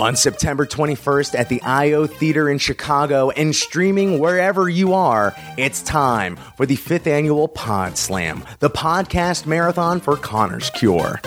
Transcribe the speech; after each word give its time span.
On 0.00 0.16
September 0.16 0.64
21st 0.64 1.38
at 1.38 1.50
the 1.50 1.60
IO 1.60 2.06
Theater 2.06 2.48
in 2.48 2.56
Chicago 2.56 3.28
and 3.32 3.54
streaming 3.54 4.18
wherever 4.18 4.66
you 4.66 4.94
are, 4.94 5.34
it's 5.58 5.82
time 5.82 6.36
for 6.56 6.64
the 6.64 6.76
fifth 6.76 7.06
annual 7.06 7.48
Pod 7.48 7.98
Slam, 7.98 8.42
the 8.60 8.70
podcast 8.70 9.44
marathon 9.44 10.00
for 10.00 10.16
Connor's 10.16 10.70
Cure. 10.70 11.20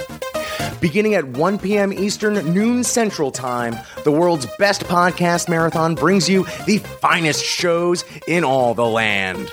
Beginning 0.82 1.14
at 1.14 1.28
1 1.28 1.60
p.m. 1.60 1.94
Eastern, 1.94 2.34
noon 2.52 2.84
Central 2.84 3.30
Time, 3.30 3.78
the 4.06 4.12
world's 4.12 4.48
best 4.58 4.86
podcast 4.86 5.50
marathon 5.50 5.94
brings 5.94 6.28
you 6.28 6.44
the 6.66 6.80
finest 6.80 7.46
shows 7.46 8.04
in 8.28 8.44
all 8.44 8.74
the 8.74 8.88
land. 8.88 9.52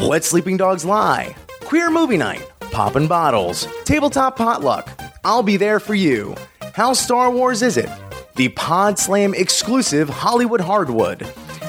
Let 0.00 0.24
Sleeping 0.24 0.56
Dogs 0.56 0.86
Lie, 0.86 1.36
Queer 1.64 1.90
Movie 1.90 2.16
Night, 2.16 2.50
Poppin' 2.60 3.08
Bottles, 3.08 3.68
Tabletop 3.84 4.38
Potluck. 4.38 4.88
I'll 5.22 5.42
be 5.42 5.58
there 5.58 5.78
for 5.78 5.94
you. 5.94 6.34
How 6.80 6.94
Star 6.94 7.30
Wars 7.30 7.60
is 7.60 7.76
it? 7.76 7.90
The 8.36 8.48
Pod 8.48 8.98
Slam 8.98 9.34
exclusive 9.34 10.08
Hollywood 10.08 10.62
Hardwood, 10.62 11.18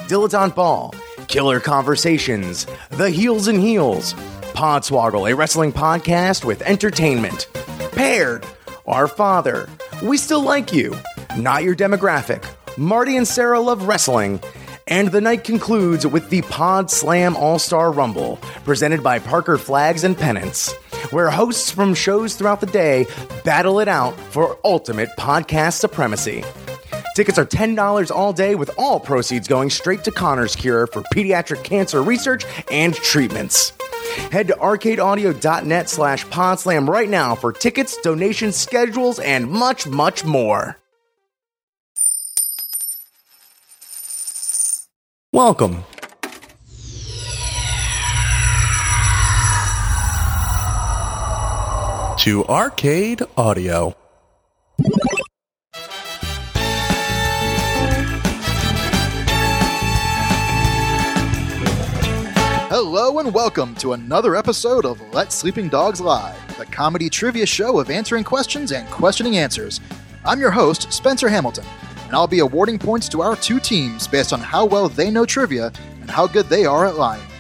Dilettante 0.07 0.55
Ball, 0.55 0.95
Killer 1.27 1.59
Conversations, 1.59 2.65
The 2.91 3.09
Heels 3.09 3.49
and 3.49 3.59
Heels, 3.59 4.13
Podswoggle, 4.53 5.29
a 5.29 5.35
wrestling 5.35 5.73
podcast 5.73 6.45
with 6.45 6.61
entertainment. 6.61 7.49
Paired, 7.91 8.45
Our 8.87 9.09
Father, 9.09 9.67
We 10.01 10.15
Still 10.15 10.43
Like 10.43 10.71
You, 10.71 10.95
Not 11.35 11.65
Your 11.65 11.75
Demographic, 11.75 12.45
Marty 12.77 13.17
and 13.17 13.27
Sarah 13.27 13.59
Love 13.59 13.89
Wrestling, 13.89 14.39
and 14.87 15.11
the 15.11 15.19
night 15.19 15.43
concludes 15.43 16.07
with 16.07 16.29
the 16.29 16.41
Pod 16.43 16.89
Slam 16.89 17.35
All 17.35 17.59
Star 17.59 17.91
Rumble, 17.91 18.37
presented 18.63 19.03
by 19.03 19.19
Parker 19.19 19.57
Flags 19.57 20.05
and 20.05 20.17
Pennants, 20.17 20.73
where 21.09 21.29
hosts 21.29 21.71
from 21.71 21.93
shows 21.93 22.35
throughout 22.35 22.61
the 22.61 22.65
day 22.67 23.07
battle 23.43 23.79
it 23.79 23.87
out 23.87 24.17
for 24.31 24.57
ultimate 24.63 25.09
podcast 25.17 25.79
supremacy. 25.79 26.43
Tickets 27.15 27.37
are 27.37 27.45
$10 27.45 28.11
all 28.11 28.31
day, 28.31 28.55
with 28.55 28.71
all 28.77 28.99
proceeds 28.99 29.47
going 29.47 29.69
straight 29.69 30.03
to 30.05 30.11
Connor's 30.11 30.55
Cure 30.55 30.87
for 30.87 31.01
pediatric 31.13 31.63
cancer 31.63 32.01
research 32.01 32.45
and 32.71 32.95
treatments. 32.95 33.73
Head 34.31 34.47
to 34.47 34.53
arcadeaudio.net 34.53 35.89
slash 35.89 36.25
podslam 36.27 36.87
right 36.87 37.09
now 37.09 37.35
for 37.35 37.51
tickets, 37.51 37.97
donation 38.01 38.51
schedules, 38.51 39.19
and 39.19 39.49
much, 39.49 39.87
much 39.87 40.23
more. 40.23 40.77
Welcome. 45.33 45.85
To 52.21 52.45
Arcade 52.45 53.23
Audio. 53.35 53.95
Hello 62.69 63.17
and 63.17 63.33
welcome 63.33 63.73
to 63.77 63.93
another 63.93 64.35
episode 64.35 64.85
of 64.85 65.01
Let 65.15 65.33
Sleeping 65.33 65.67
Dogs 65.67 65.99
Lie, 65.99 66.35
the 66.59 66.67
comedy 66.67 67.09
trivia 67.09 67.47
show 67.47 67.79
of 67.79 67.89
answering 67.89 68.23
questions 68.23 68.71
and 68.71 68.87
questioning 68.91 69.37
answers. 69.37 69.81
I'm 70.23 70.39
your 70.39 70.51
host, 70.51 70.93
Spencer 70.93 71.27
Hamilton, 71.27 71.65
and 72.05 72.13
I'll 72.13 72.27
be 72.27 72.41
awarding 72.41 72.77
points 72.77 73.09
to 73.09 73.23
our 73.23 73.35
two 73.35 73.59
teams 73.59 74.07
based 74.07 74.31
on 74.31 74.41
how 74.41 74.67
well 74.67 74.89
they 74.89 75.09
know 75.09 75.25
trivia 75.25 75.73
and 76.01 76.11
how 76.11 76.27
good 76.27 76.45
they 76.49 76.65
are 76.65 76.85
at 76.85 76.97
lying. 76.97 77.30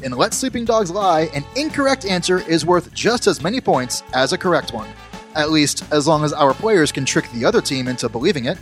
In 0.00 0.12
Let 0.12 0.32
Sleeping 0.32 0.64
Dogs 0.64 0.92
Lie, 0.92 1.22
an 1.34 1.44
incorrect 1.56 2.04
answer 2.04 2.38
is 2.48 2.64
worth 2.64 2.94
just 2.94 3.26
as 3.26 3.42
many 3.42 3.60
points 3.60 4.04
as 4.14 4.32
a 4.32 4.38
correct 4.38 4.72
one. 4.72 4.88
At 5.34 5.50
least, 5.50 5.84
as 5.92 6.06
long 6.06 6.22
as 6.22 6.32
our 6.32 6.54
players 6.54 6.92
can 6.92 7.04
trick 7.04 7.28
the 7.32 7.44
other 7.44 7.60
team 7.60 7.88
into 7.88 8.08
believing 8.08 8.44
it. 8.44 8.58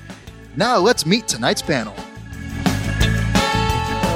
Now 0.56 0.78
let's 0.78 1.04
meet 1.04 1.28
tonight's 1.28 1.60
panel. 1.60 1.92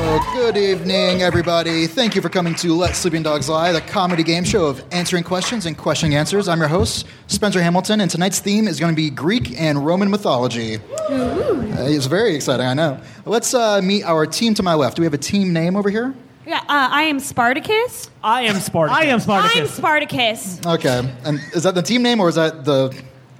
Oh, 0.02 0.32
good 0.34 0.56
evening, 0.56 1.20
everybody. 1.20 1.86
Thank 1.86 2.14
you 2.14 2.22
for 2.22 2.30
coming 2.30 2.54
to 2.54 2.74
Let 2.74 2.96
Sleeping 2.96 3.22
Dogs 3.22 3.50
Lie, 3.50 3.72
the 3.72 3.82
comedy 3.82 4.22
game 4.22 4.42
show 4.42 4.64
of 4.64 4.82
answering 4.90 5.22
questions 5.22 5.66
and 5.66 5.76
questioning 5.76 6.16
answers. 6.16 6.48
I'm 6.48 6.58
your 6.58 6.68
host, 6.68 7.06
Spencer 7.26 7.60
Hamilton, 7.60 8.00
and 8.00 8.10
tonight's 8.10 8.38
theme 8.38 8.66
is 8.66 8.80
going 8.80 8.92
to 8.92 8.96
be 8.96 9.10
Greek 9.10 9.60
and 9.60 9.84
Roman 9.84 10.10
mythology. 10.10 10.76
Uh, 10.76 11.86
it's 11.86 12.06
very 12.06 12.34
exciting, 12.34 12.64
I 12.64 12.72
know. 12.72 12.98
Let's 13.26 13.52
uh, 13.52 13.82
meet 13.82 14.04
our 14.04 14.24
team 14.24 14.54
to 14.54 14.62
my 14.62 14.72
left. 14.72 14.96
Do 14.96 15.02
we 15.02 15.06
have 15.06 15.12
a 15.12 15.18
team 15.18 15.52
name 15.52 15.76
over 15.76 15.90
here? 15.90 16.14
Yeah, 16.50 16.58
uh, 16.62 16.62
I 16.68 17.02
am 17.02 17.20
Spartacus. 17.20 18.10
I 18.24 18.42
am 18.42 18.56
Spartacus. 18.58 18.98
I 19.00 19.04
am 19.04 19.14
I'm 19.14 19.20
Spartacus. 19.20 19.70
Spartacus. 19.72 20.66
Okay. 20.66 21.14
And 21.24 21.38
is 21.54 21.62
that 21.62 21.76
the 21.76 21.82
team 21.82 22.02
name 22.02 22.18
or 22.18 22.28
is 22.28 22.34
that 22.34 22.64
the. 22.64 22.92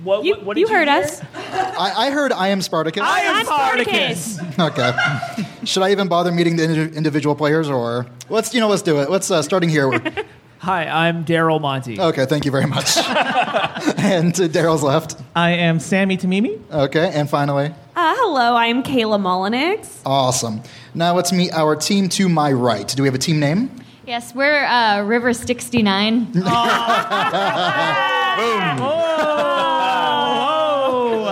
What, 0.04 0.24
You, 0.24 0.36
what, 0.36 0.44
what 0.44 0.56
you 0.56 0.66
did 0.68 0.72
heard 0.72 0.86
hear? 0.88 1.02
us. 1.02 1.20
I, 1.76 2.06
I 2.06 2.10
heard 2.12 2.30
I 2.32 2.46
am 2.48 2.62
Spartacus. 2.62 3.02
I 3.02 3.20
am 3.22 3.34
I'm 3.34 3.46
Spartacus. 3.46 4.38
Okay. 4.60 4.92
Should 5.64 5.82
I 5.82 5.90
even 5.90 6.06
bother 6.06 6.30
meeting 6.30 6.54
the 6.54 6.62
indi- 6.62 6.96
individual 6.96 7.34
players 7.34 7.68
or. 7.68 8.06
Let's, 8.28 8.54
you 8.54 8.60
know, 8.60 8.68
let's 8.68 8.82
do 8.82 9.00
it. 9.00 9.10
Let's, 9.10 9.28
uh, 9.28 9.42
starting 9.42 9.70
here. 9.70 9.90
Hi, 10.58 11.08
I'm 11.08 11.24
Daryl 11.24 11.60
Monty. 11.60 11.98
Okay, 11.98 12.26
thank 12.26 12.44
you 12.44 12.50
very 12.52 12.66
much. 12.66 12.96
and 13.98 14.32
to 14.36 14.48
Daryl's 14.48 14.82
left. 14.84 15.16
I 15.34 15.50
am 15.52 15.80
Sammy 15.80 16.16
Tamimi. 16.16 16.60
Okay, 16.70 17.10
and 17.12 17.28
finally. 17.28 17.74
Uh, 17.96 18.14
hello, 18.18 18.54
I'm 18.54 18.82
Kayla 18.84 19.18
Mullenix. 19.18 20.00
Awesome. 20.06 20.62
Now 20.94 21.14
let's 21.14 21.32
meet 21.32 21.52
our 21.52 21.76
team 21.76 22.08
to 22.10 22.28
my 22.28 22.52
right. 22.52 22.86
Do 22.88 23.02
we 23.02 23.08
have 23.08 23.14
a 23.14 23.18
team 23.18 23.38
name? 23.38 23.70
Yes, 24.06 24.34
we're 24.34 24.64
uh, 24.64 25.02
River 25.02 25.32
69. 25.32 26.32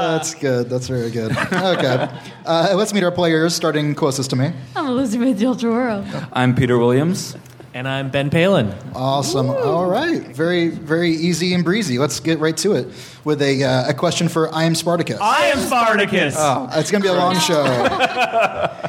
That's 0.08 0.34
good. 0.34 0.68
That's 0.68 0.88
very 0.88 1.10
good. 1.10 1.32
Okay. 1.32 2.08
Uh, 2.46 2.72
let's 2.76 2.94
meet 2.94 3.02
our 3.02 3.10
players, 3.10 3.54
starting 3.54 3.94
closest 3.94 4.30
to 4.30 4.36
me. 4.36 4.52
I'm 4.76 4.86
Elizabeth 4.86 5.38
Del 5.38 5.54
Toro. 5.54 6.04
I'm 6.32 6.54
Peter 6.54 6.78
Williams. 6.78 7.36
And 7.74 7.86
I'm 7.86 8.10
Ben 8.10 8.30
Palin. 8.30 8.74
Awesome. 8.94 9.50
All 9.50 9.86
right. 9.88 10.26
Very, 10.28 10.68
very 10.68 11.10
easy 11.10 11.52
and 11.54 11.64
breezy. 11.64 11.98
Let's 11.98 12.18
get 12.20 12.38
right 12.38 12.56
to 12.58 12.74
it 12.74 12.88
with 13.24 13.42
a, 13.42 13.62
uh, 13.62 13.90
a 13.90 13.94
question 13.94 14.28
for 14.28 14.52
I 14.54 14.64
am 14.64 14.74
Spartacus. 14.74 15.18
I 15.20 15.46
am 15.46 15.58
Spartacus. 15.58 16.34
It's 16.76 16.90
going 16.90 17.02
to 17.02 17.08
be 17.08 17.14
a 17.14 17.18
long 17.18 17.38
show. 17.40 17.64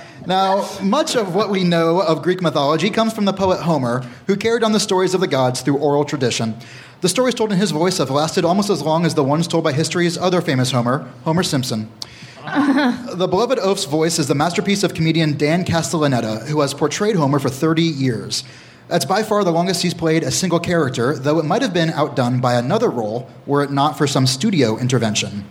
now, 0.29 0.69
much 0.81 1.15
of 1.15 1.33
what 1.33 1.49
we 1.49 1.63
know 1.63 2.01
of 2.01 2.21
Greek 2.21 2.39
mythology 2.39 2.91
comes 2.91 3.13
from 3.13 3.25
the 3.25 3.33
poet 3.33 3.61
Homer, 3.61 4.01
who 4.27 4.37
carried 4.37 4.63
on 4.63 4.71
the 4.71 4.79
stories 4.79 5.15
of 5.15 5.21
the 5.21 5.27
gods 5.27 5.61
through 5.61 5.77
oral 5.77 6.05
tradition. 6.05 6.55
The 7.01 7.09
stories 7.09 7.33
told 7.33 7.51
in 7.51 7.57
his 7.57 7.71
voice 7.71 7.97
have 7.97 8.11
lasted 8.11 8.45
almost 8.45 8.69
as 8.69 8.83
long 8.83 9.07
as 9.07 9.15
the 9.15 9.23
ones 9.23 9.47
told 9.47 9.63
by 9.63 9.73
history's 9.73 10.19
other 10.19 10.39
famous 10.39 10.69
Homer, 10.69 11.11
Homer 11.23 11.41
Simpson. 11.41 11.89
the 12.45 13.27
beloved 13.27 13.57
oaf's 13.57 13.85
voice 13.85 14.19
is 14.19 14.27
the 14.27 14.35
masterpiece 14.35 14.83
of 14.83 14.93
comedian 14.93 15.35
Dan 15.35 15.65
Castellaneta, 15.65 16.47
who 16.47 16.61
has 16.61 16.75
portrayed 16.75 17.15
Homer 17.15 17.39
for 17.39 17.49
30 17.49 17.81
years. 17.81 18.43
That's 18.87 19.05
by 19.05 19.23
far 19.23 19.43
the 19.43 19.51
longest 19.51 19.81
he's 19.81 19.95
played 19.95 20.21
a 20.21 20.29
single 20.29 20.59
character, 20.59 21.15
though 21.15 21.39
it 21.39 21.45
might 21.45 21.63
have 21.63 21.73
been 21.73 21.89
outdone 21.89 22.39
by 22.39 22.53
another 22.53 22.89
role 22.89 23.27
were 23.47 23.63
it 23.63 23.71
not 23.71 23.97
for 23.97 24.05
some 24.05 24.27
studio 24.27 24.77
intervention. 24.77 25.45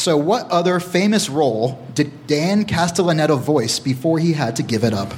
So, 0.00 0.16
what 0.16 0.50
other 0.50 0.80
famous 0.80 1.28
role 1.28 1.78
did 1.94 2.26
Dan 2.26 2.64
Castellaneta 2.64 3.38
voice 3.38 3.78
before 3.78 4.18
he 4.18 4.32
had 4.32 4.56
to 4.56 4.62
give 4.62 4.82
it 4.82 4.94
up? 4.94 5.12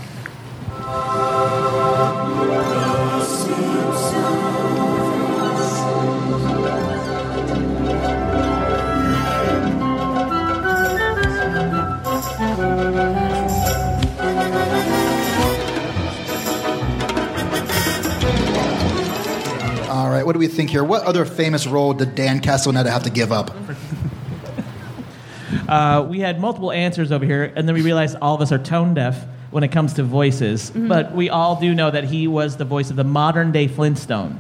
All 19.89 20.11
right, 20.11 20.27
what 20.27 20.33
do 20.33 20.41
we 20.41 20.49
think 20.49 20.71
here? 20.71 20.83
What 20.83 21.05
other 21.05 21.25
famous 21.25 21.69
role 21.69 21.95
did 21.95 22.17
Dan 22.17 22.41
Castellaneta 22.41 22.91
have 22.91 23.05
to 23.05 23.11
give 23.11 23.31
up? 23.31 23.55
Uh, 25.69 26.07
we 26.09 26.21
had 26.21 26.41
multiple 26.41 26.73
answers 26.73 27.13
over 27.13 27.25
here, 27.25 27.53
and 27.57 27.69
then 27.69 27.75
we 27.75 27.83
realized 27.83 28.17
all 28.21 28.35
of 28.35 28.41
us 28.41 28.53
are 28.53 28.59
tone 28.59 28.95
deaf 28.95 29.25
when 29.51 29.63
it 29.65 29.69
comes 29.69 29.95
to 29.95 30.03
voices. 30.03 30.71
But 30.71 31.13
we 31.15 31.29
all 31.31 31.61
do 31.61 31.75
know 31.75 31.91
that 31.91 32.05
he 32.05 32.27
was 32.29 32.57
the 32.57 32.65
voice 32.65 32.91
of 32.91 32.97
the 32.97 33.05
modern 33.05 33.53
day 33.53 33.69
Flintstone, 33.69 34.39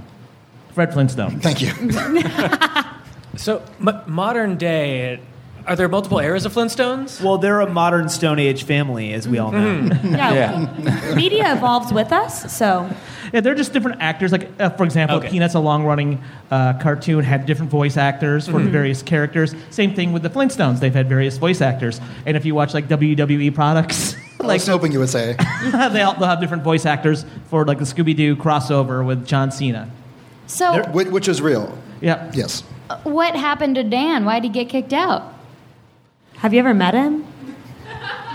Fred 0.75 0.93
Flintstone. 0.93 1.41
Thank 1.41 1.61
you. 1.62 1.73
So, 3.35 3.62
m- 3.81 4.03
modern 4.06 4.56
day, 4.59 5.19
are 5.67 5.76
there 5.76 5.88
multiple 5.88 6.19
eras 6.19 6.44
of 6.44 6.53
Flintstones? 6.55 7.23
Well, 7.23 7.38
they're 7.38 7.61
a 7.61 7.70
modern 7.70 8.09
Stone 8.09 8.38
Age 8.38 8.64
family, 8.64 9.12
as 9.12 9.26
we 9.29 9.38
all 9.38 9.53
know. 9.53 9.91
Yeah, 10.05 11.12
media 11.17 11.53
evolves 11.55 11.93
with 11.93 12.12
us, 12.12 12.53
so 12.55 12.88
Yeah, 13.32 13.41
they're 13.41 13.55
just 13.55 13.73
different 13.73 14.00
actors. 14.00 14.32
Like, 14.32 14.49
uh, 14.61 14.70
for 14.70 14.85
example, 14.85 15.17
Okay. 15.19 15.31
Peanuts, 15.31 15.55
a 15.55 15.61
long 15.61 15.85
running 15.85 16.23
uh, 16.50 16.75
cartoon, 16.81 17.25
had 17.25 17.47
different 17.47 17.70
voice 17.70 17.97
actors 17.97 18.47
for 18.49 18.61
the 18.61 18.69
various 18.70 19.03
characters. 19.03 19.55
Same 19.70 19.94
thing 19.94 20.12
with 20.12 20.23
the 20.23 20.31
Flintstones. 20.31 20.81
They've 20.81 20.93
had 20.94 21.09
various 21.09 21.38
voice 21.38 21.61
actors. 21.61 22.00
And 22.26 22.37
if 22.37 22.44
you 22.44 22.55
watch 22.55 22.75
like 22.75 22.88
WWE 22.88 23.55
products, 23.55 24.15
I 24.41 24.44
like 24.47 24.55
was 24.61 24.67
hoping 24.67 24.93
you 24.93 24.99
would 24.99 25.08
say. 25.08 25.37
they 25.70 26.03
all, 26.03 26.15
they'll 26.15 26.29
have 26.29 26.41
different 26.41 26.62
voice 26.65 26.85
actors 26.85 27.25
for 27.49 27.65
like 27.65 27.79
the 27.79 27.85
Scooby 27.85 28.15
Doo 28.17 28.37
crossover 28.37 29.05
with 29.06 29.26
John 29.26 29.50
Cena. 29.53 29.88
So, 30.47 30.82
Which, 30.91 31.08
which 31.08 31.29
is 31.29 31.41
real. 31.41 31.79
Yeah. 32.00 32.31
Yes. 32.35 32.62
what 33.05 33.35
happened 33.37 33.76
to 33.76 33.85
Dan? 33.85 34.25
Why 34.25 34.41
did 34.41 34.49
he 34.55 34.65
get 34.65 34.69
kicked 34.69 34.93
out? 34.93 35.32
Have 36.43 36.53
you 36.53 36.59
ever 36.61 36.75
met 36.75 36.94
him? 36.94 37.25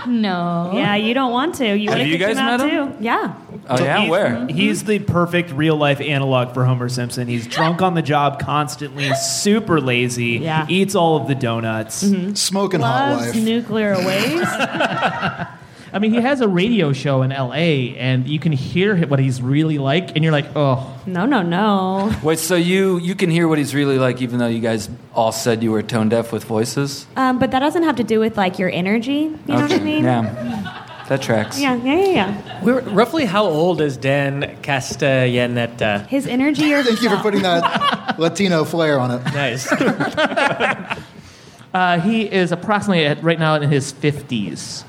No. 0.06 0.70
Yeah, 0.72 0.94
you 0.94 1.12
don't 1.12 1.32
want 1.32 1.56
to. 1.56 1.76
You 1.76 1.90
Have 1.90 2.06
you 2.06 2.16
guys 2.16 2.32
him 2.32 2.38
out 2.38 2.60
met 2.60 2.70
him? 2.70 2.92
too. 2.94 3.04
Yeah. 3.04 3.34
Oh 3.68 3.78
yeah, 3.82 3.98
He's- 3.98 4.10
where? 4.10 4.46
He's 4.46 4.84
the 4.84 4.98
perfect 5.00 5.50
real 5.52 5.76
life 5.76 6.00
analog 6.00 6.54
for 6.54 6.64
Homer 6.64 6.88
Simpson. 6.88 7.28
He's 7.28 7.46
drunk 7.46 7.82
on 7.82 7.92
the 7.94 8.00
job 8.00 8.40
constantly, 8.40 9.12
super 9.14 9.80
lazy, 9.80 10.38
Yeah. 10.38 10.64
eats 10.70 10.94
all 10.94 11.16
of 11.18 11.28
the 11.28 11.34
donuts. 11.34 12.02
Mm-hmm. 12.04 12.32
Smoking 12.34 12.80
hot 12.80 13.16
Loves 13.18 13.34
wife. 13.34 13.44
nuclear 13.44 13.96
waste. 13.98 15.48
I 15.92 15.98
mean, 15.98 16.12
he 16.12 16.20
has 16.20 16.40
a 16.40 16.48
radio 16.48 16.92
show 16.92 17.22
in 17.22 17.32
L.A. 17.32 17.96
and 17.96 18.28
you 18.28 18.38
can 18.38 18.52
hear 18.52 18.96
what 19.06 19.18
he's 19.18 19.40
really 19.40 19.78
like, 19.78 20.14
and 20.14 20.22
you're 20.22 20.32
like, 20.32 20.46
oh, 20.54 21.00
no, 21.06 21.26
no, 21.26 21.42
no. 21.42 22.14
Wait, 22.22 22.38
so 22.38 22.56
you 22.56 22.98
you 22.98 23.14
can 23.14 23.30
hear 23.30 23.48
what 23.48 23.58
he's 23.58 23.74
really 23.74 23.98
like, 23.98 24.20
even 24.20 24.38
though 24.38 24.48
you 24.48 24.60
guys 24.60 24.90
all 25.14 25.32
said 25.32 25.62
you 25.62 25.72
were 25.72 25.82
tone 25.82 26.08
deaf 26.08 26.32
with 26.32 26.44
voices? 26.44 27.06
Um, 27.16 27.38
but 27.38 27.50
that 27.52 27.60
doesn't 27.60 27.82
have 27.82 27.96
to 27.96 28.04
do 28.04 28.20
with 28.20 28.36
like 28.36 28.58
your 28.58 28.70
energy. 28.70 29.12
You 29.12 29.38
know 29.46 29.62
what 29.62 29.72
I 29.72 29.78
mean? 29.78 30.04
Yeah, 30.04 31.04
that 31.08 31.22
tracks. 31.22 31.58
Yeah, 31.58 31.76
yeah, 31.76 31.94
yeah, 31.94 32.08
yeah. 32.08 32.62
We're, 32.62 32.80
roughly 32.80 33.24
how 33.24 33.44
old 33.44 33.80
is 33.80 33.96
Dan 33.96 34.58
Castellaneta? 34.62 36.06
His 36.06 36.26
energy 36.26 36.74
or 36.74 36.82
Thank 36.82 37.02
you 37.02 37.08
for 37.08 37.16
putting 37.16 37.42
that 37.42 38.08
Latino 38.18 38.64
flair 38.64 39.00
on 39.00 39.12
it. 39.12 39.24
Nice. 39.32 39.72
uh, 41.72 42.00
he 42.00 42.30
is 42.30 42.52
approximately 42.52 43.06
at, 43.06 43.22
right 43.22 43.38
now 43.38 43.54
in 43.54 43.70
his 43.70 43.92
50s. 43.92 44.84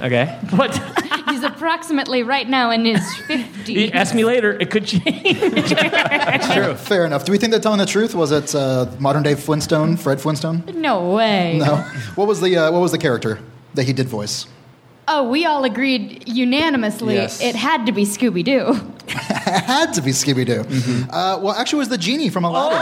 Okay. 0.00 0.38
What? 0.50 0.74
He's 1.28 1.42
approximately 1.42 2.22
right 2.22 2.48
now 2.48 2.70
in 2.70 2.84
his 2.84 3.00
50s. 3.28 3.92
Ask 3.94 4.14
me 4.14 4.24
later. 4.24 4.52
It 4.58 4.70
could 4.70 4.86
change. 4.86 5.38
True. 6.52 6.74
Fair 6.74 7.04
enough. 7.04 7.24
Do 7.24 7.32
we 7.32 7.38
think 7.38 7.50
they're 7.52 7.60
telling 7.60 7.78
the 7.78 7.86
truth? 7.86 8.14
Was 8.14 8.32
it 8.32 8.54
uh, 8.54 8.86
modern 8.98 9.22
day 9.22 9.34
Flintstone, 9.34 9.96
Fred 9.96 10.20
Flintstone? 10.20 10.64
No 10.74 11.10
way. 11.14 11.58
No. 11.58 11.76
What 12.14 12.26
was 12.28 12.40
the 12.40 12.56
uh, 12.56 12.72
What 12.72 12.80
was 12.80 12.92
the 12.92 12.98
character 12.98 13.38
that 13.74 13.84
he 13.84 13.92
did 13.92 14.08
voice? 14.08 14.46
Oh, 15.06 15.28
we 15.28 15.46
all 15.46 15.64
agreed 15.64 16.28
unanimously 16.28 17.14
Yes. 17.14 17.40
it 17.42 17.54
had 17.54 17.86
to 17.86 17.92
be 17.92 18.04
Scooby 18.04 18.44
Doo. 18.44 18.74
It 19.50 19.64
had 19.64 19.92
to 19.94 20.02
be 20.02 20.10
Scooby 20.10 20.44
Doo. 20.44 20.60
Uh, 21.10 21.38
well, 21.40 21.54
actually, 21.54 21.78
it 21.78 21.80
was 21.80 21.88
the 21.88 21.96
genie 21.96 22.28
from 22.28 22.44
Aladdin. 22.44 22.78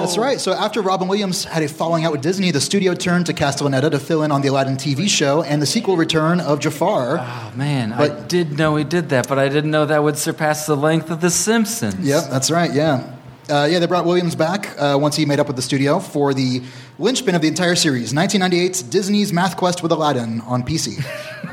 That's 0.00 0.18
right. 0.18 0.40
So 0.40 0.52
after 0.52 0.80
Robin 0.80 1.08
Williams 1.08 1.44
had 1.44 1.62
a 1.62 1.68
falling 1.68 2.04
out 2.04 2.12
with 2.12 2.22
Disney, 2.22 2.50
the 2.50 2.60
studio 2.60 2.94
turned 2.94 3.26
to 3.26 3.34
Castellaneta 3.34 3.90
to 3.90 3.98
fill 3.98 4.22
in 4.22 4.32
on 4.32 4.42
the 4.42 4.48
Aladdin 4.48 4.76
TV 4.76 5.08
show 5.08 5.42
and 5.42 5.60
the 5.60 5.66
sequel 5.66 5.96
return 5.96 6.40
of 6.40 6.60
Jafar. 6.60 7.18
Oh 7.20 7.52
man, 7.56 7.92
I 7.92 8.08
did 8.26 8.58
know 8.58 8.76
he 8.76 8.84
did 8.84 9.10
that, 9.10 9.28
but 9.28 9.38
I 9.38 9.48
didn't 9.48 9.70
know 9.70 9.86
that 9.86 10.02
would 10.02 10.16
surpass 10.18 10.66
the 10.66 10.76
length 10.76 11.10
of 11.10 11.20
The 11.20 11.30
Simpsons. 11.30 11.98
Yep, 12.00 12.24
that's 12.30 12.50
right. 12.50 12.72
Yeah. 12.72 13.16
Uh, 13.48 13.66
yeah, 13.68 13.80
they 13.80 13.86
brought 13.86 14.04
Williams 14.04 14.36
back 14.36 14.78
uh, 14.78 14.96
once 15.00 15.16
he 15.16 15.26
made 15.26 15.40
up 15.40 15.48
with 15.48 15.56
the 15.56 15.62
studio 15.62 15.98
for 15.98 16.32
the 16.32 16.62
linchpin 17.00 17.34
of 17.34 17.42
the 17.42 17.48
entire 17.48 17.74
series, 17.74 18.12
1998's 18.12 18.82
Disney's 18.82 19.32
Math 19.32 19.56
Quest 19.56 19.82
with 19.82 19.90
Aladdin 19.90 20.40
on 20.42 20.62
PC. 20.62 21.02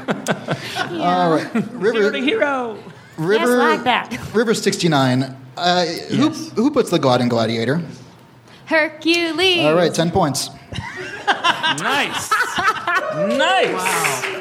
All 0.91 1.31
right, 1.31 1.51
Hero 1.51 1.61
to 1.63 1.77
River, 1.77 2.17
hero. 2.17 2.83
River, 3.17 3.57
like 3.57 3.83
that. 3.85 4.33
River 4.33 4.53
69. 4.53 5.35
Uh, 5.57 5.85
who, 5.85 6.29
who 6.29 6.69
puts 6.69 6.91
the 6.91 6.99
God 6.99 7.19
in 7.19 7.29
Gladiator? 7.29 7.81
Hercules. 8.67 9.65
All 9.65 9.75
right, 9.75 9.93
10 9.93 10.11
points. 10.11 10.49
Nice. 11.27 12.31
nice. 13.37 13.73
Wow. 13.73 14.37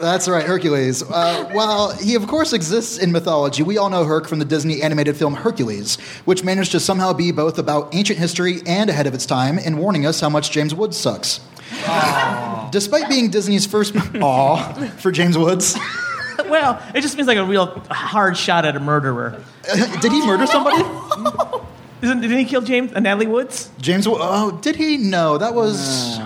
That's 0.00 0.28
right, 0.28 0.44
Hercules. 0.44 1.02
Uh, 1.02 1.48
while 1.52 1.92
he, 1.96 2.14
of 2.14 2.26
course, 2.26 2.52
exists 2.52 2.98
in 2.98 3.10
mythology, 3.10 3.62
we 3.62 3.78
all 3.78 3.90
know 3.90 4.04
Herc 4.04 4.28
from 4.28 4.38
the 4.38 4.44
Disney 4.44 4.82
animated 4.82 5.16
film 5.16 5.34
Hercules, 5.34 5.96
which 6.24 6.44
managed 6.44 6.72
to 6.72 6.80
somehow 6.80 7.12
be 7.12 7.32
both 7.32 7.58
about 7.58 7.94
ancient 7.94 8.18
history 8.18 8.60
and 8.66 8.90
ahead 8.90 9.06
of 9.06 9.14
its 9.14 9.26
time 9.26 9.58
in 9.58 9.78
warning 9.78 10.04
us 10.06 10.20
how 10.20 10.28
much 10.28 10.50
James 10.50 10.74
Woods 10.74 10.96
sucks. 10.96 11.40
Despite 12.70 13.08
being 13.08 13.30
Disney's 13.30 13.66
first 13.66 13.94
aw 14.20 14.72
for 14.98 15.10
James 15.10 15.38
Woods, 15.38 15.76
Well, 16.46 16.82
it 16.94 17.00
just 17.00 17.16
means 17.16 17.26
like 17.26 17.38
a 17.38 17.44
real 17.44 17.66
hard 17.90 18.36
shot 18.36 18.64
at 18.64 18.76
a 18.76 18.80
murderer. 18.80 19.42
did 20.00 20.12
he 20.12 20.26
murder 20.26 20.46
somebody? 20.46 20.82
Isn't, 22.04 22.20
didn't 22.20 22.38
he 22.38 22.44
kill 22.44 22.60
James 22.60 22.92
uh, 22.92 23.00
Natalie 23.00 23.26
Woods? 23.26 23.70
James, 23.80 24.06
oh, 24.08 24.50
did 24.62 24.76
he? 24.76 24.96
No, 24.98 25.38
that 25.38 25.54
was 25.54 26.18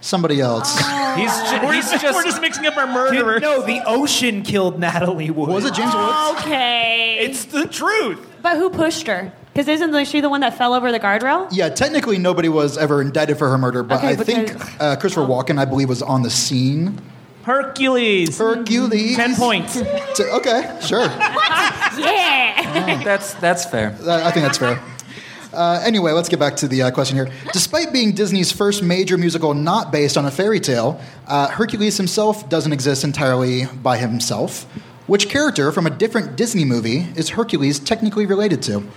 somebody 0.00 0.40
else. 0.40 0.76
He's, 1.16 1.30
ju- 1.50 1.58
he's 1.70 1.90
We're 1.92 1.98
just. 1.98 2.24
just 2.26 2.40
mixing 2.40 2.66
up 2.66 2.76
our 2.76 2.86
murderers. 2.86 3.42
No, 3.42 3.62
the 3.62 3.80
ocean 3.86 4.42
killed 4.42 4.78
Natalie 4.80 5.30
Wood. 5.30 5.48
Was 5.50 5.64
it 5.66 5.74
James 5.74 5.94
Woods? 5.94 6.40
Okay. 6.40 7.18
It's 7.20 7.44
the 7.46 7.66
truth. 7.66 8.18
but 8.42 8.56
who 8.56 8.70
pushed 8.70 9.06
her? 9.06 9.30
Because 9.52 9.68
isn't 9.68 10.04
she 10.06 10.20
the 10.22 10.30
one 10.30 10.40
that 10.40 10.56
fell 10.56 10.72
over 10.72 10.90
the 10.90 10.98
guardrail? 10.98 11.48
Yeah, 11.52 11.68
technically 11.68 12.16
nobody 12.18 12.48
was 12.48 12.78
ever 12.78 13.02
indicted 13.02 13.36
for 13.38 13.48
her 13.50 13.58
murder, 13.58 13.82
but 13.82 13.98
Okay, 13.98 14.08
I 14.08 14.16
but 14.16 14.24
think 14.26 14.48
there's- 14.48 14.70
uh, 14.80 14.96
Christopher 14.96 15.26
Walken, 15.26 15.58
I 15.58 15.66
believe, 15.66 15.88
was 15.90 16.00
on 16.02 16.22
the 16.22 16.30
scene. 16.30 16.98
Hercules. 17.42 18.38
Hercules. 18.38 19.16
Ten 19.16 19.34
points. 19.34 19.74
T- 20.14 20.24
Okay, 20.24 20.78
sure. 20.80 21.08
Yeah. 21.98 23.02
That's 23.04 23.34
that's 23.34 23.66
fair. 23.66 23.94
I 24.08 24.28
I 24.28 24.30
think 24.30 24.46
that's 24.46 24.56
fair. 24.56 24.80
Uh, 25.52 25.82
anyway, 25.84 26.12
let's 26.12 26.28
get 26.28 26.38
back 26.38 26.56
to 26.56 26.68
the 26.68 26.82
uh, 26.82 26.90
question 26.90 27.16
here. 27.16 27.30
Despite 27.52 27.92
being 27.92 28.12
Disney's 28.12 28.50
first 28.50 28.82
major 28.82 29.18
musical 29.18 29.52
not 29.52 29.92
based 29.92 30.16
on 30.16 30.24
a 30.24 30.30
fairy 30.30 30.60
tale, 30.60 31.00
uh, 31.26 31.48
Hercules 31.48 31.98
himself 31.98 32.48
doesn't 32.48 32.72
exist 32.72 33.04
entirely 33.04 33.66
by 33.66 33.98
himself. 33.98 34.64
Which 35.06 35.28
character 35.28 35.70
from 35.72 35.86
a 35.86 35.90
different 35.90 36.36
Disney 36.36 36.64
movie 36.64 37.08
is 37.16 37.30
Hercules 37.30 37.78
technically 37.78 38.24
related 38.24 38.62
to? 38.62 38.88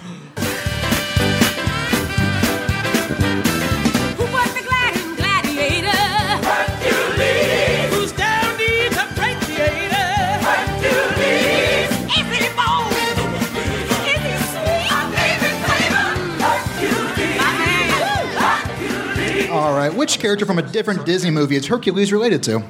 Which 20.05 20.19
character 20.19 20.45
from 20.45 20.59
a 20.59 20.61
different 20.61 21.03
Disney 21.03 21.31
movie 21.31 21.55
is 21.55 21.65
Hercules 21.65 22.13
related 22.13 22.43
to? 22.43 22.63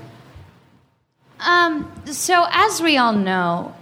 Um, 1.41 1.91
so, 2.05 2.45
as 2.49 2.81
we 2.81 2.95
all 2.95 3.11
know, 3.11 3.75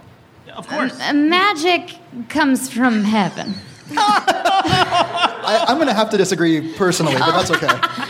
Of 0.52 0.66
course. 0.66 0.98
uh, 1.00 1.12
magic 1.12 1.96
comes 2.28 2.68
from 2.68 3.04
heaven. 3.04 3.54
I, 3.96 5.66
I'm 5.68 5.76
going 5.76 5.86
to 5.86 5.94
have 5.94 6.10
to 6.10 6.16
disagree 6.16 6.72
personally, 6.74 7.14
but 7.16 7.30
that's 7.30 7.50
okay. 7.52 7.68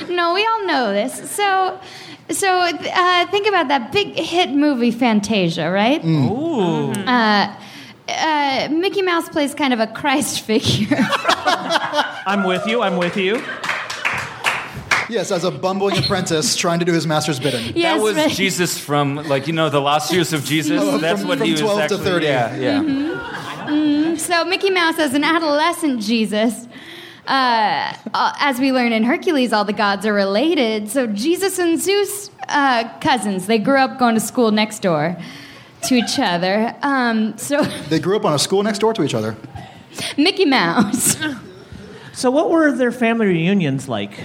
No, 0.14 0.32
we 0.32 0.46
all 0.46 0.66
know 0.66 0.92
this. 0.94 1.30
So, 1.30 1.78
so 2.30 2.48
uh, 2.48 3.26
think 3.26 3.46
about 3.46 3.68
that 3.68 3.92
big 3.92 4.18
hit 4.18 4.48
movie 4.48 4.92
Fantasia, 4.92 5.70
right? 5.70 6.02
Ooh. 6.06 6.90
Uh, 6.92 7.54
uh, 8.08 8.68
Mickey 8.70 9.02
Mouse 9.02 9.28
plays 9.28 9.54
kind 9.54 9.74
of 9.74 9.80
a 9.80 9.88
Christ 9.88 10.40
figure. 10.40 10.96
I'm 12.26 12.44
with 12.44 12.66
you. 12.66 12.80
I'm 12.80 12.96
with 12.96 13.18
you. 13.18 13.42
Yes, 15.10 15.30
as 15.30 15.44
a 15.44 15.50
bumbling 15.50 15.98
apprentice 15.98 16.56
trying 16.56 16.78
to 16.78 16.84
do 16.84 16.92
his 16.92 17.06
master's 17.06 17.38
bidding. 17.38 17.76
yes, 17.76 17.96
that 17.98 18.02
was 18.02 18.16
right. 18.16 18.30
Jesus 18.30 18.78
from 18.78 19.16
like 19.16 19.46
you 19.46 19.52
know 19.52 19.68
the 19.70 19.80
last 19.80 20.12
years 20.12 20.32
of 20.32 20.44
Jesus. 20.44 20.80
Oh, 20.82 20.98
That's 20.98 21.20
from- 21.20 21.28
what 21.28 21.38
from 21.38 21.46
he 21.46 21.52
was 21.52 21.60
12 21.60 21.76
to 21.78 21.82
actually. 21.84 22.04
30. 22.04 22.26
Yeah, 22.26 22.54
yeah. 22.56 24.16
So 24.16 24.44
Mickey 24.44 24.70
Mouse 24.70 24.98
as 24.98 25.14
an 25.14 25.24
adolescent 25.24 26.00
Jesus. 26.02 26.68
Uh, 27.26 27.94
uh, 28.12 28.32
as 28.38 28.60
we 28.60 28.70
learn 28.70 28.92
in 28.92 29.02
Hercules, 29.02 29.52
all 29.52 29.64
the 29.64 29.72
gods 29.72 30.04
are 30.04 30.12
related. 30.12 30.90
So 30.90 31.06
Jesus 31.06 31.58
and 31.58 31.80
Zeus, 31.80 32.30
uh, 32.48 32.86
cousins. 33.00 33.46
They 33.46 33.58
grew 33.58 33.78
up 33.78 33.98
going 33.98 34.14
to 34.14 34.20
school 34.20 34.50
next 34.50 34.80
door 34.82 35.16
to 35.84 35.94
each 35.94 36.18
other. 36.18 36.74
Um, 36.82 37.36
so 37.38 37.62
They 37.88 37.98
grew 37.98 38.16
up 38.16 38.24
on 38.26 38.34
a 38.34 38.38
school 38.38 38.62
next 38.62 38.78
door 38.80 38.92
to 38.92 39.02
each 39.02 39.14
other. 39.14 39.36
Mickey 40.18 40.44
Mouse. 40.44 41.16
So, 42.12 42.30
what 42.30 42.50
were 42.50 42.70
their 42.72 42.92
family 42.92 43.26
reunions 43.26 43.88
like? 43.88 44.20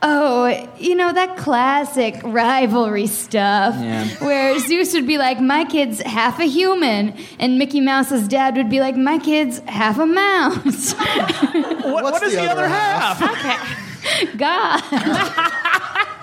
Oh, 0.00 0.68
you 0.78 0.94
know 0.94 1.12
that 1.12 1.36
classic 1.36 2.20
rivalry 2.22 3.08
stuff 3.08 3.74
Yeah. 3.78 4.06
where 4.24 4.56
Zeus 4.60 4.94
would 4.94 5.06
be 5.08 5.18
like, 5.18 5.40
"My 5.40 5.64
kid's 5.64 6.00
half 6.02 6.38
a 6.38 6.44
human," 6.44 7.14
and 7.40 7.58
Mickey 7.58 7.80
Mouse's 7.80 8.28
dad 8.28 8.56
would 8.56 8.70
be 8.70 8.78
like, 8.80 8.96
"My 8.96 9.18
kid's 9.18 9.58
half 9.66 9.98
a 9.98 10.06
mouse." 10.06 10.94
What, 11.88 12.04
What's 12.04 12.20
the 12.20 12.28
the, 12.30 12.42
other 12.42 12.64
other 12.64 12.68
half? 12.68 13.18
God. 14.36 14.82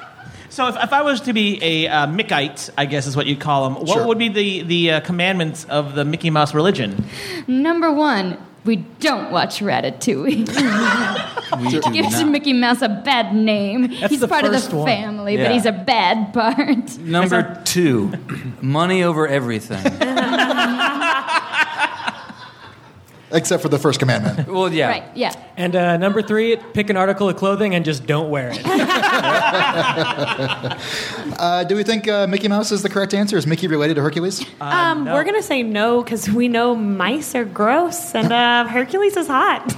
So, 0.50 0.70
if, 0.70 0.78
if 0.82 0.94
I 0.94 1.02
was 1.02 1.20
to 1.22 1.34
be 1.34 1.60
a 1.62 1.88
uh, 1.90 2.08
Mickite, 2.08 2.70
I 2.78 2.86
guess 2.86 3.08
is 3.08 3.18
what 3.18 3.26
you'd 3.26 3.42
call 3.42 3.66
them, 3.66 3.74
what 3.84 3.90
Sure. 3.90 4.08
would 4.08 4.18
be 4.18 4.30
the, 4.30 4.62
the 4.62 4.92
uh, 4.92 5.00
commandments 5.02 5.66
of 5.66 5.96
the 5.96 6.06
Mickey 6.06 6.30
Mouse 6.30 6.54
religion? 6.54 7.04
Number 7.46 7.92
one, 7.92 8.38
we 8.66 8.78
don't 9.00 9.32
watch 9.32 9.60
Ratatouille. 9.60 11.32
We 11.60 11.70
do 11.70 11.80
Gives 11.94 12.20
not. 12.20 12.32
Mickey 12.32 12.54
Mouse 12.54 12.82
a 12.82 12.90
bad 12.90 13.34
name. 13.34 13.88
he's 13.90 14.20
the 14.20 14.28
part 14.28 14.44
of 14.46 14.52
the 14.52 14.76
one. 14.76 14.86
family, 14.88 15.36
Yeah. 15.38 15.44
but 15.44 15.52
he's 15.54 15.66
a 15.68 15.72
bad 15.72 16.34
part. 16.34 16.98
Number 16.98 17.62
two, 17.66 18.12
money 18.62 19.04
over 19.04 19.28
everything. 19.28 19.78
except 23.36 23.62
for 23.62 23.70
the 23.70 23.80
first 23.80 24.00
commandment. 24.00 24.48
Well, 24.56 24.72
yeah. 24.72 24.88
Right. 24.88 25.04
Yeah. 25.16 25.34
And 25.58 25.76
uh, 25.76 25.98
number 25.98 26.22
three, 26.22 26.56
pick 26.56 26.90
an 26.90 26.96
article 26.98 27.28
of 27.28 27.36
clothing 27.36 27.76
and 27.76 27.84
just 27.84 28.06
don't 28.06 28.30
wear 28.30 28.52
it. 28.54 28.62
Uh, 31.38 31.64
do 31.66 31.76
we 31.76 31.84
think 31.84 32.08
uh, 32.08 32.26
Mickey 32.28 32.48
Mouse 32.48 32.72
is 32.72 32.82
the 32.82 32.90
correct 32.90 33.14
answer? 33.14 33.38
Is 33.38 33.46
Mickey 33.46 33.68
related 33.68 33.96
to 33.96 34.02
Hercules? 34.02 34.44
Um, 34.62 35.06
We're 35.06 35.24
gonna 35.26 35.44
say 35.44 35.64
no 35.64 36.02
because 36.02 36.30
we 36.30 36.48
know 36.48 36.76
mice 36.76 37.36
are 37.36 37.44
gross 37.46 38.16
and 38.16 38.32
uh, 38.32 38.66
Hercules 38.66 39.18
is 39.18 39.28
hot. 39.28 39.76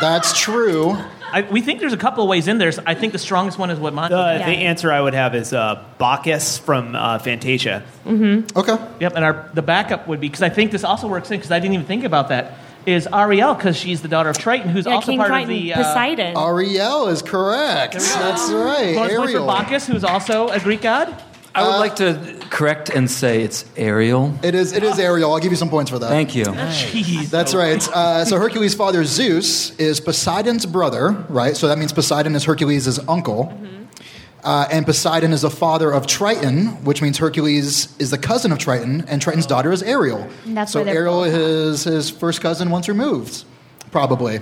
That's 0.00 0.38
true. 0.38 0.96
I, 1.34 1.42
we 1.42 1.60
think 1.62 1.80
there's 1.80 1.92
a 1.92 1.96
couple 1.96 2.22
of 2.22 2.28
ways 2.30 2.46
in 2.46 2.58
there. 2.58 2.70
I 2.86 2.94
think 2.94 3.12
the 3.12 3.18
strongest 3.18 3.58
one 3.58 3.70
is 3.70 3.78
what 3.80 3.92
Monty. 3.92 4.14
The, 4.14 4.20
Yeah. 4.38 4.46
the 4.46 4.52
answer 4.52 4.92
I 4.92 5.00
would 5.00 5.14
have 5.14 5.34
is 5.34 5.52
uh, 5.52 5.82
Bacchus 5.98 6.58
from 6.58 6.94
uh, 6.94 7.18
Fantasia. 7.18 7.82
Okay. 8.06 8.78
Yep, 9.00 9.12
and 9.16 9.24
our 9.24 9.50
the 9.52 9.62
backup 9.62 10.06
would 10.06 10.20
be 10.20 10.28
because 10.28 10.42
I 10.42 10.48
think 10.48 10.70
this 10.70 10.84
also 10.84 11.08
works 11.08 11.30
in 11.32 11.38
because 11.38 11.50
I 11.50 11.58
didn't 11.58 11.74
even 11.74 11.86
think 11.86 12.04
about 12.04 12.28
that. 12.28 12.52
Is 12.86 13.08
Ariel 13.12 13.54
because 13.54 13.76
she's 13.76 14.02
the 14.02 14.08
daughter 14.08 14.28
of 14.28 14.36
Triton, 14.38 14.68
who's 14.68 14.84
Yeah, 14.86 14.92
also 14.92 15.06
King 15.12 15.18
part 15.18 15.30
Triton, 15.30 15.50
of 15.50 15.58
the 15.62 15.72
uh, 15.74 15.76
Poseidon. 15.82 16.36
Ariel 16.36 17.08
is 17.08 17.22
correct. 17.22 17.94
That's 17.94 18.50
right. 18.52 18.94
Bonus 18.94 19.16
point 19.16 19.30
Ariel. 19.30 19.46
Bacchus, 19.46 19.86
who's 19.86 20.04
also 20.04 20.48
a 20.48 20.60
Greek 20.60 20.82
god. 20.82 21.08
I 21.54 21.62
Uh, 21.62 21.70
would 21.70 21.78
like 21.78 21.96
to 21.96 22.36
correct 22.50 22.90
and 22.90 23.08
say 23.10 23.42
it's 23.42 23.64
Ariel. 23.76 24.36
It 24.42 24.54
is. 24.54 24.72
It 24.72 24.82
is 24.82 24.98
Ariel. 24.98 25.32
I'll 25.32 25.38
give 25.38 25.52
you 25.52 25.56
some 25.56 25.70
points 25.70 25.90
for 25.90 25.98
that. 26.00 26.08
Thank 26.08 26.34
you. 26.34 26.44
Jeez, 26.46 27.30
That's 27.30 27.54
right. 27.54 27.86
Uh, 27.88 28.24
so 28.24 28.38
Hercules' 28.38 28.74
father 28.74 29.04
Zeus 29.04 29.70
is 29.78 30.00
Poseidon's 30.00 30.66
brother, 30.66 31.10
right? 31.28 31.56
So 31.56 31.68
that 31.68 31.78
means 31.78 31.92
Poseidon 31.92 32.34
is 32.34 32.44
Hercules' 32.44 32.98
uncle. 33.08 33.52
Uh, 34.42 34.66
and 34.70 34.84
Poseidon 34.84 35.32
is 35.32 35.40
the 35.40 35.48
father 35.50 35.90
of 35.90 36.06
Triton, 36.06 36.66
which 36.84 37.00
means 37.00 37.16
Hercules 37.16 37.96
is 37.98 38.10
the 38.10 38.18
cousin 38.18 38.52
of 38.52 38.58
Triton, 38.58 39.04
and 39.08 39.22
Triton's 39.22 39.46
daughter 39.46 39.72
is 39.72 39.82
Ariel. 39.82 40.28
And 40.44 40.54
that's 40.56 40.72
so 40.72 40.82
Ariel 40.82 41.24
both 41.24 41.32
is 41.34 41.84
his 41.84 42.10
first 42.10 42.42
cousin 42.42 42.68
once 42.68 42.86
removed, 42.86 43.44
probably. 43.90 44.40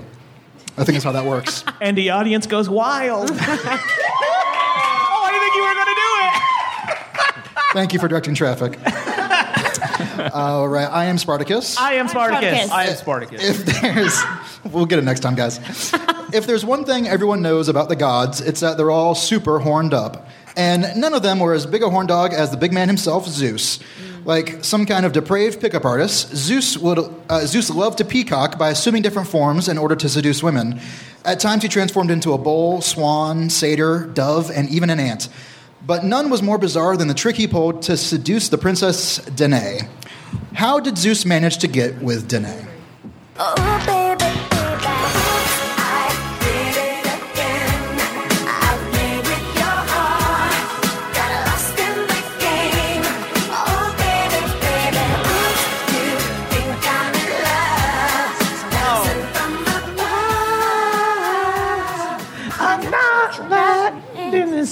I 0.77 0.85
think 0.85 0.95
that's 0.95 1.05
how 1.05 1.13
that 1.13 1.25
works. 1.27 1.63
and 1.81 1.97
the 1.97 2.11
audience 2.11 2.47
goes 2.49 2.69
wild. 2.69 3.31
oh, 3.33 3.35
I 3.37 5.29
didn't 5.31 5.43
think 5.45 5.55
you 5.55 5.63
were 5.63 5.75
going 5.75 5.87
to 5.87 5.95
do 5.95 6.11
it. 6.25 7.62
Thank 7.73 7.93
you 7.93 7.99
for 7.99 8.09
directing 8.09 8.35
traffic. 8.35 8.79
All 10.35 10.69
right, 10.69 10.89
I 10.91 11.07
am 11.07 11.19
Spartacus. 11.19 11.77
I 11.79 11.95
am 11.95 12.09
Spartacus. 12.09 12.67
Spartacus. 12.67 12.71
I 12.71 12.85
am 12.85 12.97
Spartacus. 12.97 13.43
if 13.43 13.65
there's 13.81 14.23
we'll 14.73 14.87
get 14.87 14.99
it 14.99 15.05
next 15.05 15.21
time 15.21 15.35
guys 15.35 15.59
if 16.33 16.47
there's 16.47 16.65
one 16.65 16.85
thing 16.85 17.09
everyone 17.09 17.43
knows 17.43 17.69
about 17.69 17.89
the 17.89 17.97
gods 17.97 18.41
it's 18.41 18.61
that 18.61 18.77
they're 18.77 18.91
all 18.91 19.15
super 19.15 19.59
horned 19.59 19.93
up 19.93 20.29
and 20.57 20.83
none 20.97 21.15
of 21.15 21.23
them 21.23 21.41
were 21.41 21.53
as 21.53 21.67
big 21.67 21.83
a 21.83 21.91
horn 21.91 22.07
dog 22.07 22.33
as 22.33 22.51
the 22.51 22.57
big 22.57 22.73
man 22.73 22.89
himself 22.89 23.27
zeus 23.27 23.81
like 24.25 24.63
some 24.63 24.87
kind 24.87 25.05
of 25.05 25.13
depraved 25.13 25.61
pickup 25.61 25.85
artist 25.85 26.35
zeus 26.35 26.79
would 26.79 26.99
uh, 27.29 27.41
zeus 27.45 27.71
loved 27.71 27.99
to 27.99 28.05
peacock 28.05 28.57
by 28.59 28.71
assuming 28.71 29.03
different 29.03 29.27
forms 29.29 29.69
in 29.69 29.77
order 29.77 29.97
to 29.97 30.09
seduce 30.09 30.43
women 30.43 30.81
at 31.25 31.41
times 31.41 31.63
he 31.63 31.69
transformed 31.69 32.11
into 32.11 32.33
a 32.33 32.39
bull 32.39 32.81
swan 32.81 33.51
satyr 33.51 34.07
dove 34.15 34.51
and 34.51 34.69
even 34.69 34.91
an 34.91 35.01
ant 35.01 35.29
but 35.87 36.05
none 36.05 36.31
was 36.31 36.43
more 36.43 36.59
bizarre 36.59 36.97
than 36.97 37.09
the 37.09 37.15
trick 37.15 37.37
he 37.37 37.47
pulled 37.47 37.83
to 37.83 37.97
seduce 37.97 38.49
the 38.49 38.59
princess 38.59 39.19
danae. 39.19 39.89
How 40.55 40.81
did 40.81 40.99
zeus 40.99 41.25
manage 41.25 41.59
to 41.59 41.69
get 41.69 42.01
with 42.03 42.29
danae? 42.29 42.67
Oh, 43.39 44.02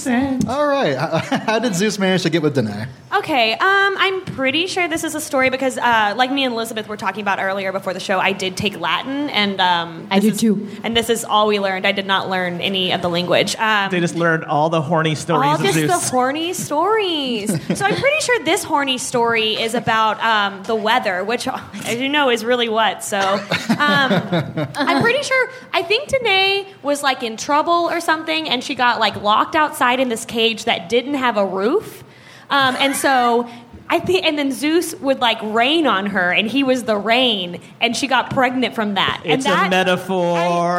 innocent. 0.07 0.47
All 0.47 0.67
right. 0.67 0.95
How 1.47 1.59
did 1.59 1.75
Zeus 1.75 1.97
manage 1.99 2.23
to 2.23 2.29
get 2.29 2.41
with 2.41 2.55
Danae? 2.55 2.87
Okay, 3.13 3.53
um, 3.53 3.59
I'm 3.97 4.21
pretty 4.21 4.67
sure 4.67 4.87
this 4.87 5.03
is 5.03 5.15
a 5.15 5.21
story 5.21 5.49
because, 5.49 5.77
uh, 5.77 6.13
like 6.15 6.31
me 6.31 6.43
and 6.45 6.53
Elizabeth 6.53 6.87
were 6.87 6.95
talking 6.97 7.21
about 7.21 7.39
earlier 7.39 7.71
before 7.71 7.93
the 7.93 7.99
show, 7.99 8.19
I 8.19 8.31
did 8.31 8.55
take 8.55 8.79
Latin, 8.79 9.29
and 9.29 9.59
um, 9.59 10.07
I 10.09 10.19
this 10.19 10.23
did 10.25 10.33
is- 10.35 10.39
too. 10.41 10.67
And 10.83 10.95
this 10.95 11.09
is 11.09 11.25
all 11.25 11.47
we 11.47 11.59
learned. 11.59 11.85
I 11.85 11.91
did 11.91 12.05
not 12.07 12.29
learn 12.29 12.61
any 12.61 12.91
of 12.93 13.01
the 13.01 13.09
language. 13.09 13.55
Um, 13.57 13.91
They 13.91 13.99
just 13.99 14.15
learned 14.15 14.45
all 14.45 14.69
the 14.69 14.81
horny 14.81 15.15
stories 15.15 15.45
all 15.47 15.55
of 15.55 15.61
just 15.61 15.73
Zeus. 15.73 15.87
the 15.91 16.09
horny 16.09 16.53
stories. 16.53 17.49
so 17.77 17.85
I'm 17.85 17.95
pretty 17.95 18.21
sure 18.21 18.43
this 18.45 18.63
horny 18.63 18.97
story 18.97 19.61
is 19.61 19.75
about 19.75 20.23
um, 20.23 20.63
the 20.63 20.75
weather, 20.75 21.23
which, 21.23 21.47
as 21.47 21.95
you 21.99 22.07
know, 22.09 22.29
is 22.29 22.45
really 22.45 22.69
what. 22.69 23.03
So 23.03 23.19
um, 23.19 23.37
I'm 23.77 25.01
pretty 25.03 25.23
sure. 25.23 25.49
I 25.73 25.83
think 25.83 26.07
Danae 26.07 26.65
was 26.81 27.03
like 27.03 27.23
in 27.23 27.35
trouble 27.37 27.89
or 27.91 27.99
something, 27.99 28.47
and 28.49 28.63
she 28.63 28.73
got 28.73 28.99
like 28.99 29.21
locked 29.21 29.55
outside 29.55 29.90
in 29.99 30.09
this 30.09 30.25
cage 30.25 30.65
that 30.65 30.89
didn't 30.89 31.15
have 31.15 31.37
a 31.37 31.45
roof, 31.45 32.03
um, 32.49 32.75
and 32.79 32.95
so. 32.95 33.49
I 33.93 33.99
think, 33.99 34.23
and 34.25 34.39
then 34.39 34.53
Zeus 34.53 34.95
would 35.01 35.19
like 35.19 35.37
rain 35.41 35.85
on 35.85 36.05
her, 36.05 36.31
and 36.31 36.47
he 36.47 36.63
was 36.63 36.83
the 36.85 36.95
rain, 36.95 37.59
and 37.81 37.93
she 37.93 38.07
got 38.07 38.29
pregnant 38.29 38.73
from 38.73 38.93
that. 38.93 39.21
and 39.25 39.33
It's 39.33 39.45
a 39.45 39.49
that, 39.49 39.69
metaphor. 39.69 40.37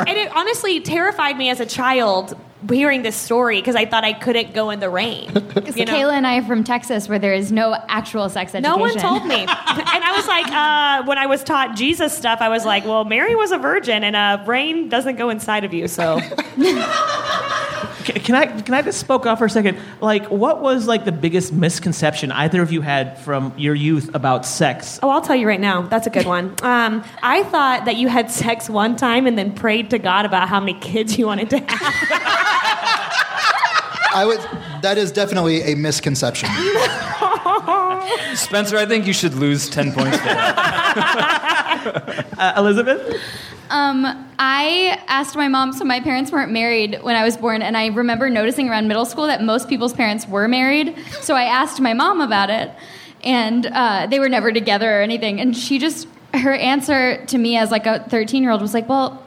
and 0.09 0.17
it 0.17 0.35
honestly 0.35 0.81
terrified 0.81 1.37
me 1.37 1.51
as 1.51 1.61
a 1.61 1.67
child 1.67 2.35
hearing 2.71 3.03
this 3.03 3.17
story 3.17 3.61
because 3.61 3.75
I 3.77 3.85
thought 3.85 4.03
I 4.05 4.15
couldn't 4.15 4.55
go 4.55 4.71
in 4.71 4.81
the 4.81 4.89
rain. 4.89 5.31
You 5.77 5.85
know? 5.85 5.93
Kayla 5.95 6.13
and 6.13 6.27
I 6.27 6.39
are 6.39 6.43
from 6.43 6.65
Texas, 6.65 7.07
where 7.09 7.19
there 7.19 7.35
is 7.35 7.53
no 7.53 7.75
actual 7.89 8.29
sex 8.31 8.55
education. 8.55 8.79
no 8.79 8.79
one 8.79 8.97
told 8.97 9.27
me. 9.27 9.35
and 9.41 9.49
I 9.49 10.13
was 10.17 10.27
like, 10.27 10.47
uh, 10.49 11.07
when 11.07 11.19
I 11.19 11.27
was 11.27 11.43
taught 11.45 11.77
Jesus 11.77 12.17
stuff, 12.17 12.41
I 12.41 12.49
was 12.49 12.65
like, 12.65 12.85
well, 12.87 13.05
Mary 13.05 13.35
was 13.35 13.53
a 13.53 13.59
virgin 13.59 14.05
and 14.05 14.17
uh, 14.17 14.43
rain 14.47 14.89
doesn't 14.89 15.17
go 15.17 15.29
inside 15.31 15.65
of 15.65 15.75
you. 15.75 15.89
So 15.89 16.19
Can, 18.05 18.21
can 18.21 18.35
I 18.35 18.47
can 18.61 18.75
I 18.75 18.83
just 18.83 19.01
spoke 19.01 19.27
off 19.27 19.39
for 19.39 19.47
a 19.47 19.51
second? 19.51 19.79
Like, 20.01 20.27
what 20.27 20.61
was 20.61 20.87
like 20.87 21.05
the 21.05 21.13
biggest 21.13 21.53
misconception 21.53 22.33
either 22.33 22.63
of 22.63 22.73
you 22.73 22.81
had 22.81 23.19
from 23.19 23.53
your 23.57 23.75
youth 23.75 24.15
about 24.15 24.47
sex? 24.47 24.99
Oh, 25.03 25.09
I'll 25.11 25.21
tell 25.21 25.37
you 25.37 25.47
right 25.47 25.61
now. 25.61 25.83
That's 25.83 26.07
a 26.07 26.11
good 26.11 26.27
one. 26.27 26.55
Um, 26.63 27.05
I 27.23 27.43
thought 27.45 27.85
that 27.85 27.97
you 27.97 28.09
had 28.09 28.31
sex 28.31 28.69
one 28.69 28.97
time 28.97 29.27
and 29.27 29.39
then 29.39 29.55
prayed 29.55 29.91
to 29.91 29.99
God 29.99 30.25
about 30.27 30.49
how 30.49 30.61
many 30.61 30.75
kids 30.79 31.19
you 31.19 31.27
wanted 31.27 31.51
to 31.51 31.59
have. 31.59 31.69
I 34.15 34.25
would. 34.27 34.41
That 34.83 34.99
is 34.99 35.13
definitely 35.13 35.63
a 35.63 35.75
misconception. 35.75 36.49
Spencer, 38.35 38.77
I 38.77 38.87
think 38.87 39.07
you 39.07 39.13
should 39.13 39.35
lose 39.35 39.69
10 39.69 39.93
points 39.93 40.17
for 40.19 40.25
that. 40.25 42.27
Uh, 42.39 42.55
Elizabeth, 42.57 43.21
Um, 43.71 44.05
I 44.39 45.01
asked 45.09 45.37
my 45.37 45.49
mom, 45.49 45.73
so 45.73 45.85
my 45.85 46.01
parents 46.01 46.31
weren't 46.33 46.53
married 46.53 46.99
when 47.03 47.17
I 47.17 47.25
was 47.25 47.37
born, 47.37 47.63
and 47.63 47.77
I 47.77 47.87
remember 47.87 48.29
noticing 48.29 48.69
around 48.69 48.89
middle 48.89 49.05
school 49.05 49.27
that 49.27 49.43
most 49.43 49.69
people's 49.69 49.93
parents 49.93 50.27
were 50.29 50.49
married. 50.49 50.95
So 51.21 51.35
I 51.35 51.45
asked 51.45 51.81
my 51.81 51.95
mom 51.95 52.21
about 52.21 52.51
it, 52.51 52.71
and 53.25 53.67
uh, 53.67 54.07
they 54.11 54.19
were 54.19 54.29
never 54.29 54.53
together 54.53 54.99
or 54.99 55.03
anything. 55.03 55.41
And 55.41 55.57
she 55.57 55.79
just, 55.79 56.07
her 56.35 56.53
answer 56.53 57.25
to 57.27 57.39
me 57.39 57.57
as 57.57 57.71
like 57.71 57.87
a 57.87 58.01
13 58.09 58.43
year 58.43 58.53
old 58.53 58.61
was 58.61 58.75
like, 58.75 58.89
well, 58.89 59.22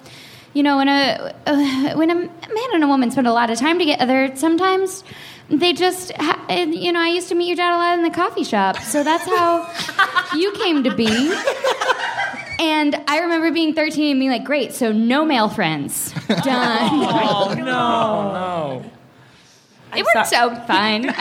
you 0.56 0.64
know, 0.64 0.78
when 0.78 0.88
a 0.88 1.34
uh, 1.46 1.94
when 1.96 2.10
a 2.10 2.16
man 2.16 2.70
and 2.74 2.84
a 2.84 2.88
woman 2.88 3.12
spend 3.12 3.28
a 3.28 3.34
lot 3.34 3.52
of 3.52 3.60
time 3.60 3.78
together, 3.78 4.32
sometimes 4.36 5.04
they 5.50 5.74
just, 5.74 6.12
ha- 6.14 6.44
and, 6.50 6.74
you 6.74 6.92
know, 6.92 7.00
I 7.00 7.10
used 7.10 7.30
to 7.30 7.36
meet 7.36 7.46
your 7.48 7.56
dad 7.56 7.76
a 7.76 7.78
lot 7.78 8.00
in 8.00 8.04
the 8.04 8.10
coffee 8.10 8.44
shop, 8.44 8.78
so 8.78 9.04
that's 9.04 9.26
how 9.26 9.70
you 10.36 10.52
came 10.54 10.84
to 10.84 10.96
be. 10.96 11.06
And 12.58 12.96
I 13.08 13.20
remember 13.20 13.52
being 13.52 13.76
13 13.76 14.12
and 14.12 14.20
being 14.20 14.32
like, 14.32 14.44
great, 14.44 14.74
so 14.74 14.92
no 14.92 15.24
male 15.24 15.50
friends. 15.50 16.14
Done. 16.28 16.46
oh 16.48 17.54
no, 17.58 18.84
it 19.96 20.06
worked 20.16 20.34
out 20.34 20.66
fine. 20.66 21.14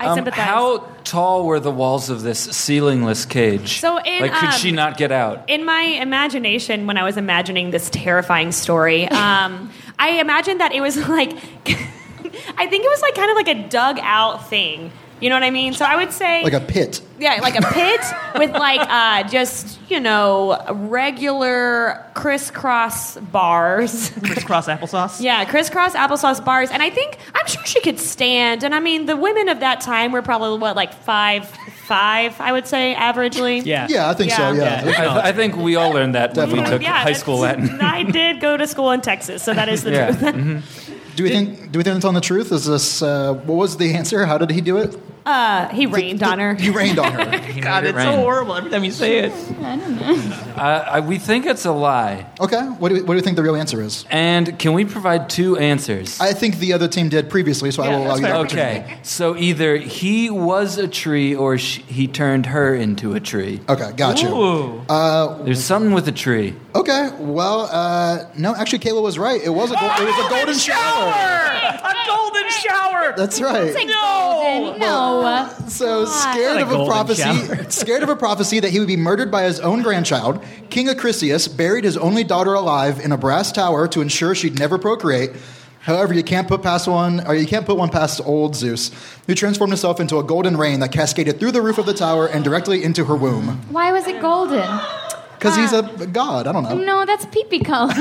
I 0.00 0.06
Um, 0.08 0.14
sympathize. 0.14 0.44
how 0.44 0.84
tall 1.04 1.44
were 1.44 1.60
the 1.60 1.70
walls 1.70 2.10
of 2.10 2.22
this 2.22 2.46
ceilingless 2.48 3.28
cage? 3.28 3.80
So 3.80 3.98
in, 3.98 4.20
like, 4.22 4.32
could 4.32 4.48
um, 4.50 4.52
she 4.52 4.70
not 4.72 4.96
get 4.96 5.12
out? 5.12 5.48
in 5.48 5.64
my 5.64 5.82
imagination, 5.82 6.86
when 6.86 6.96
I 6.96 7.04
was 7.04 7.16
imagining 7.16 7.70
this 7.70 7.88
terrifying 7.90 8.52
story, 8.52 9.08
um, 9.08 9.70
I 9.98 10.20
imagined 10.20 10.60
that 10.60 10.72
it 10.72 10.80
was 10.80 10.96
like, 11.08 11.32
I 12.58 12.66
think 12.66 12.84
it 12.84 12.88
was 12.88 13.00
like 13.02 13.14
kind 13.14 13.30
of 13.30 13.36
like 13.36 13.48
a 13.48 13.68
dug 13.68 13.98
out 14.00 14.48
thing. 14.48 14.90
You 15.20 15.30
know 15.30 15.36
what 15.36 15.44
I 15.44 15.50
mean? 15.50 15.72
So 15.72 15.84
I 15.86 15.96
would 15.96 16.12
say, 16.12 16.42
Like 16.42 16.52
a 16.52 16.60
pit. 16.60 17.00
yeah, 17.18 17.38
like 17.40 17.56
a 17.56 17.62
pit 17.72 18.00
with 18.38 18.50
like 18.52 18.80
uh, 18.80 19.26
just 19.28 19.75
you 19.88 20.00
know 20.00 20.60
regular 20.70 22.04
crisscross 22.14 23.16
bars. 23.16 24.10
crisscross 24.24 24.66
applesauce. 24.66 25.20
Yeah, 25.20 25.44
crisscross 25.44 25.94
applesauce 25.94 26.44
bars, 26.44 26.70
and 26.70 26.82
I 26.82 26.90
think 26.90 27.18
I'm 27.34 27.46
sure 27.46 27.64
she 27.64 27.80
could 27.80 27.98
stand. 27.98 28.62
And 28.64 28.74
I 28.74 28.80
mean, 28.80 29.06
the 29.06 29.16
women 29.16 29.48
of 29.48 29.60
that 29.60 29.80
time 29.80 30.12
were 30.12 30.22
probably 30.22 30.58
what 30.58 30.76
like 30.76 30.92
five, 30.92 31.48
five, 31.48 32.40
I 32.40 32.52
would 32.52 32.66
say, 32.66 32.94
averagely. 32.96 33.64
Yeah. 33.64 33.86
Yeah, 33.88 34.10
I 34.10 34.14
think 34.14 34.32
so. 34.32 34.52
Yeah. 34.52 34.84
Yeah. 34.84 35.14
I, 35.18 35.28
I 35.28 35.32
think 35.32 35.56
we 35.56 35.76
all 35.76 35.92
learned 35.92 36.14
that 36.14 36.36
when 36.36 36.48
we 36.50 36.56
Definitely. 36.56 36.78
took 36.78 36.86
high 36.86 37.04
that's- 37.04 37.20
school 37.20 37.38
Latin. 37.38 37.80
I 37.80 38.02
did 38.02 38.40
go 38.40 38.56
to 38.56 38.66
school 38.66 38.90
in 38.92 39.00
Texas, 39.00 39.42
so 39.42 39.54
that 39.54 39.68
is 39.68 39.82
the 39.84 39.92
Yeah. 39.92 40.10
truth. 40.12 40.92
Do 41.16 41.22
we 41.24 41.30
think? 41.36 41.72
Do 41.72 41.78
we 41.78 41.82
think 41.84 41.96
it's 41.96 42.04
on 42.04 42.14
the 42.14 42.20
truth? 42.20 42.52
Is 42.52 42.66
this? 42.66 43.02
Uh, 43.02 43.34
what 43.34 43.54
was 43.56 43.76
the 43.76 43.94
answer? 43.94 44.26
How 44.26 44.38
did 44.38 44.50
he 44.50 44.60
do 44.60 44.76
it? 44.78 44.96
Uh, 45.26 45.68
he 45.70 45.86
rained 45.86 46.22
on 46.22 46.38
her. 46.38 46.54
You 46.58 46.72
rained 46.72 46.98
on 47.00 47.10
her. 47.12 47.24
God, 47.60 47.84
it 47.84 47.88
it's 47.88 47.96
rain. 47.96 48.12
so 48.12 48.16
horrible 48.16 48.54
every 48.54 48.70
time 48.70 48.84
you 48.84 48.92
say 48.92 49.18
it. 49.18 49.32
I 49.60 49.76
don't 49.76 50.56
I, 50.56 51.00
we 51.00 51.18
think 51.18 51.46
it's 51.46 51.64
a 51.64 51.72
lie. 51.72 52.26
Okay. 52.40 52.60
What 52.62 52.90
do, 52.90 52.94
you, 52.96 53.00
what 53.04 53.14
do 53.14 53.16
you 53.16 53.22
think 53.22 53.34
the 53.36 53.42
real 53.42 53.56
answer 53.56 53.82
is? 53.82 54.04
And 54.10 54.56
can 54.58 54.72
we 54.72 54.84
provide 54.84 55.28
two 55.28 55.56
answers? 55.56 56.20
I 56.20 56.32
think 56.32 56.58
the 56.58 56.72
other 56.74 56.86
team 56.88 57.08
did 57.08 57.28
previously, 57.28 57.72
so 57.72 57.82
I 57.82 57.88
Yeah, 57.88 57.96
will 57.98 58.04
allow 58.06 58.08
that's 58.14 58.20
you 58.20 58.26
the 58.26 58.28
fair. 58.32 58.36
opportunity. 58.40 58.80
Okay, 58.94 58.98
so 59.02 59.36
either 59.36 59.76
he 59.76 60.30
was 60.30 60.78
a 60.78 60.86
tree 60.88 61.34
or 61.34 61.58
sh- 61.58 61.80
he 61.88 62.06
turned 62.06 62.46
her 62.46 62.74
into 62.74 63.14
a 63.14 63.20
tree. 63.20 63.60
Okay, 63.68 63.90
got 63.96 64.22
you. 64.22 64.28
Ooh. 64.28 64.84
There's 65.44 65.62
something 65.64 65.92
with 65.92 66.06
a 66.08 66.12
tree. 66.12 66.54
Okay, 66.74 67.10
well, 67.18 67.68
uh, 67.72 68.26
no, 68.38 68.54
actually, 68.54 68.78
Kayla 68.78 69.02
was 69.02 69.18
right. 69.18 69.40
It 69.42 69.50
was 69.50 69.70
a, 69.72 69.74
go- 69.74 69.94
it 69.98 70.04
was 70.06 70.26
a 70.26 70.28
golden 70.30 70.54
shower. 70.54 71.10
A 71.10 71.94
golden 72.06 72.48
shower. 72.50 73.14
That's 73.16 73.40
right. 73.40 73.74
Golden. 73.74 74.78
No. 74.80 75.15
So 75.68 76.04
scared 76.06 76.60
Not 76.60 76.72
a 76.72 76.74
of 76.74 76.80
a 76.80 76.86
prophecy, 76.86 77.64
scared 77.70 78.02
of 78.02 78.08
a 78.08 78.16
prophecy 78.16 78.60
that 78.60 78.70
he 78.70 78.78
would 78.78 78.88
be 78.88 78.96
murdered 78.96 79.30
by 79.30 79.42
his 79.42 79.60
own 79.60 79.82
grandchild, 79.82 80.44
King 80.70 80.88
Acrisius 80.88 81.54
buried 81.54 81.84
his 81.84 81.96
only 81.96 82.24
daughter 82.24 82.54
alive 82.54 83.00
in 83.00 83.12
a 83.12 83.16
brass 83.16 83.52
tower 83.52 83.88
to 83.88 84.00
ensure 84.00 84.34
she'd 84.34 84.58
never 84.58 84.78
procreate. 84.78 85.30
However, 85.80 86.14
you 86.14 86.24
can't 86.24 86.48
put 86.48 86.62
past 86.62 86.88
one, 86.88 87.24
or 87.28 87.36
you 87.36 87.46
can't 87.46 87.64
put 87.64 87.76
one 87.76 87.90
past 87.90 88.20
old 88.24 88.56
Zeus, 88.56 88.90
who 89.28 89.36
transformed 89.36 89.70
himself 89.70 90.00
into 90.00 90.18
a 90.18 90.24
golden 90.24 90.56
rain 90.56 90.80
that 90.80 90.90
cascaded 90.90 91.38
through 91.38 91.52
the 91.52 91.62
roof 91.62 91.78
of 91.78 91.86
the 91.86 91.94
tower 91.94 92.26
and 92.26 92.42
directly 92.42 92.82
into 92.82 93.04
her 93.04 93.14
womb. 93.14 93.60
Why 93.70 93.92
was 93.92 94.08
it 94.08 94.20
golden? 94.20 94.66
Because 95.38 95.56
he's 95.56 95.72
a 95.72 95.84
ah. 95.84 96.06
god. 96.06 96.46
I 96.46 96.52
don't 96.52 96.62
know. 96.62 96.76
No, 96.76 97.06
that's 97.06 97.26
peepee 97.26 97.50
pee 97.50 97.60
color. 97.60 97.92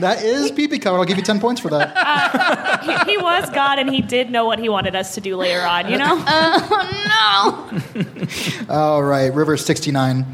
That 0.00 0.22
is 0.22 0.50
peepee 0.50 0.80
color. 0.80 0.98
I'll 0.98 1.04
give 1.04 1.16
you 1.16 1.22
ten 1.22 1.40
points 1.40 1.60
for 1.60 1.68
that. 1.70 1.92
Uh, 1.94 3.04
he, 3.04 3.12
he 3.12 3.18
was 3.18 3.48
God, 3.50 3.78
and 3.78 3.88
he 3.88 4.00
did 4.00 4.30
know 4.30 4.44
what 4.44 4.58
he 4.58 4.68
wanted 4.68 4.96
us 4.96 5.14
to 5.14 5.20
do 5.20 5.36
later 5.36 5.62
on. 5.62 5.90
You 5.90 5.98
know. 5.98 6.22
oh 6.26 7.78
no. 8.68 8.68
All 8.74 9.02
right, 9.02 9.32
River 9.32 9.56
69. 9.56 10.26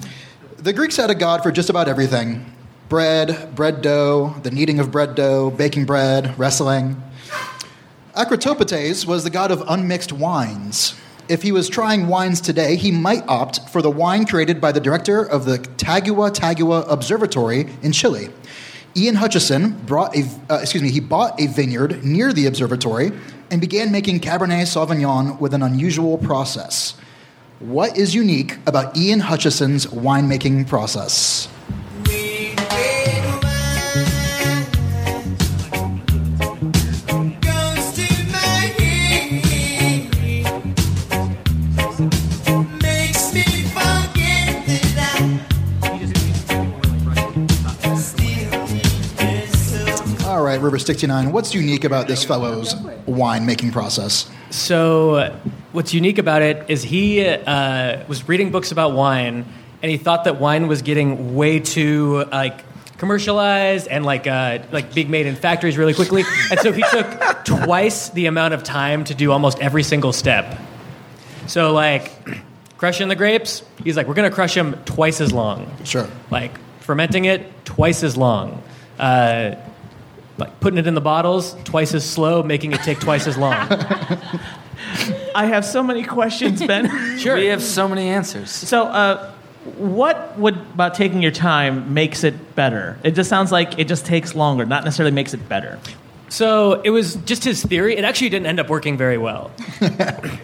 The 0.59 0.73
Greeks 0.73 0.97
had 0.97 1.11
a 1.11 1.14
god 1.14 1.42
for 1.42 1.50
just 1.50 1.70
about 1.70 1.88
everything 1.88 2.47
bread, 2.88 3.54
bread 3.54 3.82
dough, 3.82 4.35
the 4.42 4.50
kneading 4.50 4.80
of 4.80 4.90
bread 4.90 5.14
dough, 5.14 5.50
baking 5.50 5.87
bread, 5.87 6.37
wrestling. 6.38 7.00
Acrotopates 8.16 9.06
was 9.06 9.23
the 9.23 9.30
god 9.30 9.52
of 9.52 9.62
unmixed 9.68 10.12
wines. 10.12 11.00
If 11.30 11.42
he 11.42 11.52
was 11.52 11.68
trying 11.68 12.08
wines 12.08 12.40
today, 12.40 12.75
he 12.75 12.90
might 12.90 13.22
opt 13.28 13.68
for 13.68 13.82
the 13.82 13.90
wine 13.90 14.26
created 14.26 14.60
by 14.60 14.72
the 14.72 14.80
director 14.80 15.22
of 15.22 15.44
the 15.44 15.58
Tagua 15.58 16.32
Tagua 16.34 16.84
Observatory 16.90 17.68
in 17.82 17.92
Chile. 17.92 18.30
Ian 18.96 19.14
Hutchison 19.14 19.78
brought 19.87 20.16
a, 20.16 20.28
uh, 20.50 20.58
excuse 20.60 20.82
me, 20.82 20.90
he 20.90 20.99
bought 20.99 21.40
a 21.40 21.46
vineyard 21.46 22.04
near 22.04 22.32
the 22.32 22.46
observatory 22.46 23.12
and 23.49 23.60
began 23.60 23.92
making 23.92 24.18
Cabernet 24.18 24.66
Sauvignon 24.66 25.38
with 25.38 25.54
an 25.54 25.62
unusual 25.62 26.18
process. 26.18 26.94
What 27.60 27.96
is 27.96 28.12
unique 28.12 28.58
about 28.66 28.96
Ian 28.96 29.20
Hutchison's 29.20 29.87
winemaking 29.87 30.66
process? 30.66 31.46
Right, 50.50 50.61
River 50.61 50.78
69. 50.78 51.33
What's 51.33 51.54
unique 51.54 51.85
about 51.85 52.09
this 52.09 52.25
fellow's 52.25 52.75
winemaking 53.07 53.73
process? 53.73 54.30
So, 54.50 55.38
what's 55.73 55.95
unique 55.95 56.19
about 56.19 56.42
it 56.42 56.69
is 56.69 56.83
he 56.83 57.25
uh, 57.25 58.04
was 58.09 58.28
reading 58.28 58.50
books 58.50 58.73
about 58.73 58.92
wine, 58.92 59.45
and 59.83 59.90
he 59.90 59.97
thought 59.97 60.25
that 60.25 60.40
wine 60.40 60.66
was 60.66 60.83
getting 60.83 61.37
way 61.37 61.61
too 61.61 62.25
like 62.33 62.64
commercialized 62.99 63.86
and 63.89 64.04
like 64.04 64.26
uh, 64.26 64.58
like 64.73 64.93
being 64.93 65.10
made 65.10 65.26
in 65.26 65.36
factories 65.36 65.78
really 65.78 65.95
quickly. 65.95 66.25
and 66.50 66.60
so 66.60 66.73
he 66.73 66.82
took 66.91 67.45
twice 67.45 68.10
the 68.10 68.26
amount 68.26 68.52
of 68.52 68.63
time 68.63 69.04
to 69.04 69.15
do 69.15 69.30
almost 69.30 69.58
every 69.60 69.84
single 69.84 70.13
step. 70.13 70.58
So, 71.47 71.73
like 71.73 72.10
crushing 72.76 73.08
the 73.08 73.17
grapes, 73.17 73.63
he's 73.84 73.97
like, 73.97 74.08
we're 74.08 74.15
gonna 74.15 74.30
crush 74.30 74.54
them 74.54 74.75
twice 74.84 75.21
as 75.21 75.32
long. 75.32 75.71
Sure. 75.84 76.08
Like 76.30 76.58
fermenting 76.80 77.26
it 77.26 77.65
twice 77.65 78.02
as 78.02 78.17
long. 78.17 78.63
Uh, 78.99 79.54
like 80.41 80.61
putting 80.61 80.79
it 80.79 80.87
in 80.87 80.95
the 80.95 81.00
bottles 81.00 81.55
twice 81.65 81.95
as 81.95 82.09
slow, 82.09 82.43
making 82.43 82.73
it 82.73 82.81
take 82.83 82.99
twice 83.00 83.26
as 83.26 83.37
long. 83.37 83.55
I 85.35 85.47
have 85.47 85.65
so 85.65 85.83
many 85.83 86.03
questions, 86.03 86.65
Ben. 86.65 86.91
Sure. 87.19 87.37
We 87.37 87.47
have 87.47 87.63
so 87.63 87.87
many 87.87 88.09
answers. 88.09 88.50
so, 88.50 88.85
uh, 88.85 89.31
what 89.76 90.39
would 90.39 90.57
about 90.57 90.95
taking 90.95 91.21
your 91.21 91.31
time 91.31 91.93
makes 91.93 92.25
it 92.25 92.55
better? 92.55 92.99
It 93.05 93.11
just 93.11 93.29
sounds 93.29 93.53
like 93.53 93.79
it 93.79 93.89
just 93.89 94.07
takes 94.07 94.35
longer, 94.35 94.65
not 94.65 94.85
necessarily 94.85 95.15
makes 95.15 95.35
it 95.35 95.49
better. 95.50 95.79
So 96.31 96.81
it 96.81 96.91
was 96.91 97.17
just 97.17 97.45
his 97.45 97.63
theory. 97.63 97.97
It 97.97 98.05
actually 98.05 98.31
didn't 98.31 98.47
end 98.47 98.59
up 98.59 98.71
working 98.71 98.97
very 98.97 99.19
well. 99.19 99.50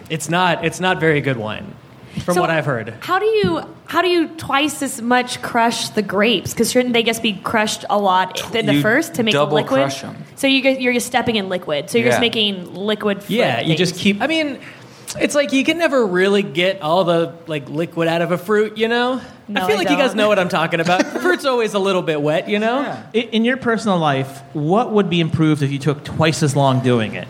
it's 0.09 0.29
not. 0.29 0.63
It's 0.63 0.79
not 0.79 0.99
very 0.99 1.21
good 1.21 1.37
wine, 1.37 1.73
from 2.19 2.35
So 2.35 2.41
what 2.41 2.49
I've 2.49 2.65
heard. 2.65 2.93
How 3.01 3.19
do 3.19 3.25
you 3.25 3.61
how 3.85 4.01
do 4.01 4.07
you 4.09 4.27
twice 4.27 4.81
as 4.81 5.01
much 5.01 5.41
crush 5.41 5.89
the 5.89 6.01
grapes? 6.01 6.51
Because 6.53 6.71
shouldn't 6.71 6.93
they 6.93 7.03
just 7.03 7.23
be 7.23 7.33
crushed 7.33 7.85
a 7.89 7.97
lot 7.97 8.53
in 8.53 8.65
the 8.65 8.75
You 8.75 8.81
first 8.81 9.15
to 9.15 9.23
make 9.23 9.33
a 9.33 9.37
double 9.37 9.55
liquid? 9.55 9.79
crush 9.79 10.03
'em. 10.03 10.15
So 10.35 10.47
you 10.47 10.61
guys, 10.61 10.79
you're 10.79 10.93
just 10.93 11.07
stepping 11.07 11.37
in 11.37 11.47
liquid. 11.49 11.89
So 11.89 11.97
you're 11.97 12.07
Yeah. 12.07 12.11
just 12.11 12.21
making 12.21 12.75
liquid. 12.75 13.21
fruit 13.23 13.35
Yeah, 13.37 13.61
you 13.61 13.75
just 13.75 13.95
keep. 13.95 14.21
I 14.21 14.27
mean, 14.27 14.59
it's 15.19 15.35
like 15.35 15.53
you 15.53 15.63
can 15.63 15.77
never 15.77 16.05
really 16.05 16.43
get 16.43 16.81
all 16.81 17.05
the 17.05 17.33
like 17.47 17.69
liquid 17.69 18.07
out 18.09 18.21
of 18.21 18.31
a 18.31 18.37
fruit. 18.37 18.77
You 18.77 18.87
know. 18.89 19.21
No, 19.49 19.61
I 19.61 19.67
feel 19.67 19.75
I 19.75 19.79
like 19.79 19.89
you 19.89 19.95
guys 19.95 20.13
know 20.13 20.27
what 20.27 20.39
I'm 20.39 20.49
talking 20.49 20.81
about. 20.81 21.05
Fruit's 21.21 21.45
always 21.45 21.73
a 21.73 21.79
little 21.79 22.01
bit 22.01 22.21
wet. 22.21 22.49
You 22.49 22.59
know. 22.59 22.79
I- 23.15 23.17
In 23.17 23.45
your 23.45 23.55
personal 23.55 23.97
life, 23.97 24.41
what 24.51 24.91
would 24.91 25.09
be 25.09 25.21
improved 25.21 25.63
if 25.63 25.71
you 25.71 25.79
took 25.79 26.03
twice 26.03 26.43
as 26.43 26.53
long 26.57 26.81
doing 26.81 27.13
it? 27.15 27.29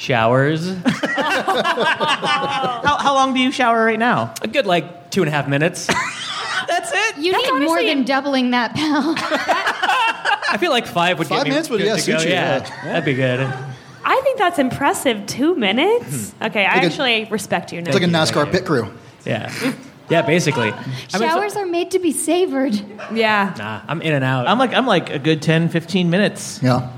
Showers. 0.00 0.74
How, 0.84 2.96
how 2.98 3.14
long 3.14 3.34
do 3.34 3.40
you 3.40 3.52
shower 3.52 3.84
right 3.84 3.98
now? 3.98 4.34
a 4.40 4.48
good 4.48 4.64
like 4.66 5.10
two 5.10 5.20
and 5.22 5.28
a 5.28 5.30
half 5.30 5.46
minutes. 5.46 5.86
That's 5.86 6.90
it. 6.92 7.18
You 7.18 7.32
That's 7.32 7.44
need 7.44 7.50
more 7.60 7.78
honestly- 7.78 7.86
than 7.94 8.04
doubling 8.04 8.50
that, 8.52 8.74
pal. 8.74 9.14
I 9.18 10.56
feel 10.58 10.70
like 10.70 10.86
five 10.86 11.18
would 11.18 11.28
Five 11.28 11.40
get 11.40 11.44
me 11.44 11.50
minutes 11.50 11.68
would- 11.70 11.78
good 11.78 11.86
yeah, 11.86 11.96
to 11.96 12.12
go. 12.12 12.18
suit 12.18 12.28
you, 12.28 12.32
Yeah, 12.34 12.58
yeah. 12.62 12.84
that'd 12.84 13.04
be 13.04 13.14
good. 13.14 13.40
I 14.02 14.20
think 14.22 14.38
that's 14.38 14.58
impressive. 14.58 15.26
Two 15.26 15.54
minutes. 15.54 16.30
Hmm. 16.32 16.44
Okay, 16.44 16.64
I 16.64 16.74
Like 16.76 16.82
a- 16.82 16.86
actually 16.86 17.24
respect 17.26 17.70
you 17.72 17.82
now. 17.82 17.90
It's 17.90 17.94
like 17.98 18.08
a 18.08 18.10
NASCAR 18.10 18.50
pit 18.50 18.64
crew. 18.64 18.90
Yeah. 19.26 19.52
Yeah, 20.08 20.22
basically. 20.22 20.72
I 20.72 20.86
mean, 20.86 20.94
so- 21.10 21.18
Showers 21.18 21.56
are 21.56 21.66
made 21.66 21.90
to 21.90 21.98
be 21.98 22.12
savored. 22.12 22.74
yeah. 23.12 23.54
nah, 23.58 23.82
I'm 23.86 24.00
in 24.00 24.14
and 24.14 24.24
out. 24.24 24.46
I'm 24.48 24.58
like 24.58 24.72
I'm 24.72 24.86
like 24.86 25.10
a 25.10 25.18
good 25.18 25.42
10, 25.42 25.68
15 25.68 26.08
minutes. 26.08 26.60
Yeah. 26.62 26.90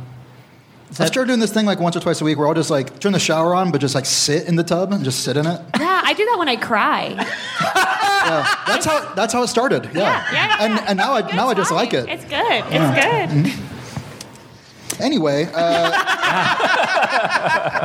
I 0.98 1.06
started 1.06 1.28
doing 1.28 1.40
this 1.40 1.52
thing 1.52 1.64
like 1.64 1.80
once 1.80 1.96
or 1.96 2.00
twice 2.00 2.20
a 2.20 2.24
week 2.24 2.36
where 2.38 2.46
I'll 2.46 2.54
just 2.54 2.70
like 2.70 2.98
turn 3.00 3.12
the 3.12 3.18
shower 3.18 3.54
on, 3.54 3.70
but 3.72 3.80
just 3.80 3.94
like 3.94 4.04
sit 4.04 4.46
in 4.46 4.56
the 4.56 4.64
tub 4.64 4.92
and 4.92 5.02
just 5.04 5.20
sit 5.24 5.36
in 5.36 5.46
it. 5.46 5.60
Yeah, 5.82 6.00
I 6.04 6.12
do 6.14 6.24
that 6.26 6.38
when 6.38 6.48
I 6.48 6.56
cry. 6.56 7.14
That's 8.66 8.84
how 8.86 9.14
that's 9.14 9.32
how 9.32 9.42
it 9.42 9.48
started. 9.48 9.86
Yeah. 9.86 10.00
Yeah, 10.00 10.32
yeah, 10.32 10.56
And 10.60 10.74
yeah. 10.74 10.84
and 10.88 10.96
now 10.96 11.12
I 11.12 11.22
Good 11.22 11.34
now 11.34 11.48
I 11.48 11.54
just 11.54 11.72
like 11.72 11.92
it. 11.92 12.08
It's 12.08 12.24
good. 12.24 12.64
It's 12.70 13.54
good. 13.56 15.00
Anyway, 15.00 15.48
uh, 15.52 15.86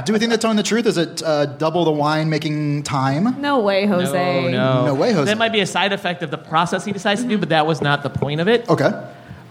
do 0.06 0.13
we 0.13 0.20
think 0.20 0.30
that 0.32 0.39
telling 0.39 0.58
the 0.58 0.63
truth 0.63 0.86
is 0.86 0.98
it 0.98 1.24
uh, 1.24 1.48
double 1.48 1.86
the 1.86 1.91
wine 1.91 2.30
making 2.30 2.84
time? 2.84 3.41
No 3.41 3.60
way, 3.60 3.88
Jose. 3.88 4.52
No, 4.52 4.86
No 4.86 4.93
way, 4.93 5.12
Jose. 5.13 5.26
That 5.26 5.38
might 5.39 5.52
be 5.52 5.62
a 5.62 5.65
side 5.65 5.93
effect 5.93 6.22
of 6.22 6.30
the 6.32 6.38
process 6.38 6.86
he 6.86 6.91
decides 6.91 7.24
to 7.24 7.28
do, 7.28 7.38
but 7.39 7.50
that 7.50 7.65
was 7.65 7.82
not 7.82 8.04
the 8.04 8.10
point 8.12 8.39
of 8.41 8.48
it. 8.48 8.70
Okay. 8.70 8.91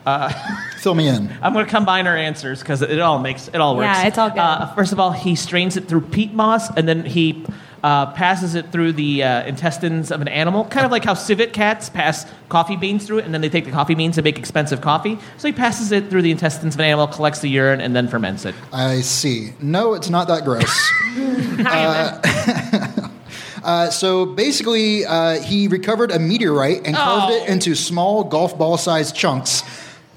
Fill 0.79 0.95
me 0.95 1.09
in. 1.09 1.33
I'm 1.43 1.53
going 1.53 1.65
to 1.65 1.71
combine 1.71 2.07
our 2.07 2.17
answers 2.17 2.61
because 2.61 2.83
it 2.83 3.01
all 3.01 3.19
makes 3.19 3.49
it 3.49 3.57
all 3.57 3.77
works. 3.77 3.99
Yeah, 3.99 4.07
it's 4.07 4.19
all 4.19 4.31
good. 4.31 4.39
Uh, 4.39 4.73
first 4.75 4.93
of 4.93 5.01
all, 5.01 5.11
he 5.11 5.35
strains 5.35 5.77
it 5.77 5.89
through 5.89 6.03
peat 6.03 6.33
moss, 6.33 6.71
and 6.77 6.87
then 6.87 7.05
he 7.05 7.45
uh, 7.83 8.13
passes 8.13 8.55
it 8.55 8.73
through 8.73 8.93
the 8.93 9.23
uh, 9.23 9.45
intestines 9.45 10.11
of 10.11 10.21
an 10.21 10.29
animal, 10.29 10.65
kind 10.65 10.87
of 10.87 10.93
like 10.93 11.05
how 11.05 11.15
civet 11.15 11.53
cats 11.53 11.89
pass 11.89 12.27
coffee 12.49 12.77
beans 12.77 13.07
through 13.07 13.19
it, 13.19 13.25
and 13.25 13.35
then 13.35 13.41
they 13.41 13.49
take 13.49 13.65
the 13.65 13.71
coffee 13.71 13.95
beans 13.95 14.17
and 14.19 14.25
make 14.25 14.39
expensive 14.39 14.81
coffee. 14.81 15.19
So 15.39 15.49
he 15.49 15.53
passes 15.53 15.93
it 15.93 16.11
through 16.11 16.23
the 16.23 16.31
intestines 16.31 16.75
of 16.75 16.81
an 16.81 16.87
animal, 16.87 17.07
collects 17.07 17.41
the 17.41 17.49
urine, 17.49 17.81
and 17.81 17.95
then 17.95 18.09
ferments 18.09 18.45
it. 18.45 18.55
I 18.73 19.01
see. 19.01 19.55
No, 19.61 19.95
it's 19.95 20.11
not 20.11 20.29
that 20.29 20.45
gross. 20.45 20.93
uh, 21.67 23.11
uh, 23.65 23.91
so 23.91 24.27
basically, 24.27 25.05
uh, 25.05 25.41
he 25.41 25.69
recovered 25.69 26.11
a 26.11 26.19
meteorite 26.19 26.87
and 26.87 26.97
carved 26.97 27.33
it 27.35 27.49
into 27.49 27.75
small 27.75 28.25
golf 28.25 28.57
ball 28.59 28.77
sized 28.77 29.15
chunks. 29.15 29.63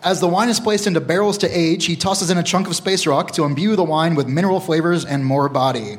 As 0.02 0.22
the 0.22 0.28
wine 0.28 0.48
is 0.48 0.62
placed 0.62 0.88
into 0.88 1.02
barrels 1.02 1.38
to 1.40 1.48
age, 1.48 1.86
he 1.86 1.98
tosses 1.98 2.30
in 2.30 2.38
a 2.38 2.44
chunk 2.44 2.68
of 2.68 2.76
space 2.76 3.06
rock 3.06 3.32
to 3.32 3.44
imbue 3.44 3.76
the 3.76 3.84
wine 3.84 4.16
with 4.16 4.28
mineral 4.28 4.62
flavors 4.62 5.04
and 5.04 5.26
more 5.26 5.50
body. 5.50 5.98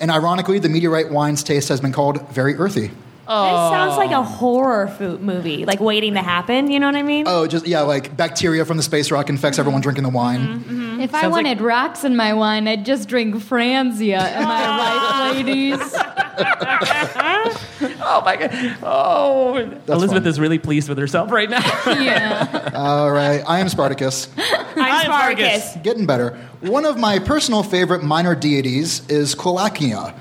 And 0.00 0.10
ironically, 0.10 0.58
the 0.58 0.70
meteorite 0.70 1.10
wine's 1.10 1.42
taste 1.42 1.68
has 1.68 1.82
been 1.82 1.92
called 1.92 2.26
very 2.30 2.54
earthy. 2.56 2.90
This 3.30 3.70
sounds 3.70 3.96
like 3.96 4.10
a 4.10 4.22
horror 4.22 4.88
food 4.88 5.22
movie, 5.22 5.64
like 5.64 5.80
waiting 5.80 6.14
to 6.14 6.22
happen. 6.22 6.70
You 6.70 6.80
know 6.80 6.86
what 6.86 6.96
I 6.96 7.02
mean? 7.02 7.26
Oh, 7.28 7.46
just 7.46 7.66
yeah, 7.66 7.82
like 7.82 8.16
bacteria 8.16 8.64
from 8.64 8.76
the 8.76 8.82
space 8.82 9.10
rock 9.10 9.28
infects 9.28 9.54
mm-hmm. 9.54 9.60
everyone 9.60 9.80
drinking 9.82 10.04
the 10.04 10.10
wine. 10.10 10.40
Mm-hmm, 10.40 10.80
mm-hmm. 10.80 11.00
If 11.00 11.14
I 11.14 11.22
Sounds 11.22 11.32
like- 11.32 11.44
wanted 11.44 11.60
rocks 11.60 12.04
in 12.04 12.16
my 12.16 12.34
wine, 12.34 12.66
I'd 12.66 12.84
just 12.84 13.08
drink 13.08 13.36
Franzia. 13.36 14.20
Am 14.20 14.46
I 14.48 15.32
right, 15.32 15.46
ladies? 15.46 15.94
Oh 18.02 18.22
my 18.24 18.36
god! 18.36 18.50
Oh, 18.82 19.56
Elizabeth 19.88 20.24
fun. 20.24 20.26
is 20.26 20.40
really 20.40 20.58
pleased 20.58 20.88
with 20.88 20.98
herself 20.98 21.30
right 21.30 21.48
now. 21.48 21.60
yeah. 21.86 22.70
All 22.74 23.10
right, 23.10 23.42
I 23.46 23.60
am 23.60 23.68
Spartacus. 23.68 24.28
I'm 24.38 25.04
Spartacus. 25.04 25.76
Getting 25.82 26.06
better. 26.06 26.36
One 26.60 26.84
of 26.84 26.98
my 26.98 27.18
personal 27.18 27.62
favorite 27.62 28.02
minor 28.02 28.34
deities 28.34 29.08
is 29.08 29.34
Colacia, 29.34 30.14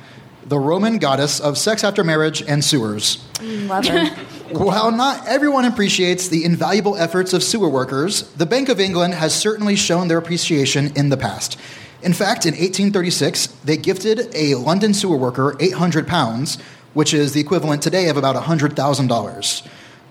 the 0.50 0.60
Roman 0.60 0.98
goddess 0.98 1.40
of 1.40 1.60
sex 1.60 1.84
after 1.84 2.04
marriage 2.04 2.42
and 2.42 2.66
sewers. 2.66 3.24
Love 3.42 3.86
her. 3.86 4.06
While 4.52 4.92
not 4.92 5.28
everyone 5.28 5.66
appreciates 5.66 6.28
the 6.28 6.44
invaluable 6.44 6.98
efforts 6.98 7.34
of 7.34 7.44
sewer 7.44 7.70
workers, 7.70 8.24
the 8.34 8.48
Bank 8.48 8.68
of 8.68 8.80
England 8.80 9.14
has 9.14 9.36
certainly 9.36 9.76
shown 9.76 10.08
their 10.08 10.18
appreciation 10.18 10.92
in 10.96 11.10
the 11.10 11.18
past. 11.18 11.60
In 12.02 12.14
fact, 12.14 12.48
in 12.48 12.54
1836, 12.54 13.46
they 13.64 13.78
gifted 13.78 14.34
a 14.34 14.56
London 14.56 14.96
sewer 14.96 15.18
worker 15.18 15.56
800 15.60 16.08
pounds, 16.08 16.58
which 16.96 17.14
is 17.14 17.34
the 17.34 17.42
equivalent 17.42 17.84
today 17.84 18.10
of 18.10 18.18
about 18.18 18.36
$100,000. 18.36 19.68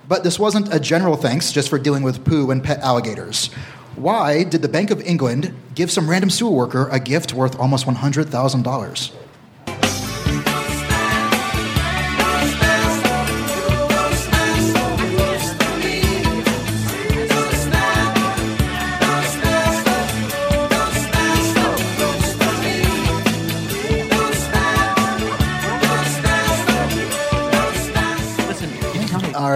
But 0.06 0.22
this 0.22 0.38
wasn't 0.38 0.72
a 0.72 0.78
general 0.78 1.16
thanks 1.16 1.50
just 1.50 1.68
for 1.68 1.80
dealing 1.80 2.04
with 2.04 2.24
poo 2.24 2.52
and 2.52 2.62
pet 2.62 2.78
alligators. 2.78 3.46
Why 3.96 4.44
did 4.44 4.62
the 4.62 4.68
Bank 4.68 4.92
of 4.92 5.00
England 5.00 5.52
give 5.74 5.90
some 5.90 6.08
random 6.08 6.30
sewer 6.30 6.52
worker 6.52 6.88
a 6.92 7.00
gift 7.00 7.34
worth 7.34 7.58
almost 7.58 7.86
$100,000? 7.86 9.17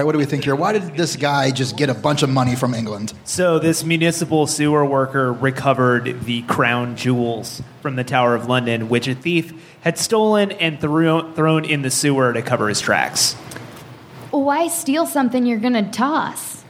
Right, 0.03 0.07
what 0.07 0.11
do 0.11 0.17
we 0.17 0.25
think 0.25 0.43
here? 0.43 0.55
Why 0.55 0.73
did 0.73 0.97
this 0.97 1.15
guy 1.15 1.51
just 1.51 1.77
get 1.77 1.89
a 1.89 1.93
bunch 1.93 2.23
of 2.23 2.29
money 2.29 2.55
from 2.55 2.73
England? 2.73 3.13
So 3.23 3.57
this 3.57 3.85
municipal 3.85 4.47
sewer 4.47 4.85
worker 4.85 5.31
recovered 5.31 6.25
the 6.25 6.41
crown 6.43 6.97
jewels 6.97 7.61
from 7.81 7.95
the 7.95 8.03
Tower 8.03 8.35
of 8.35 8.47
London, 8.47 8.89
which 8.89 9.07
a 9.07 9.15
thief 9.15 9.53
had 9.81 9.97
stolen 9.97 10.51
and 10.51 10.79
threw, 10.79 11.33
thrown 11.33 11.63
in 11.63 11.83
the 11.83 11.89
sewer 11.89 12.33
to 12.33 12.41
cover 12.41 12.67
his 12.67 12.81
tracks. 12.81 13.33
Why 14.31 14.67
steal 14.67 15.05
something 15.05 15.45
you're 15.45 15.59
gonna 15.59 15.89
toss? 15.89 16.62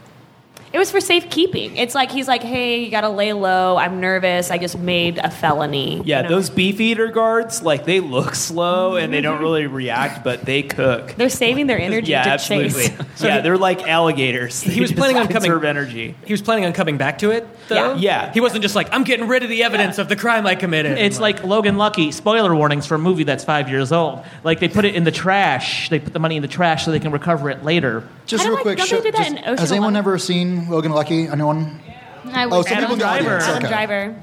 It 0.73 0.79
was 0.79 0.89
for 0.89 0.99
safekeeping. 0.99 1.77
It's 1.77 1.93
like 1.93 2.09
he's 2.09 2.27
like, 2.27 2.41
hey, 2.41 2.83
you 2.83 2.89
gotta 2.89 3.09
lay 3.09 3.31
low. 3.31 3.77
I'm 3.77 3.99
nervous. 3.99 4.49
I 4.49 4.57
just 4.57 4.79
made 4.79 5.19
a 5.19 5.29
felony. 5.29 6.01
Yeah, 6.03 6.17
You 6.17 6.23
know? 6.23 6.29
those 6.29 6.49
beefeater 6.49 7.09
guards, 7.09 7.61
like 7.61 7.85
they 7.85 7.99
look 7.99 8.33
slow 8.33 8.95
and 8.95 9.13
they 9.13 9.21
don't 9.21 9.35
mm-hmm. 9.35 9.43
really 9.43 9.67
react, 9.67 10.23
but 10.23 10.45
they 10.45 10.63
cook. 10.63 11.13
They're 11.15 11.29
saving 11.29 11.67
their 11.67 11.79
energy 11.79 12.09
yeah, 12.09 12.23
to 12.23 12.29
absolutely. 12.31 12.87
chase. 12.87 12.97
yeah, 13.21 13.41
they're 13.41 13.57
like 13.57 13.87
alligators. 13.87 14.61
He 14.61 14.81
was 14.81 14.91
planning 14.91 15.17
on 15.17 15.27
coming- 15.27 15.51
energy. 15.63 16.15
He 16.25 16.33
was 16.33 16.41
planning 16.41 16.65
on 16.65 16.73
coming 16.73 16.97
back 16.97 17.19
to 17.19 17.29
it, 17.29 17.47
though. 17.67 17.93
Yeah. 17.93 18.23
Yeah. 18.25 18.33
He 18.33 18.41
wasn't 18.41 18.63
just 18.63 18.75
like, 18.75 18.91
I'm 18.91 19.03
getting 19.03 19.27
rid 19.27 19.43
of 19.43 19.49
the 19.49 19.63
evidence 19.63 19.99
of 19.99 20.09
the 20.09 20.15
crime 20.15 20.47
I 20.47 20.55
committed. 20.55 20.97
It's 20.97 21.19
like 21.19 21.43
Logan 21.43 21.77
Lucky. 21.77 22.11
Spoiler 22.11 22.55
warnings 22.55 22.87
for 22.87 22.95
a 22.95 22.99
movie 22.99 23.25
that's 23.25 23.43
five 23.43 23.69
years 23.69 23.91
old. 23.91 24.25
Like 24.43 24.59
they 24.59 24.69
put 24.69 24.85
it 24.85 24.95
in 24.95 25.03
the 25.03 25.11
trash. 25.11 25.89
They 25.89 25.99
put 25.99 26.13
the 26.13 26.19
money 26.19 26.35
in 26.35 26.41
the 26.41 26.47
trash 26.47 26.85
so 26.85 26.91
they 26.91 26.99
can 26.99 27.11
recover 27.11 27.51
it 27.51 27.63
later. 27.63 28.07
Just 28.25 28.43
real 28.43 28.55
like- 28.55 28.63
quick, 28.63 28.77
don't 28.79 28.89
they 28.89 28.95
show- 28.97 29.03
do 29.03 29.11
that 29.11 29.17
just- 29.17 29.31
in 29.31 29.37
Ocean 29.39 29.57
has 29.57 29.71
anyone 29.71 29.95
ever 29.95 30.17
seen 30.17 30.62
Logan 30.69 30.91
Lucky? 30.91 31.27
Anyone? 31.27 31.79
I 32.31 32.45
Oh, 32.45 32.59
wish 32.59 32.67
some 32.67 32.77
Adam 32.77 32.89
people 32.89 32.93
in 32.93 32.99
the 32.99 33.05
Driver. 33.05 33.25
audience. 33.35 33.43
Adam 33.43 33.57
okay. 33.63 33.67
Driver. 33.67 34.21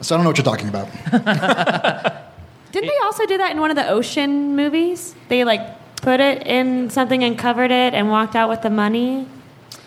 So 0.00 0.14
I 0.14 0.18
don't 0.18 0.24
know 0.24 0.30
what 0.30 0.38
you're 0.38 0.44
talking 0.44 0.68
about. 0.68 0.88
Didn't 2.72 2.88
they 2.88 2.98
also 3.04 3.26
do 3.26 3.36
that 3.38 3.50
in 3.50 3.60
one 3.60 3.70
of 3.70 3.76
the 3.76 3.88
ocean 3.88 4.54
movies? 4.56 5.14
They 5.28 5.44
like 5.44 5.60
put 5.96 6.20
it 6.20 6.46
in 6.46 6.88
something 6.90 7.22
and 7.24 7.38
covered 7.38 7.70
it 7.70 7.92
and 7.94 8.08
walked 8.08 8.34
out 8.36 8.48
with 8.48 8.62
the 8.62 8.70
money. 8.70 9.26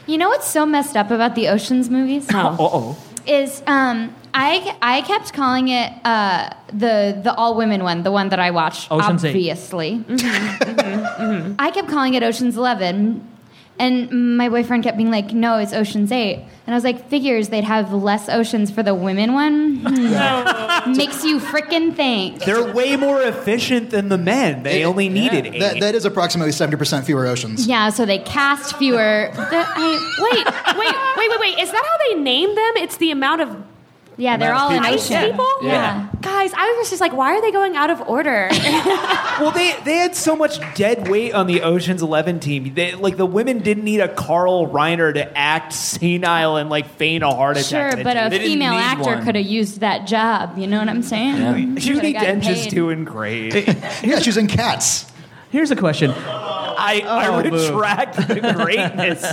You 0.06 0.18
know 0.18 0.30
what's 0.30 0.48
so 0.48 0.66
messed 0.66 0.98
up 0.98 1.10
about 1.12 1.34
the 1.36 1.48
Oceans 1.48 1.90
movies? 1.90 2.28
Uh 2.34 2.56
oh. 2.60 2.98
Is 3.26 3.64
um, 3.68 4.14
I 4.34 4.76
I 4.82 5.02
kept 5.02 5.32
calling 5.34 5.70
it 5.70 5.94
uh, 6.04 6.50
the 6.68 7.18
the 7.24 7.34
all 7.34 7.56
women 7.56 7.84
one, 7.84 8.04
the 8.04 8.12
one 8.12 8.28
that 8.30 8.40
I 8.40 8.52
watched. 8.52 8.92
Ocean's 8.92 9.24
Eight. 9.24 9.30
obviously. 9.30 10.04
I 10.10 11.72
kept 11.74 11.88
calling 11.88 12.16
it 12.16 12.22
Ocean's 12.24 12.58
Eleven, 12.58 13.26
and 13.84 14.38
my 14.38 14.50
boyfriend 14.50 14.84
kept 14.84 14.98
being 14.98 15.12
like, 15.12 15.34
"No, 15.34 15.58
it's 15.58 15.74
Ocean's 15.74 16.12
8. 16.12 16.36
and 16.66 16.74
I 16.74 16.78
was 16.78 16.84
like, 16.84 17.10
"Figures 17.10 17.50
they'd 17.50 17.64
have 17.64 17.92
less 17.92 18.30
oceans 18.30 18.72
for 18.72 18.84
the 18.84 18.96
women 18.96 19.34
one." 19.34 19.84
Makes 20.96 21.24
you 21.24 21.40
frickin' 21.40 21.96
think. 21.96 22.44
They're 22.44 22.74
way 22.74 22.96
more 22.96 23.22
efficient 23.22 23.90
than 23.90 24.10
the 24.10 24.18
men. 24.18 24.64
They 24.64 24.86
only 24.86 25.10
needed 25.10 25.48
eight. 25.48 25.60
That, 25.60 25.80
that 25.80 25.96
is 25.96 26.06
approximately 26.06 26.52
70% 26.52 27.04
fewer 27.06 27.26
oceans. 27.28 27.68
Yeah, 27.68 27.90
so 27.90 28.06
they 28.06 28.20
cast 28.20 28.78
fewer. 28.78 29.32
The, 29.54 29.60
I, 29.68 29.90
Wait, 30.24 30.46
wait, 30.78 30.96
wait, 31.18 31.30
wait, 31.30 31.40
wait. 31.40 31.64
Is 31.64 31.72
that 31.72 31.84
how 31.84 31.98
they 32.16 32.22
name 32.22 32.50
them? 32.56 32.74
It's 32.78 32.98
the 32.98 33.12
amount 33.12 33.42
of 33.42 33.56
yeah, 34.18 34.38
they're 34.38 34.54
all 34.54 34.70
of 34.70 34.76
in 34.76 34.82
people. 34.84 34.94
ice 34.96 35.08
people? 35.08 35.48
Yeah. 35.64 36.08
Guys, 36.22 36.52
I 36.56 36.76
was 36.80 36.90
just 36.90 37.02
like, 37.02 37.14
why 37.14 37.36
are 37.36 37.42
they 37.42 37.52
going 37.52 37.76
out 37.76 37.90
of 37.90 38.02
order? 38.02 38.50
Well, 39.34 39.50
they 39.52 39.74
they 39.84 39.96
had 39.96 40.16
so 40.16 40.36
much 40.36 40.60
dead 40.76 41.08
weight 41.08 41.34
on 41.34 41.48
the 41.48 41.64
Ocean's 41.64 42.04
Eleven 42.04 42.40
team. 42.40 42.72
They, 42.76 42.94
like 42.94 43.18
the 43.18 43.26
women 43.26 43.60
didn't 43.60 43.84
need 43.84 44.00
a 44.00 44.08
Carl 44.08 44.68
Reiner 44.68 45.12
to 45.12 45.36
act 45.38 45.74
senile 45.74 46.58
and 46.58 46.70
like 46.70 46.88
feign 46.88 47.24
a 47.24 47.34
heart 47.34 47.58
attack. 47.58 47.94
Sure, 47.96 48.04
but 48.04 48.16
a 48.16 48.30
They 48.30 48.38
female 48.38 48.74
actor 48.74 49.24
could 49.24 49.34
have 49.36 49.46
used 49.46 49.80
that 49.80 50.06
job. 50.06 50.60
You 50.60 50.68
know 50.68 50.78
what 50.78 50.88
I'm 50.88 51.02
saying? 51.02 51.78
Should've 51.78 51.96
Judy 51.96 52.14
gotten 52.14 52.42
Dench 52.42 52.50
is 52.52 52.68
doing 52.68 53.06
great. 53.06 53.56
Yeah, 54.04 54.20
she's 54.20 54.38
in 54.38 54.46
Cats. 54.46 55.12
Here's 55.50 55.72
a 55.72 55.76
question. 55.76 56.12
I, 56.12 57.02
I 57.04 57.28
Oh, 57.30 57.42
boo. 57.50 57.50
retract 57.74 58.16
the 58.28 58.54
greatness. 58.56 59.26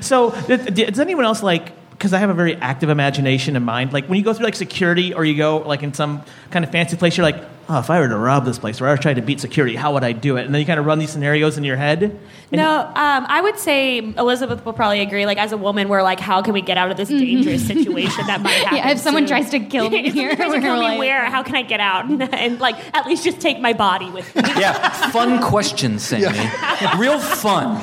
So, 0.04 0.30
th- 0.32 0.74
th- 0.74 0.88
does 0.90 1.00
anyone 1.00 1.24
else 1.24 1.42
like? 1.42 1.72
Because 2.04 2.12
I 2.12 2.18
have 2.18 2.28
a 2.28 2.34
very 2.34 2.54
active 2.56 2.90
imagination 2.90 3.56
in 3.56 3.62
mind. 3.62 3.94
Like 3.94 4.10
when 4.10 4.18
you 4.18 4.24
go 4.26 4.34
through 4.34 4.44
like 4.44 4.56
security, 4.56 5.14
or 5.14 5.24
you 5.24 5.38
go 5.38 5.60
like 5.60 5.82
in 5.82 5.94
some 5.94 6.22
kind 6.50 6.62
of 6.62 6.70
fancy 6.70 6.98
place, 6.98 7.16
you're 7.16 7.24
like, 7.24 7.42
oh, 7.70 7.78
if 7.78 7.88
I 7.88 7.98
were 7.98 8.08
to 8.08 8.18
rob 8.18 8.44
this 8.44 8.58
place, 8.58 8.78
or 8.78 8.86
I 8.86 8.90
were 8.90 8.98
trying 8.98 9.14
to 9.14 9.22
beat 9.22 9.40
security, 9.40 9.74
how 9.74 9.94
would 9.94 10.04
I 10.04 10.12
do 10.12 10.36
it? 10.36 10.44
And 10.44 10.54
then 10.54 10.60
you 10.60 10.66
kind 10.66 10.78
of 10.78 10.84
run 10.84 10.98
these 10.98 11.08
scenarios 11.08 11.56
in 11.56 11.64
your 11.64 11.78
head. 11.78 12.20
No, 12.52 12.80
um, 12.80 12.92
I 12.94 13.40
would 13.40 13.58
say 13.58 14.00
Elizabeth 14.00 14.66
will 14.66 14.74
probably 14.74 15.00
agree. 15.00 15.24
Like, 15.24 15.38
as 15.38 15.52
a 15.52 15.56
woman, 15.56 15.88
we're 15.88 16.02
like, 16.02 16.20
how 16.20 16.42
can 16.42 16.52
we 16.52 16.60
get 16.60 16.76
out 16.76 16.90
of 16.90 16.98
this 16.98 17.08
dangerous 17.08 17.66
situation 17.66 18.26
that 18.26 18.42
might 18.42 18.50
happen? 18.50 18.76
Yeah, 18.80 18.90
if 18.90 18.98
someone 18.98 19.22
soon? 19.22 19.28
tries 19.28 19.50
to 19.52 19.60
kill 19.60 19.88
me 19.88 20.10
here, 20.10 20.36
someone 20.36 20.36
tries 20.36 20.52
to 20.52 20.58
we're 20.58 20.60
kill 20.60 20.74
me 20.74 20.80
like- 20.88 20.98
where? 20.98 21.24
How 21.24 21.42
can 21.42 21.54
I 21.56 21.62
get 21.62 21.80
out? 21.80 22.04
and 22.34 22.60
like, 22.60 22.76
at 22.94 23.06
least 23.06 23.24
just 23.24 23.40
take 23.40 23.60
my 23.60 23.72
body 23.72 24.10
with 24.10 24.36
me. 24.36 24.42
Yeah, 24.58 25.10
fun 25.10 25.42
question, 25.42 25.98
Sammy. 25.98 26.50
Real 26.98 27.18
fun. 27.18 27.80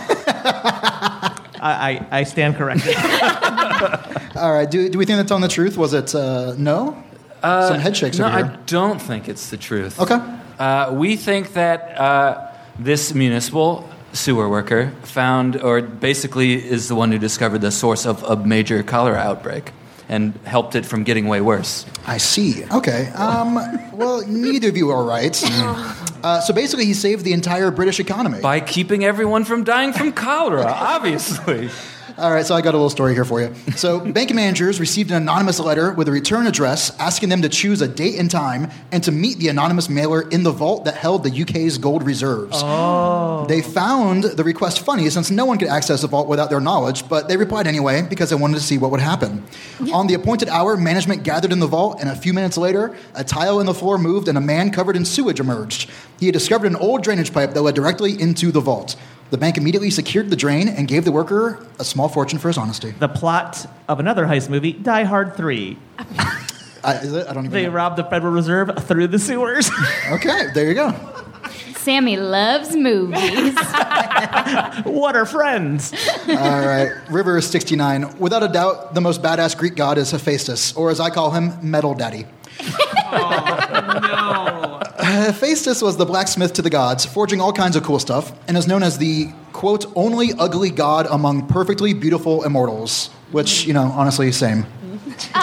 I, 1.62 1.92
I, 1.92 2.08
I 2.20 2.24
stand 2.24 2.56
corrected. 2.56 2.96
All 4.36 4.52
right, 4.52 4.70
do, 4.70 4.90
do 4.90 4.98
we 4.98 5.06
think 5.06 5.18
that's 5.18 5.32
on 5.32 5.42
the 5.42 5.48
truth? 5.48 5.78
Was 5.78 5.94
it 5.94 6.16
uh, 6.16 6.56
no? 6.58 7.02
Some 7.42 7.80
head 7.80 7.98
shakes 7.98 8.20
no, 8.20 8.28
over 8.28 8.38
I 8.38 8.42
don't 8.68 9.02
think 9.02 9.28
it's 9.28 9.50
the 9.50 9.58
truth. 9.58 10.00
Okay. 10.00 10.20
Uh, 10.60 10.94
we 10.94 11.16
think 11.16 11.54
that 11.54 11.98
uh, 12.00 12.52
this 12.78 13.14
municipal 13.16 13.90
sewer 14.14 14.48
worker 14.48 14.92
found, 15.04 15.60
or 15.60 15.82
basically 15.82 16.54
is 16.54 16.88
the 16.88 16.96
one 16.96 17.12
who 17.12 17.18
discovered 17.18 17.62
the 17.62 17.72
source 17.72 18.06
of 18.06 18.22
a 18.24 18.36
major 18.36 18.84
cholera 18.84 19.18
outbreak 19.18 19.72
and 20.12 20.34
helped 20.44 20.76
it 20.76 20.86
from 20.86 21.04
getting 21.04 21.28
way 21.28 21.40
worse. 21.42 21.86
I 22.06 22.18
see. 22.18 22.66
Okay. 22.66 23.08
Um, 23.16 23.56
well, 23.94 24.22
neither 24.28 24.68
of 24.68 24.78
you 24.78 24.92
are 24.92 25.04
right. 25.04 25.42
Uh, 26.22 26.40
so 26.40 26.54
basically, 26.54 26.86
he 26.86 26.94
saved 26.94 27.26
the 27.26 27.34
entire 27.34 27.72
British 27.72 28.00
economy. 28.00 28.40
By 28.42 28.60
keeping 28.60 29.04
everyone 29.04 29.44
from 29.44 29.64
dying 29.64 29.92
from 29.92 30.12
cholera, 30.12 30.68
obviously. 30.72 31.72
All 32.18 32.32
right, 32.32 32.46
so 32.46 32.56
I 32.56 32.62
got 32.62 32.74
a 32.74 32.78
little 32.78 32.90
story 32.90 33.14
here 33.14 33.26
for 33.26 33.42
you. 33.42 33.54
So, 33.76 34.00
bank 34.12 34.34
managers 34.34 34.80
received 34.80 35.12
an 35.12 35.18
anonymous 35.18 35.60
letter 35.60 35.94
with 35.94 36.08
a 36.08 36.12
return 36.12 36.48
address 36.48 36.98
asking 37.00 37.30
them 37.30 37.42
to 37.42 37.50
choose 37.50 37.82
a 37.82 37.88
date 37.88 38.20
and 38.20 38.30
time 38.30 38.70
and 38.92 39.04
to 39.04 39.12
meet 39.12 39.38
the 39.38 39.48
anonymous 39.48 39.90
mailer 39.90 40.28
in 40.30 40.44
the 40.44 40.52
vault 40.52 40.86
that 40.86 40.96
held 40.96 41.24
the 41.24 41.42
UK's 41.42 41.78
gold 41.78 42.04
reserves. 42.04 42.58
Oh. 42.62 43.46
They 43.48 43.62
found 43.62 44.24
the 44.24 44.44
request 44.44 44.82
funny 44.82 45.10
since 45.10 45.32
no 45.32 45.46
one 45.46 45.58
could 45.58 45.68
access 45.68 46.02
the 46.02 46.08
vault 46.08 46.28
without 46.28 46.50
their 46.50 46.60
knowledge, 46.60 47.08
but 47.08 47.28
they 47.28 47.38
replied 47.38 47.68
anyway 47.68 48.02
because 48.02 48.30
they 48.30 48.36
wanted 48.36 48.56
to 48.56 48.64
see 48.64 48.78
what 48.78 48.92
would 48.92 49.00
happen. 49.00 49.44
On 49.94 50.08
the 50.08 50.14
appointed 50.14 50.50
hour, 50.50 50.78
management 50.78 51.24
gathered 51.24 51.52
in 51.52 51.60
the 51.60 51.68
vault, 51.68 52.00
and 52.00 52.10
a 52.10 52.16
few 52.16 52.34
minutes 52.34 52.58
later, 52.58 52.96
a 53.16 53.24
tile 53.24 53.60
in 53.60 53.66
the 53.66 53.74
floor 53.74 53.98
moved 53.98 54.28
and 54.28 54.38
a 54.38 54.42
man 54.42 54.72
covered 54.72 54.96
in 54.96 55.06
sewage 55.06 55.40
emerged. 55.40 55.90
He 56.20 56.28
had 56.28 56.34
discovered 56.34 56.68
an 56.68 56.76
old 56.76 57.04
drainage 57.04 57.34
pipe 57.34 57.54
that 57.54 57.62
led 57.62 57.76
directly 57.76 58.20
into 58.20 58.52
the 58.52 58.60
vault. 58.60 58.96
The 59.32 59.38
bank 59.38 59.58
immediately 59.58 59.90
secured 59.90 60.30
the 60.30 60.36
drain 60.36 60.68
and 60.68 60.88
gave 60.88 61.06
the 61.06 61.12
worker 61.12 61.66
a 61.80 61.86
small 61.86 62.10
fortune 62.10 62.38
for 62.38 62.50
his 62.50 62.58
honesty. 62.58 62.92
the 63.00 63.08
plot 63.08 63.66
of 63.88 64.00
another 64.00 64.26
heist 64.26 64.50
movie, 64.50 64.74
Die 64.74 65.04
Hard 65.06 65.36
3. 65.38 65.78
I, 66.00 66.04
uh, 66.84 66.92
is 67.02 67.14
it? 67.14 67.28
I 67.28 67.34
don't 67.34 67.46
even 67.46 67.52
They 67.54 67.66
know. 67.66 67.72
robbed 67.72 67.98
the 67.98 68.04
Federal 68.04 68.34
Reserve 68.34 68.72
through 68.88 69.08
the 69.08 69.20
sewers. 69.20 69.70
Okay, 70.12 70.48
there 70.54 70.68
you 70.68 70.74
go. 70.74 70.94
Sammy 71.78 72.18
loves 72.18 72.76
movies. 72.76 73.56
What 74.84 75.16
are 75.16 75.26
friends? 75.26 75.94
All 76.28 76.36
right, 76.36 76.92
River 77.10 77.40
69. 77.40 78.18
Without 78.20 78.44
a 78.44 78.48
doubt, 78.50 78.94
the 78.94 79.02
most 79.02 79.22
badass 79.22 79.58
Greek 79.58 79.76
god 79.76 79.98
is 79.98 80.12
Hephaestus, 80.12 80.74
or 80.76 80.92
as 80.92 81.00
I 81.00 81.10
call 81.10 81.32
him, 81.32 81.54
Metal 81.62 81.94
Daddy. 81.96 82.26
Hephaestus 85.12 85.82
was 85.82 85.98
the 85.98 86.06
blacksmith 86.06 86.54
to 86.54 86.62
the 86.62 86.70
gods, 86.70 87.06
forging 87.06 87.42
all 87.42 87.52
kinds 87.52 87.76
of 87.76 87.84
cool 87.84 88.00
stuff, 88.00 88.32
and 88.48 88.58
is 88.58 88.68
known 88.68 88.84
as 88.84 88.98
the, 88.98 89.30
quote, 89.52 89.86
only 89.96 90.32
ugly 90.40 90.70
god 90.70 91.08
among 91.10 91.48
perfectly 91.48 91.94
beautiful 91.94 92.44
immortals, 92.44 93.08
which, 93.32 93.66
you 93.66 93.74
know, 93.74 93.92
honestly, 93.96 94.32
same. 94.32 94.66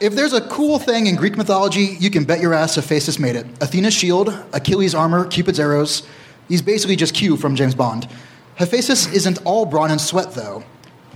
if 0.00 0.14
there's 0.14 0.32
a 0.32 0.40
cool 0.48 0.78
thing 0.78 1.06
in 1.06 1.16
Greek 1.16 1.36
mythology, 1.36 1.96
you 2.00 2.10
can 2.10 2.24
bet 2.24 2.40
your 2.40 2.54
ass 2.54 2.76
Hephaestus 2.76 3.18
made 3.18 3.36
it. 3.36 3.46
Athena's 3.60 3.94
shield, 3.94 4.34
Achilles' 4.52 4.94
armor, 4.94 5.26
Cupid's 5.26 5.60
arrows. 5.60 6.02
He's 6.48 6.62
basically 6.62 6.96
just 6.96 7.14
Q 7.14 7.36
from 7.36 7.54
James 7.54 7.74
Bond. 7.74 8.08
Hephaestus 8.56 9.12
isn't 9.12 9.38
all 9.44 9.66
brawn 9.66 9.90
and 9.90 10.00
sweat, 10.00 10.32
though. 10.32 10.64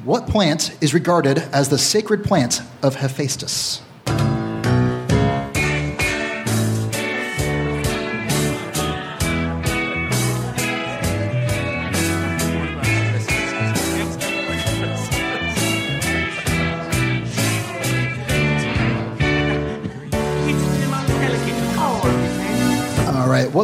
What 0.04 0.26
plant 0.26 0.76
is 0.82 0.92
regarded 0.92 1.38
as 1.52 1.68
the 1.68 1.78
sacred 1.78 2.24
plant 2.24 2.60
of 2.82 2.96
Hephaestus? 2.96 3.83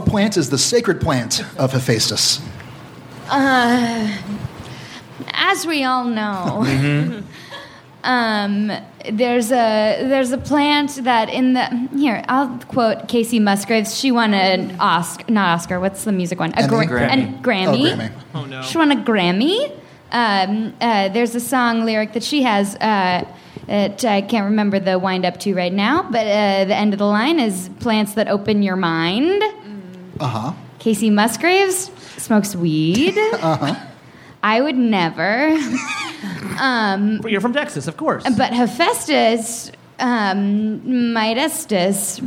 What 0.01 0.09
plant 0.09 0.39
is 0.39 0.49
the 0.49 0.57
sacred 0.57 0.99
plant 0.99 1.45
of 1.59 1.73
Hephaestus? 1.73 2.41
Uh, 3.29 4.17
As 5.35 5.67
we 5.67 5.85
all 5.85 6.05
know, 6.05 6.65
um, 8.05 8.73
there's 9.13 9.53
a 9.53 10.03
there's 10.09 10.33
a 10.33 10.39
plant 10.39 11.05
that 11.05 11.29
in 11.29 11.53
the 11.53 11.67
here 11.95 12.25
I'll 12.29 12.49
quote 12.61 13.09
Kacey 13.09 13.43
Musgraves. 13.43 13.95
She 13.95 14.11
won 14.11 14.33
an 14.33 14.81
Oscar, 14.81 15.31
not 15.31 15.51
Oscar. 15.51 15.79
What's 15.79 16.05
the 16.05 16.13
music 16.13 16.41
one? 16.41 16.55
A 16.55 16.61
Emmy? 16.63 16.87
gra- 16.87 17.09
Grammy. 17.11 17.39
a 17.39 17.43
Grammy. 17.43 17.93
Oh, 17.93 17.97
Grammy. 17.99 18.13
Oh 18.37 18.45
no. 18.47 18.63
She 18.63 18.79
won 18.79 18.93
a 18.93 18.97
Grammy. 18.97 19.71
Um, 20.13 20.73
uh, 20.81 21.11
there's 21.11 21.35
a 21.35 21.41
song 21.41 21.85
lyric 21.85 22.15
that 22.15 22.23
she 22.23 22.43
has 22.45 22.75
uh, 22.77 23.27
that 23.67 24.03
I 24.07 24.23
can't 24.23 24.47
remember 24.47 24.81
the 24.81 24.99
wind 24.99 25.27
up 25.27 25.39
to 25.41 25.55
right 25.55 25.73
now, 25.75 26.03
but 26.11 26.27
uh, 26.27 26.65
the 26.65 26.75
end 26.75 26.95
of 26.95 26.99
the 26.99 27.05
line 27.05 27.39
is 27.39 27.69
plants 27.81 28.15
that 28.15 28.29
open 28.29 28.63
your 28.63 28.77
mind. 28.77 29.43
Uh 30.21 30.27
huh. 30.27 30.53
Kacey 30.79 31.11
Musgraves 31.11 31.91
smokes 32.19 32.55
weed. 32.55 33.17
Uh 33.35 33.57
huh. 33.57 33.87
I 34.43 34.61
would 34.63 34.77
never. 34.77 35.49
um, 36.61 37.21
You're 37.27 37.41
from 37.43 37.53
Texas, 37.53 37.87
of 37.87 37.97
course. 37.99 38.25
but 38.37 38.53
Hephaestus, 38.55 39.71
um, 39.99 40.81
Midestus, 40.81 42.21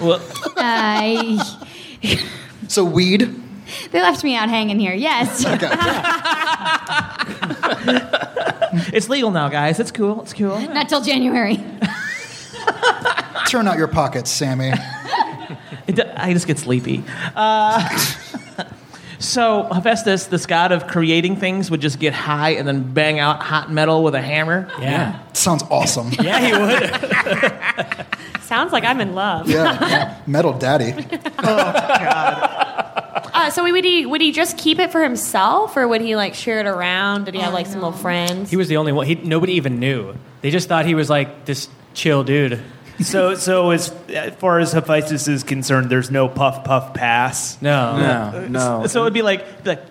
Well, 0.00 0.20
I. 0.56 1.40
So, 2.68 2.84
weed. 2.84 3.34
They 3.92 4.02
left 4.02 4.22
me 4.22 4.36
out 4.36 4.48
hanging 4.50 4.78
here. 4.78 4.92
Yes. 4.92 5.42
it's 8.92 9.08
legal 9.08 9.30
now, 9.30 9.48
guys. 9.48 9.80
It's 9.80 9.90
cool. 9.90 10.20
It's 10.22 10.34
cool. 10.34 10.58
Not 10.60 10.88
till 10.88 11.00
January. 11.00 11.56
Turn 13.48 13.66
out 13.66 13.78
your 13.78 13.88
pockets, 13.88 14.30
Sammy. 14.30 14.72
It, 15.86 15.96
d- 15.96 16.02
I 16.02 16.32
just 16.32 16.46
get 16.46 16.58
sleepy. 16.58 17.02
Uh, 17.34 17.88
so 19.18 19.64
Hephaestus, 19.72 20.26
this 20.26 20.46
god 20.46 20.72
of 20.72 20.86
creating 20.86 21.36
things, 21.36 21.70
would 21.70 21.80
just 21.80 21.98
get 21.98 22.12
high 22.14 22.50
and 22.50 22.66
then 22.66 22.92
bang 22.92 23.18
out 23.18 23.40
hot 23.42 23.70
metal 23.70 24.02
with 24.02 24.14
a 24.14 24.22
hammer. 24.22 24.68
Yeah. 24.80 25.18
Sounds 25.32 25.62
awesome. 25.70 26.10
Yeah, 26.20 26.38
he 26.40 26.52
would. 26.52 28.06
Sounds 28.42 28.72
like 28.72 28.84
I'm 28.84 29.00
in 29.00 29.14
love. 29.14 29.48
Yeah, 29.48 29.78
yeah. 29.88 30.20
Metal 30.26 30.52
Daddy. 30.52 30.94
Oh 31.40 31.72
god. 31.72 32.54
Uh, 33.32 33.50
so 33.50 33.62
would 33.62 33.84
he 33.84 34.04
would 34.04 34.20
he 34.20 34.32
just 34.32 34.58
keep 34.58 34.80
it 34.80 34.90
for 34.90 35.02
himself, 35.02 35.76
or 35.76 35.86
would 35.86 36.00
he 36.00 36.16
like 36.16 36.34
share 36.34 36.58
it 36.58 36.66
around? 36.66 37.24
Did 37.26 37.34
he 37.34 37.40
have 37.40 37.52
like 37.54 37.66
some 37.66 37.76
little 37.76 37.92
friends? 37.92 38.50
He 38.50 38.56
was 38.56 38.66
the 38.68 38.76
only 38.78 38.90
one. 38.90 39.06
He, 39.06 39.14
nobody 39.14 39.52
even 39.52 39.78
knew. 39.78 40.14
They 40.40 40.50
just 40.50 40.68
thought 40.68 40.84
he 40.86 40.94
was 40.96 41.08
like 41.08 41.44
this 41.44 41.68
chill 41.94 42.24
dude. 42.24 42.60
So, 43.04 43.36
so 43.36 43.70
as, 43.70 43.92
as 44.08 44.34
far 44.34 44.58
as 44.58 44.72
Hephaestus 44.72 45.28
is 45.28 45.44
concerned, 45.44 45.88
there's 45.88 46.10
no 46.10 46.28
puff 46.28 46.64
puff 46.64 46.94
pass. 46.94 47.60
No. 47.62 47.96
No, 47.96 48.04
uh, 48.04 48.46
no. 48.48 48.86
So 48.88 49.02
it'd 49.02 49.14
be 49.14 49.22
like, 49.22 49.62
be 49.62 49.70
like, 49.70 49.82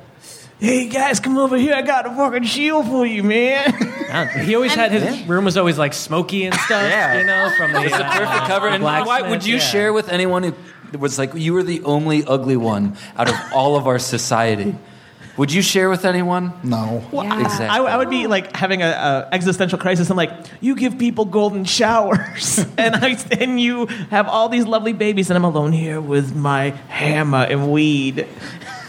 hey 0.60 0.90
guys, 0.90 1.22
come 1.22 1.38
over 1.38 1.56
here. 1.56 1.74
I 1.74 1.84
got 1.84 2.06
a 2.06 2.10
fucking 2.10 2.44
shield 2.44 2.86
for 2.88 3.06
you, 3.06 3.24
man. 3.24 3.74
He 4.38 4.56
always 4.56 4.74
had 4.74 4.94
his 4.94 5.28
room 5.28 5.44
was 5.44 5.58
always 5.58 5.78
like 5.78 5.94
smoky 5.94 6.46
and 6.46 6.56
stuff. 6.56 6.82
Yeah. 6.82 7.20
You 7.20 7.26
know, 7.26 7.52
from 7.58 7.74
the, 7.74 7.84
It's 7.84 7.94
a 7.94 8.06
uh, 8.06 8.18
perfect 8.18 8.48
cover. 8.48 8.70
And 8.70 8.82
why 8.82 9.04
blacksmith, 9.04 9.32
would 9.32 9.46
you 9.46 9.56
yeah. 9.56 9.62
share 9.62 9.94
with 9.94 10.08
anyone 10.08 10.44
who 10.44 10.98
was 10.98 11.20
like, 11.20 11.34
you 11.34 11.54
were 11.54 11.62
the 11.62 11.84
only 11.84 12.24
ugly 12.24 12.56
one 12.56 12.96
out 13.18 13.28
of 13.28 13.36
all 13.54 13.76
of 13.76 13.86
our 13.86 14.00
society? 14.00 14.76
Would 15.38 15.54
you 15.54 15.62
share 15.62 15.90
with 15.90 16.04
anyone? 16.04 16.52
No. 16.64 17.04
Exactly. 17.14 17.68
I, 17.68 17.78
I 17.78 17.98
would 17.98 18.10
be 18.10 18.26
like 18.26 18.56
having 18.56 18.82
a, 18.82 18.88
a 18.88 19.30
existential 19.32 19.78
crisis. 19.78 20.10
I'm 20.10 20.18
like, 20.18 20.32
you 20.62 20.76
give 20.76 20.98
people 20.98 21.26
golden 21.26 21.64
showers, 21.64 22.58
and 22.78 22.96
I 22.96 23.18
and 23.40 23.62
you 23.62 23.86
have 24.10 24.28
all 24.28 24.50
these 24.50 24.66
lovely 24.66 24.94
babies, 24.94 25.30
and 25.30 25.38
I'm 25.38 25.44
alone 25.44 25.74
here 25.74 26.02
with 26.02 26.36
my 26.36 26.72
hammer 26.90 27.46
and 27.50 27.72
weed. 27.72 28.28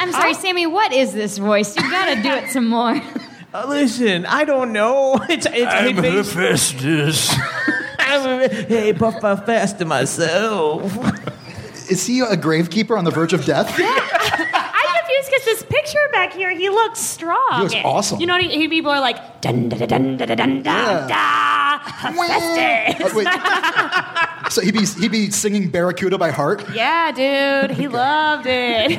I'm 0.01 0.11
sorry, 0.13 0.35
Sammy. 0.35 0.67
What 0.67 0.93
is 0.93 1.13
this 1.13 1.39
voice? 1.39 1.77
You 1.77 1.91
gotta 1.91 2.23
do 2.23 2.31
it 2.31 2.51
some 2.51 2.69
more. 2.69 3.01
Uh, 3.53 3.65
listen, 3.69 4.27
I 4.27 4.45
don't 4.45 4.73
know. 4.73 5.19
It's 5.29 5.47
it's 5.47 5.73
I'm 5.73 5.97
Hephaestus. 5.97 7.35
I'm 7.99 8.41
a, 8.41 8.49
hey, 8.49 8.93
puff 8.95 9.21
puff 9.21 9.45
fast 9.45 9.79
to 9.81 9.85
myself. 9.85 10.97
Is 11.91 12.07
he 12.07 12.21
a 12.21 12.37
gravekeeper 12.37 12.97
on 12.97 13.05
the 13.05 13.11
verge 13.11 13.33
of 13.33 13.45
death? 13.45 13.69
I'm 13.79 14.97
confused 14.99 15.31
because 15.31 15.45
this 15.45 15.63
picture 15.65 15.99
back 16.19 16.33
here, 16.35 16.51
he 16.51 16.69
looks 16.69 17.01
strong. 17.01 17.39
He 17.57 17.63
looks 17.63 17.75
awesome. 17.85 18.21
You 18.21 18.27
know, 18.27 18.39
he, 18.39 18.49
he 18.49 18.69
people 18.69 18.91
are 18.91 19.01
like 19.01 19.41
dun 19.41 19.69
dun 19.69 19.79
dun 19.79 19.89
dun 19.89 20.17
dun 20.17 20.37
dun 20.37 20.63
dun 20.63 21.09
da 21.09 21.79
Hephaestus. 21.79 23.13
Oh, 23.13 23.17
wait. 23.17 23.29
So 24.51 24.63
he'd 24.63 24.73
be, 24.73 24.87
he'd 24.87 25.13
be 25.13 25.31
singing 25.31 25.69
Barracuda 25.69 26.17
by 26.17 26.31
heart? 26.31 26.65
Yeah, 26.73 27.13
dude, 27.13 27.77
he 27.77 27.87
loved 28.05 28.47
it. 28.47 28.99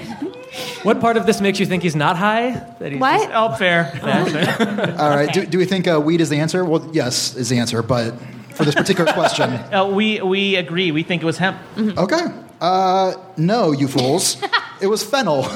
What 0.83 0.99
part 1.01 1.17
of 1.17 1.25
this 1.25 1.41
makes 1.41 1.59
you 1.59 1.65
think 1.65 1.81
he's 1.81 1.95
not 1.95 2.17
high? 2.17 2.51
That 2.79 2.91
he's 2.91 3.01
What? 3.01 3.31
Oh, 3.33 3.55
fair. 3.57 3.85
fair. 3.99 4.95
All 4.99 5.09
right. 5.09 5.33
Do, 5.33 5.47
do 5.47 5.57
we 5.57 5.65
think 5.65 5.87
uh, 5.87 5.99
weed 5.99 6.21
is 6.21 6.29
the 6.29 6.37
answer? 6.39 6.63
Well, 6.63 6.87
yes, 6.93 7.35
is 7.35 7.49
the 7.49 7.57
answer. 7.57 7.81
But 7.81 8.11
for 8.53 8.63
this 8.63 8.75
particular 8.75 9.11
question, 9.11 9.49
Uh, 9.73 9.89
we 9.91 10.21
we 10.21 10.55
agree. 10.55 10.91
We 10.91 11.01
think 11.01 11.23
it 11.23 11.25
was 11.25 11.39
hemp. 11.39 11.57
okay. 11.97 12.25
Uh, 12.61 13.13
no, 13.37 13.71
you 13.71 13.87
fools. 13.87 14.37
It 14.81 14.87
was 14.87 15.01
fennel. 15.03 15.47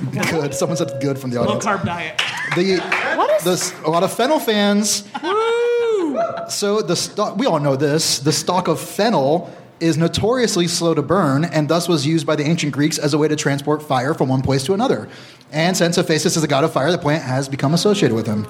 good. 0.30 0.54
Someone 0.54 0.76
said 0.76 0.90
good 1.00 1.18
from 1.18 1.30
the 1.30 1.40
Low 1.40 1.46
audience. 1.48 1.64
carb 1.64 1.84
diet. 1.84 2.20
The, 2.56 2.78
What 3.16 3.30
is- 3.46 3.72
the 3.72 3.86
a 3.86 3.90
lot 3.90 4.02
of 4.02 4.12
fennel 4.12 4.38
fans. 4.38 5.04
So 6.48 6.82
the 6.82 6.96
stock, 6.96 7.36
we 7.38 7.46
all 7.46 7.60
know 7.60 7.76
this. 7.76 8.18
The 8.18 8.32
stalk 8.32 8.68
of 8.68 8.80
fennel 8.80 9.50
is 9.80 9.96
notoriously 9.96 10.68
slow 10.68 10.94
to 10.94 11.02
burn, 11.02 11.44
and 11.44 11.68
thus 11.68 11.88
was 11.88 12.06
used 12.06 12.26
by 12.26 12.36
the 12.36 12.44
ancient 12.44 12.72
Greeks 12.72 12.98
as 12.98 13.14
a 13.14 13.18
way 13.18 13.26
to 13.28 13.36
transport 13.36 13.82
fire 13.82 14.14
from 14.14 14.28
one 14.28 14.42
place 14.42 14.62
to 14.64 14.74
another. 14.74 15.08
And 15.50 15.76
since 15.76 15.96
Hephaestus 15.96 16.36
is 16.36 16.44
a 16.44 16.48
god 16.48 16.64
of 16.64 16.72
fire, 16.72 16.90
the 16.92 16.98
plant 16.98 17.22
has 17.24 17.48
become 17.48 17.74
associated 17.74 18.14
with 18.14 18.26
him. 18.26 18.46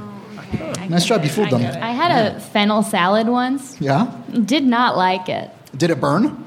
Nice 0.89 1.07
job, 1.07 1.23
you 1.23 1.31
fooled 1.31 1.51
them. 1.51 1.63
I 1.83 1.93
had 1.93 2.11
a 2.37 2.41
fennel 2.41 2.83
salad 2.83 3.29
once. 3.29 3.81
Yeah. 3.81 4.13
Did 4.45 4.65
not 4.65 4.97
like 4.97 5.29
it. 5.29 5.51
Did 5.77 5.91
it 5.91 6.01
burn? 6.01 6.45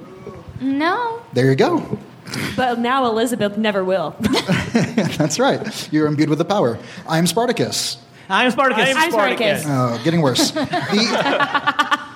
No. 0.61 1.21
There 1.33 1.49
you 1.49 1.55
go. 1.55 1.97
But 2.55 2.79
now 2.79 3.05
Elizabeth 3.05 3.57
never 3.57 3.83
will. 3.83 4.15
That's 5.17 5.39
right. 5.39 5.93
You're 5.93 6.07
imbued 6.07 6.29
with 6.29 6.39
the 6.39 6.45
power. 6.45 6.79
I'm 7.07 7.27
Spartacus. 7.27 7.97
I'm 8.29 8.49
Spartacus. 8.51 8.95
I'm 8.95 9.11
Spartacus. 9.11 9.63
Oh, 9.65 10.01
getting 10.03 10.21
worse. 10.21 10.51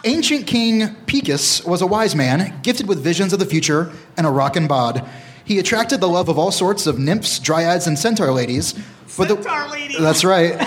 The 0.01 0.09
ancient 0.09 0.47
king 0.47 0.95
Picus 1.07 1.61
was 1.65 1.81
a 1.81 1.87
wise 1.87 2.15
man, 2.15 2.57
gifted 2.61 2.87
with 2.87 3.03
visions 3.03 3.33
of 3.33 3.39
the 3.39 3.45
future 3.45 3.91
and 4.15 4.25
a 4.25 4.29
rockin' 4.29 4.65
bod. 4.65 5.05
He 5.43 5.59
attracted 5.59 5.99
the 5.99 6.07
love 6.07 6.29
of 6.29 6.39
all 6.39 6.51
sorts 6.51 6.87
of 6.87 6.97
nymphs, 6.97 7.37
dryads, 7.37 7.85
and 7.85 7.99
centaur 7.99 8.31
ladies. 8.31 8.73
But 9.17 9.27
the, 9.27 9.35
Centaur 9.35 9.67
ladies. 9.67 9.99
That's 9.99 10.23
right. 10.23 10.65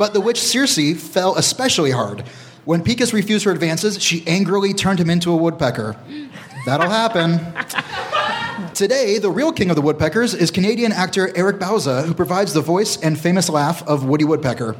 But 0.00 0.14
the 0.14 0.20
witch 0.20 0.40
Circe 0.42 1.00
fell 1.00 1.36
especially 1.36 1.92
hard. 1.92 2.24
When 2.64 2.82
Picus 2.82 3.12
refused 3.12 3.44
her 3.44 3.52
advances, 3.52 4.02
she 4.02 4.26
angrily 4.26 4.74
turned 4.74 4.98
him 4.98 5.10
into 5.10 5.30
a 5.32 5.36
woodpecker. 5.36 5.96
That'll 6.64 6.90
happen. 6.90 7.40
Today, 8.74 9.18
the 9.18 9.30
real 9.30 9.52
king 9.52 9.70
of 9.70 9.76
the 9.76 9.82
woodpeckers 9.82 10.34
is 10.34 10.50
Canadian 10.50 10.92
actor 10.92 11.30
Eric 11.36 11.58
Bauza, 11.58 12.04
who 12.04 12.14
provides 12.14 12.52
the 12.52 12.60
voice 12.60 12.96
and 12.96 13.18
famous 13.18 13.48
laugh 13.48 13.86
of 13.86 14.04
Woody 14.04 14.24
Woodpecker. 14.24 14.76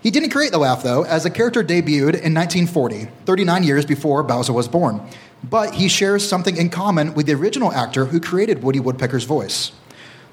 He 0.00 0.10
didn't 0.10 0.30
create 0.30 0.52
the 0.52 0.58
laugh, 0.58 0.82
though, 0.82 1.04
as 1.04 1.22
the 1.22 1.30
character 1.30 1.62
debuted 1.62 2.14
in 2.14 2.34
1940, 2.34 3.08
39 3.24 3.64
years 3.64 3.86
before 3.86 4.24
Bauza 4.24 4.54
was 4.54 4.68
born. 4.68 5.00
But 5.44 5.74
he 5.74 5.88
shares 5.88 6.26
something 6.26 6.56
in 6.56 6.70
common 6.70 7.14
with 7.14 7.26
the 7.26 7.34
original 7.34 7.72
actor 7.72 8.06
who 8.06 8.20
created 8.20 8.62
Woody 8.62 8.80
Woodpecker's 8.80 9.24
voice. 9.24 9.72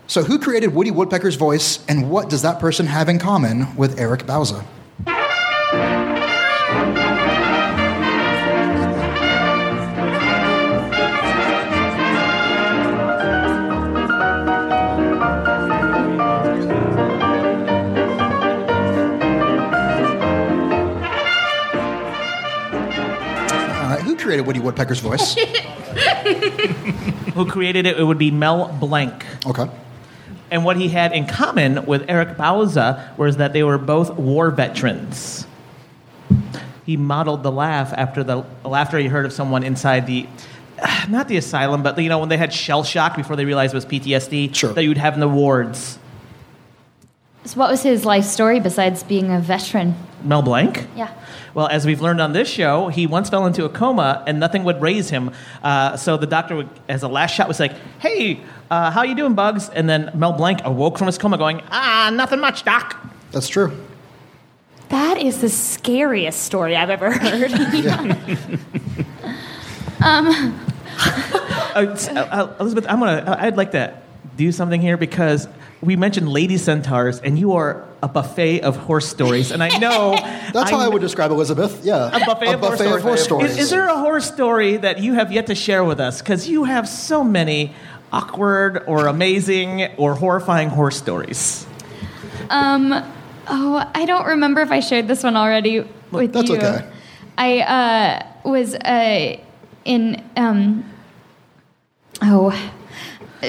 So, 0.08 0.24
who 0.24 0.38
created 0.38 0.74
Woody 0.74 0.92
Woodpecker's 0.92 1.36
voice, 1.36 1.84
and 1.88 2.10
what 2.10 2.30
does 2.30 2.42
that 2.42 2.60
person 2.60 2.88
have 2.88 3.10
in 3.10 3.20
common 3.20 3.76
with 3.76 4.00
Eric 4.00 4.24
Bauza? 4.24 4.66
Created 24.24 24.46
Woody 24.48 24.60
Woodpecker's 24.60 25.00
voice? 25.00 25.36
Who 27.34 27.46
created 27.46 27.86
it? 27.86 28.00
It 28.00 28.04
would 28.04 28.18
be 28.18 28.32
Mel 28.32 28.68
Blanc. 28.80 29.26
Okay. 29.46 29.70
And 30.52 30.64
what 30.64 30.78
he 30.78 30.88
had 30.90 31.14
in 31.14 31.26
common 31.26 31.86
with 31.86 32.06
Eric 32.08 32.38
Bauza 32.38 33.18
was 33.18 33.38
that 33.38 33.54
they 33.54 33.64
were 33.64 33.78
both 33.78 34.12
war 34.16 34.52
veterans. 34.52 35.48
He 36.86 36.98
modeled 36.98 37.44
the 37.44 37.52
laugh 37.52 37.94
after 37.96 38.24
the 38.24 38.44
laughter 38.64 38.98
he 39.00 39.08
heard 39.08 39.26
of 39.26 39.34
someone 39.34 39.64
inside 39.64 40.06
the, 40.06 40.28
not 41.10 41.28
the 41.28 41.38
asylum, 41.38 41.82
but 41.82 41.98
you 41.98 42.10
know 42.10 42.20
when 42.20 42.30
they 42.30 42.38
had 42.38 42.54
shell 42.54 42.84
shock 42.84 43.16
before 43.16 43.36
they 43.36 43.46
realized 43.46 43.74
it 43.74 43.78
was 43.78 43.86
PTSD 43.86 44.54
Sure. 44.54 44.74
that 44.74 44.84
you'd 44.84 44.98
have 44.98 45.14
in 45.16 45.20
the 45.20 45.30
wards. 45.30 45.98
So 47.46 47.60
what 47.60 47.70
was 47.72 47.82
his 47.84 48.06
life 48.06 48.24
story 48.26 48.60
besides 48.60 49.04
being 49.04 49.32
a 49.32 49.40
veteran? 49.40 49.96
Mel 50.24 50.42
Blanc. 50.42 50.88
Yeah. 50.96 51.12
Well, 51.54 51.68
as 51.68 51.86
we've 51.86 52.02
learned 52.02 52.20
on 52.20 52.34
this 52.34 52.48
show, 52.50 52.88
he 52.88 53.06
once 53.06 53.30
fell 53.30 53.46
into 53.46 53.64
a 53.66 53.70
coma 53.70 54.24
and 54.26 54.40
nothing 54.40 54.64
would 54.64 54.82
raise 54.82 55.10
him. 55.10 55.32
Uh, 55.64 55.96
so 55.98 56.18
the 56.18 56.26
doctor, 56.26 56.56
would, 56.56 56.70
as 56.90 57.04
a 57.04 57.08
last 57.08 57.36
shot, 57.36 57.48
was 57.48 57.60
like, 57.60 57.74
"Hey, 58.00 58.40
uh, 58.72 58.90
how 58.92 59.04
you 59.04 59.14
doing, 59.16 59.36
Bugs?" 59.36 59.70
And 59.70 59.88
then 59.88 60.10
Mel 60.16 60.34
Blanc 60.34 60.62
awoke 60.66 60.98
from 60.98 61.08
his 61.08 61.18
coma, 61.18 61.38
going, 61.38 61.62
"Ah, 61.72 62.10
nothing 62.14 62.40
much, 62.40 62.64
doc." 62.64 62.98
That's 63.32 63.48
true. 63.48 63.72
That 64.90 65.18
is 65.18 65.42
the 65.42 65.50
scariest 65.50 66.42
story 66.44 66.76
I've 66.76 66.90
ever 66.90 67.12
heard. 67.12 67.52
Uh, 71.76 71.88
s- 71.94 72.08
uh, 72.08 72.14
uh, 72.32 72.56
Elizabeth, 72.60 72.86
I'm 72.88 73.00
gonna. 73.00 73.24
uh, 73.24 73.36
I'd 73.40 73.58
like 73.58 73.72
to 73.72 73.98
do 74.36 74.52
something 74.52 74.82
here 74.82 74.98
because 74.98 75.48
we 75.82 75.96
mentioned 75.96 76.30
lady 76.30 76.58
centaurs, 76.58 77.20
and 77.20 77.38
you 77.38 77.54
are 77.54 77.86
a 78.02 78.08
buffet 78.08 78.62
of 78.62 78.78
horse 78.78 79.08
stories, 79.08 79.52
and 79.52 79.62
I 79.62 79.78
know 79.80 80.16
That's 80.54 80.72
how 80.72 80.80
I 80.80 80.88
would 80.88 81.02
describe 81.02 81.32
Elizabeth. 81.32 81.84
Yeah. 81.84 82.08
A 82.08 82.26
buffet, 82.26 82.54
of, 82.54 82.60
horse 82.62 82.80
of 82.80 83.02
horse 83.02 83.24
stories. 83.24 83.52
Is, 83.52 83.58
is 83.60 83.70
there 83.70 83.88
a 83.88 83.98
horse 83.98 84.26
story 84.26 84.78
that 84.78 85.00
you 85.00 85.14
have 85.14 85.32
yet 85.32 85.48
to 85.48 85.56
share 85.56 85.84
with 85.84 86.00
us? 86.00 86.22
Because 86.22 86.48
you 86.48 86.64
have 86.64 86.88
so 86.88 87.24
many 87.24 87.74
awkward 88.12 88.84
or 88.88 89.08
amazing 89.08 89.84
or 89.98 90.16
horrifying 90.16 90.70
horse 90.70 90.98
stories. 90.98 91.66
Um, 92.50 92.94
oh, 93.48 93.92
I 93.94 94.06
don't 94.06 94.26
remember 94.26 94.62
if 94.62 94.72
I 94.72 94.80
shared 94.80 95.08
this 95.08 95.24
one 95.24 95.36
already 95.36 95.80
with 96.12 96.34
that's 96.34 96.50
you. 96.50 96.58
That's 96.58 96.84
okay. 96.84 96.92
I 97.38 97.60
uh, 97.60 98.50
was 98.50 98.76
uh, 98.76 99.38
in 99.86 100.24
um, 100.38 100.86
oh. 102.22 102.72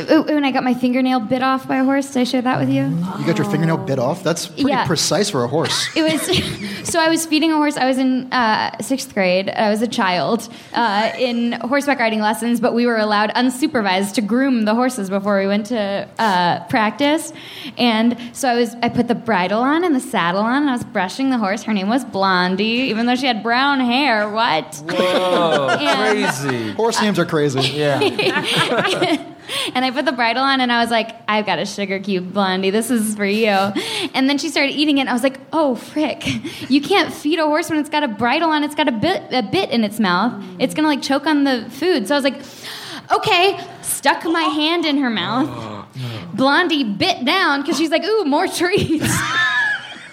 When 0.02 0.44
I 0.44 0.50
got 0.50 0.64
my 0.64 0.74
fingernail 0.74 1.20
bit 1.20 1.42
off 1.42 1.68
by 1.68 1.76
a 1.76 1.84
horse, 1.84 2.08
did 2.12 2.20
I 2.20 2.24
share 2.24 2.42
that 2.42 2.58
with 2.58 2.68
you? 2.68 2.82
You 3.18 3.26
got 3.26 3.38
your 3.38 3.48
fingernail 3.48 3.76
bit 3.78 3.98
off? 3.98 4.22
That's 4.24 4.46
pretty 4.46 4.70
Yeah. 4.70 4.86
precise 4.86 5.30
for 5.30 5.44
a 5.44 5.48
horse. 5.48 5.88
It 5.96 6.02
was 6.02 6.88
so 6.88 6.98
I 7.00 7.08
was 7.08 7.24
feeding 7.26 7.52
a 7.52 7.56
horse. 7.56 7.76
I 7.76 7.86
was 7.86 7.98
in 7.98 8.32
uh, 8.32 8.76
sixth 8.82 9.14
grade. 9.14 9.48
I 9.48 9.70
was 9.70 9.82
a 9.82 9.86
child 9.86 10.48
uh, 10.74 11.12
in 11.18 11.52
horseback 11.52 11.98
riding 12.00 12.20
lessons, 12.20 12.60
but 12.60 12.74
we 12.74 12.86
were 12.86 12.96
allowed 12.98 13.30
unsupervised 13.34 14.14
to 14.14 14.20
groom 14.22 14.64
the 14.64 14.74
horses 14.74 15.08
before 15.10 15.38
we 15.38 15.46
went 15.46 15.66
to 15.66 16.08
uh, 16.18 16.64
practice. 16.66 17.32
And 17.78 18.16
so 18.32 18.48
I 18.48 18.54
was 18.56 18.74
I 18.82 18.88
put 18.88 19.06
the 19.08 19.14
bridle 19.14 19.60
on 19.60 19.84
and 19.84 19.94
the 19.94 20.00
saddle 20.00 20.40
on, 20.42 20.62
and 20.62 20.70
I 20.70 20.72
was 20.72 20.84
brushing 20.84 21.30
the 21.30 21.38
horse. 21.38 21.62
Her 21.62 21.72
name 21.72 21.88
was 21.88 22.04
Blondie, 22.04 22.88
even 22.90 23.06
though 23.06 23.16
she 23.16 23.26
had 23.26 23.42
brown 23.42 23.80
hair. 23.80 24.28
What? 24.30 24.74
Whoa, 24.88 25.68
And- 25.80 26.34
crazy. 26.34 26.72
Horse 26.72 27.00
names 27.00 27.18
are 27.18 27.26
crazy. 27.26 27.60
Yeah. 27.60 29.30
and 29.74 29.84
I 29.84 29.90
put 29.90 30.04
the 30.04 30.12
bridle 30.12 30.42
on 30.42 30.60
and 30.60 30.72
I 30.72 30.80
was 30.80 30.90
like, 30.90 31.14
I've 31.28 31.46
got 31.46 31.58
a 31.58 31.66
sugar 31.66 31.98
cube, 31.98 32.32
Blondie. 32.32 32.70
This 32.70 32.90
is 32.90 33.14
for 33.16 33.24
you. 33.24 33.48
And 33.48 34.28
then 34.28 34.38
she 34.38 34.48
started 34.48 34.72
eating 34.72 34.98
it. 34.98 35.02
And 35.02 35.10
I 35.10 35.12
was 35.12 35.22
like, 35.22 35.40
oh, 35.52 35.74
frick. 35.74 36.26
You 36.70 36.80
can't 36.80 37.12
feed 37.12 37.38
a 37.38 37.44
horse 37.44 37.70
when 37.70 37.78
it's 37.78 37.90
got 37.90 38.02
a 38.02 38.08
bridle 38.08 38.50
on. 38.50 38.64
It's 38.64 38.74
got 38.74 38.88
a 38.88 38.92
bit, 38.92 39.22
a 39.32 39.42
bit 39.42 39.70
in 39.70 39.84
its 39.84 40.00
mouth. 40.00 40.42
It's 40.58 40.74
going 40.74 40.84
to 40.84 40.88
like 40.88 41.02
choke 41.02 41.26
on 41.26 41.44
the 41.44 41.68
food. 41.70 42.08
So 42.08 42.14
I 42.14 42.18
was 42.18 42.24
like, 42.24 42.40
okay. 43.12 43.58
Stuck 43.82 44.24
my 44.24 44.42
hand 44.42 44.84
in 44.84 44.98
her 44.98 45.10
mouth. 45.10 45.86
Blondie 46.34 46.84
bit 46.84 47.24
down 47.24 47.62
because 47.62 47.76
she's 47.78 47.90
like, 47.90 48.04
ooh, 48.04 48.24
more 48.24 48.46
treats. 48.46 49.06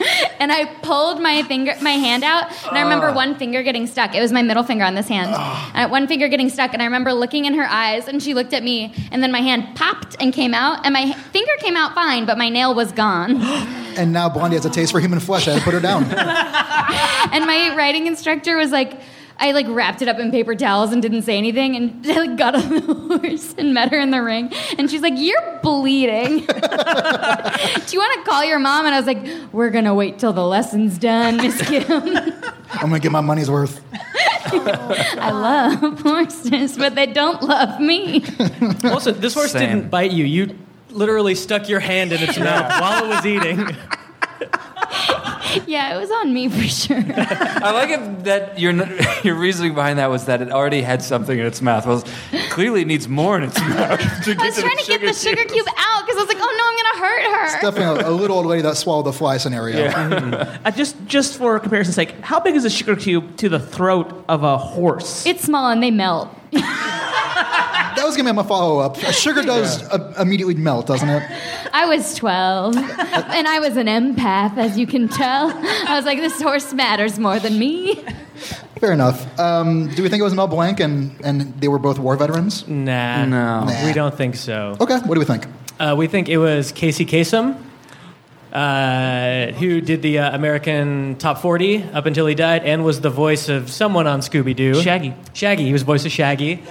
and 0.40 0.52
I 0.52 0.66
pulled 0.82 1.22
my 1.22 1.44
finger, 1.44 1.76
my 1.82 1.92
hand 1.92 2.24
out, 2.24 2.52
and 2.68 2.78
I 2.78 2.82
remember 2.82 3.12
one 3.14 3.36
finger 3.36 3.64
getting 3.64 3.88
stuck. 3.88 4.16
It 4.16 4.22
was 4.22 4.32
my 4.32 4.42
middle 4.42 4.64
finger 4.64 4.84
on 4.84 4.96
this 4.96 5.08
hand. 5.08 5.32
Uh, 5.34 5.88
one 5.90 6.08
finger 6.08 6.28
getting 6.28 6.50
stuck, 6.50 6.74
and 6.74 6.82
I 6.82 6.86
remember 6.86 7.14
looking 7.14 7.46
in 7.46 7.54
her 7.56 7.66
eyes, 7.66 8.08
and 8.08 8.22
she 8.22 8.34
looked 8.34 8.54
at 8.54 8.64
me, 8.64 8.94
and 9.12 9.22
then 9.22 9.32
my 9.32 9.42
hand 9.42 9.76
popped 9.76 10.16
and 10.20 10.34
came 10.34 10.54
out, 10.54 10.86
and 10.86 10.94
my 10.94 11.14
finger 11.32 11.52
came 11.60 11.76
out 11.76 11.94
fine, 11.94 12.26
but 12.26 12.38
my 12.38 12.50
nail 12.50 12.74
was 12.74 12.92
gone. 12.92 13.42
And 13.92 14.14
now 14.14 14.30
Blondie 14.30 14.56
has 14.56 14.66
a 14.66 14.70
taste 14.70 14.94
for 14.94 15.02
human 15.02 15.20
flesh. 15.20 15.50
I 15.50 15.52
had 15.52 15.60
to 15.60 15.66
put 15.66 15.74
her 15.74 15.82
down. 15.82 16.04
and 17.34 17.46
my 17.46 17.76
riding 17.76 18.08
instructor 18.08 18.56
was 18.56 18.72
like. 18.72 19.02
I 19.42 19.52
like 19.54 19.66
wrapped 19.68 20.02
it 20.04 20.08
up 20.08 20.20
in 20.20 20.30
paper 20.32 20.56
towels 20.56 20.94
and 20.94 21.02
didn't 21.02 21.24
say 21.24 21.38
anything, 21.38 21.76
and 21.76 22.06
like 22.16 22.38
got 22.38 22.54
on 22.56 22.70
the 22.70 22.94
horse 23.20 23.56
and 23.58 23.74
met 23.74 23.92
her 23.92 24.00
in 24.00 24.12
the 24.12 24.22
ring, 24.22 24.54
and 24.78 24.90
she's 24.90 25.02
like, 25.02 25.16
"You're 25.18 25.60
bleeding. 25.64 26.28
Do 26.46 26.46
you 26.46 28.00
want 28.00 28.14
to 28.16 28.22
call 28.24 28.46
your 28.46 28.60
mom?" 28.60 28.86
And 28.86 28.94
I 28.96 29.00
was 29.00 29.08
like, 29.08 29.26
"We're 29.52 29.72
gonna 29.72 29.96
wait 29.96 30.20
till 30.20 30.32
the 30.32 30.46
lesson's 30.46 30.98
done, 30.98 31.38
Miss 31.38 31.60
Kim." 31.68 31.84
I'm 32.74 32.90
going 32.90 32.94
to 32.94 33.00
get 33.00 33.12
my 33.12 33.20
money's 33.20 33.52
worth. 33.52 33.82
I 34.46 35.32
love 35.32 36.00
horses, 36.00 36.78
but 36.78 36.96
they 36.96 37.06
don't 37.06 37.44
love 37.44 37.82
me. 37.82 38.24
Also, 38.86 39.12
this 39.12 39.34
horse 39.34 39.52
Same. 39.52 39.70
didn't 39.70 39.90
bite 39.90 40.12
you. 40.12 40.24
You 40.24 40.58
literally 40.90 41.36
stuck 41.36 41.68
your 41.68 41.82
hand 41.82 42.14
in 42.14 42.22
its 42.24 42.40
mouth 42.40 42.80
while 42.82 43.04
it 43.04 43.08
was 43.10 43.26
eating. 43.26 43.76
yeah, 45.68 45.96
it 45.96 46.00
was 46.00 46.12
on 46.12 46.34
me 46.34 46.50
for 46.50 46.64
sure. 46.64 46.98
I 47.16 47.72
like 47.72 47.90
it 47.90 48.24
that 48.26 48.60
your 48.60 48.74
your 49.24 49.36
reasoning 49.36 49.74
behind 49.74 50.00
that 50.00 50.10
was 50.10 50.26
that 50.26 50.42
it 50.42 50.52
already 50.52 50.82
had 50.82 51.02
something 51.02 51.38
in 51.38 51.46
its 51.46 51.62
mouth. 51.62 51.86
Well, 51.86 52.04
clearly 52.50 52.82
it 52.82 52.88
needs 52.88 53.08
more 53.08 53.38
in 53.38 53.44
its 53.44 53.60
mouth 53.60 54.00
to 54.00 54.36
I 54.38 54.46
was 54.46 54.56
to 54.56 54.62
trying 54.62 54.78
to 54.78 54.86
get 54.86 55.02
the 55.02 55.14
sugar 55.14 55.44
cube 55.46 55.68
out 55.78 56.06
because 56.06 56.18
I 56.18 56.24
was 56.24 56.28
like, 56.28 56.38
oh 56.40 56.56
no, 56.58 56.66
I'm 56.68 56.78
gonna 56.78 57.06
hurt 57.06 57.52
her. 57.56 57.62
Definitely 57.62 58.04
a, 58.04 58.10
a 58.10 58.12
little 58.12 58.38
old 58.38 58.46
lady 58.46 58.62
that 58.64 58.78
swallowed 58.78 59.06
the 59.06 59.14
fly 59.14 59.38
scenario. 59.38 59.92
Uh, 60.64 60.70
just, 60.72 60.96
just 61.08 61.38
for 61.38 61.60
comparison's 61.60 61.96
sake, 61.96 62.12
how 62.22 62.40
big 62.40 62.56
is 62.56 62.66
a 62.66 62.70
sugar 62.70 62.96
cube 62.96 63.36
to 63.38 63.50
the 63.50 63.60
throat 63.60 64.24
of 64.28 64.44
a 64.44 64.58
horse? 64.58 65.26
It's 65.26 65.44
small 65.44 65.70
and 65.72 65.82
they 65.82 65.92
melt. 65.92 66.30
That 67.96 68.06
was 68.06 68.16
going 68.16 68.26
to 68.26 68.32
be 68.32 68.36
my 68.36 68.44
follow 68.44 68.80
up. 68.80 68.98
Sugar 68.98 69.42
does 69.44 69.84
uh, 69.90 70.14
immediately 70.20 70.56
melt, 70.56 70.88
doesn't 70.88 71.10
it? 71.10 71.24
I 71.74 71.86
was 71.86 72.16
12, 72.16 72.76
and 72.78 73.48
I 73.48 73.60
was 73.60 73.78
an 73.78 73.88
empath, 73.88 74.58
as 74.58 74.78
you 74.78 74.88
can 74.88 75.08
tell. 75.08 75.52
I 75.88 75.96
was 75.96 76.06
like, 76.06 76.20
this 76.20 76.42
horse 76.42 76.74
matters 76.74 77.20
more 77.20 77.40
than 77.40 77.58
me. 77.60 78.04
Fair 78.80 78.92
enough. 78.94 79.40
Um, 79.40 79.90
do 79.90 80.02
we 80.04 80.10
think 80.10 80.22
it 80.22 80.24
was 80.24 80.34
Mel 80.34 80.48
Blanc 80.48 80.80
and, 80.80 81.20
and 81.24 81.60
they 81.62 81.68
were 81.68 81.78
both 81.80 82.00
war 82.00 82.16
veterans? 82.16 82.68
Nah, 82.68 83.26
No. 83.26 83.86
we 83.86 83.94
don't 83.94 84.16
think 84.16 84.36
so. 84.36 84.76
Okay, 84.82 84.98
what 85.00 85.14
do 85.14 85.20
we 85.20 85.26
think? 85.26 85.46
Uh, 85.80 85.94
we 85.98 86.08
think 86.08 86.30
it 86.30 86.38
was 86.38 86.72
Casey 86.72 87.06
Kasem, 87.06 87.56
uh, 88.52 89.52
who 89.54 89.82
did 89.82 90.02
the 90.02 90.20
uh, 90.20 90.36
American 90.36 91.16
Top 91.18 91.38
40 91.40 91.84
up 91.94 92.06
until 92.06 92.26
he 92.28 92.36
died, 92.36 92.64
and 92.64 92.84
was 92.84 93.02
the 93.02 93.10
voice 93.10 93.50
of 93.50 93.70
someone 93.70 94.08
on 94.08 94.20
Scooby 94.22 94.56
Doo. 94.56 94.82
Shaggy. 94.82 95.14
Shaggy. 95.34 95.66
He 95.66 95.74
was 95.74 95.84
voice 95.84 96.06
of 96.06 96.12
Shaggy, 96.12 96.64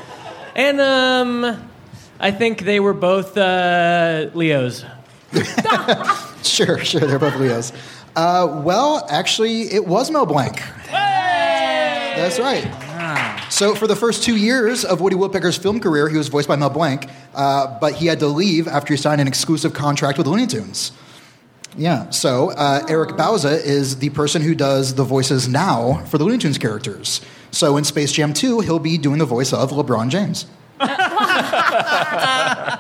and 0.55 0.81
um, 0.81 1.71
I 2.19 2.31
think 2.31 2.63
they 2.63 2.81
were 2.81 2.95
both 2.95 3.37
uh, 3.37 4.31
Leos. 4.35 4.85
Sure, 6.43 6.79
sure, 6.79 7.01
they're 7.01 7.19
both 7.19 7.37
Leos. 7.37 7.73
Uh, 8.17 8.63
well, 8.65 9.07
actually, 9.11 9.63
it 9.63 9.87
was 9.87 10.11
Mel 10.11 10.27
Blanc. 10.27 10.61
That's 10.87 12.39
right. 12.39 12.65
So, 13.51 13.75
for 13.75 13.87
the 13.87 13.97
first 13.97 14.23
two 14.23 14.37
years 14.37 14.85
of 14.85 15.01
Woody 15.01 15.17
Woodpecker's 15.17 15.57
film 15.57 15.81
career, 15.81 16.09
he 16.09 16.17
was 16.17 16.29
voiced 16.29 16.49
by 16.49 16.57
Mel 16.57 16.71
Blanc, 16.71 17.09
uh, 17.35 17.79
but 17.81 17.95
he 17.95 18.07
had 18.07 18.21
to 18.21 18.27
leave 18.27 18.69
after 18.69 18.95
he 18.95 18.97
signed 18.97 19.21
an 19.21 19.29
exclusive 19.29 19.73
contract 19.73 20.19
with 20.19 20.27
Looney 20.27 20.47
Tunes. 20.47 20.93
Yeah, 21.77 22.11
so 22.11 22.51
uh, 22.51 22.85
Eric 22.89 23.11
Bauza 23.11 23.63
is 23.63 23.99
the 23.99 24.11
person 24.11 24.43
who 24.43 24.55
does 24.55 24.95
the 24.95 25.05
voices 25.05 25.49
now 25.49 26.05
for 26.07 26.19
the 26.19 26.25
Looney 26.25 26.39
Tunes 26.39 26.59
characters. 26.59 27.21
So, 27.51 27.77
in 27.77 27.85
Space 27.85 28.13
Jam 28.13 28.33
2, 28.33 28.61
he'll 28.61 28.79
be 28.79 28.97
doing 28.99 29.19
the 29.19 29.25
voice 29.25 29.53
of 29.53 29.71
LeBron 29.71 30.09
James. 30.09 30.47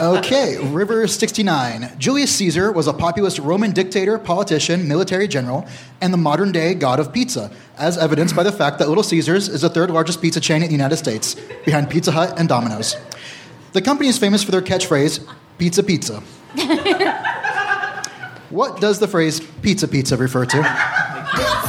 Okay, 0.00 0.58
River 0.58 1.06
69. 1.08 1.92
Julius 1.98 2.34
Caesar 2.36 2.70
was 2.70 2.86
a 2.86 2.92
populist 2.92 3.38
Roman 3.40 3.72
dictator, 3.72 4.18
politician, 4.18 4.86
military 4.86 5.26
general, 5.26 5.66
and 6.00 6.12
the 6.12 6.16
modern 6.16 6.52
day 6.52 6.74
god 6.74 7.00
of 7.00 7.12
pizza, 7.12 7.50
as 7.76 7.98
evidenced 7.98 8.36
by 8.36 8.44
the 8.44 8.52
fact 8.52 8.78
that 8.78 8.88
Little 8.88 9.02
Caesars 9.02 9.48
is 9.48 9.62
the 9.62 9.68
third 9.68 9.90
largest 9.90 10.22
pizza 10.22 10.40
chain 10.40 10.62
in 10.62 10.68
the 10.68 10.74
United 10.74 10.96
States, 10.98 11.34
behind 11.64 11.90
Pizza 11.90 12.12
Hut 12.12 12.38
and 12.38 12.48
Domino's. 12.48 12.96
The 13.72 13.82
company 13.82 14.08
is 14.08 14.18
famous 14.18 14.44
for 14.44 14.52
their 14.52 14.62
catchphrase, 14.62 15.26
pizza 15.58 15.82
pizza. 15.82 16.20
what 18.50 18.80
does 18.80 19.00
the 19.00 19.08
phrase 19.08 19.40
pizza 19.62 19.88
pizza 19.88 20.16
refer 20.16 20.46
to? 20.46 21.64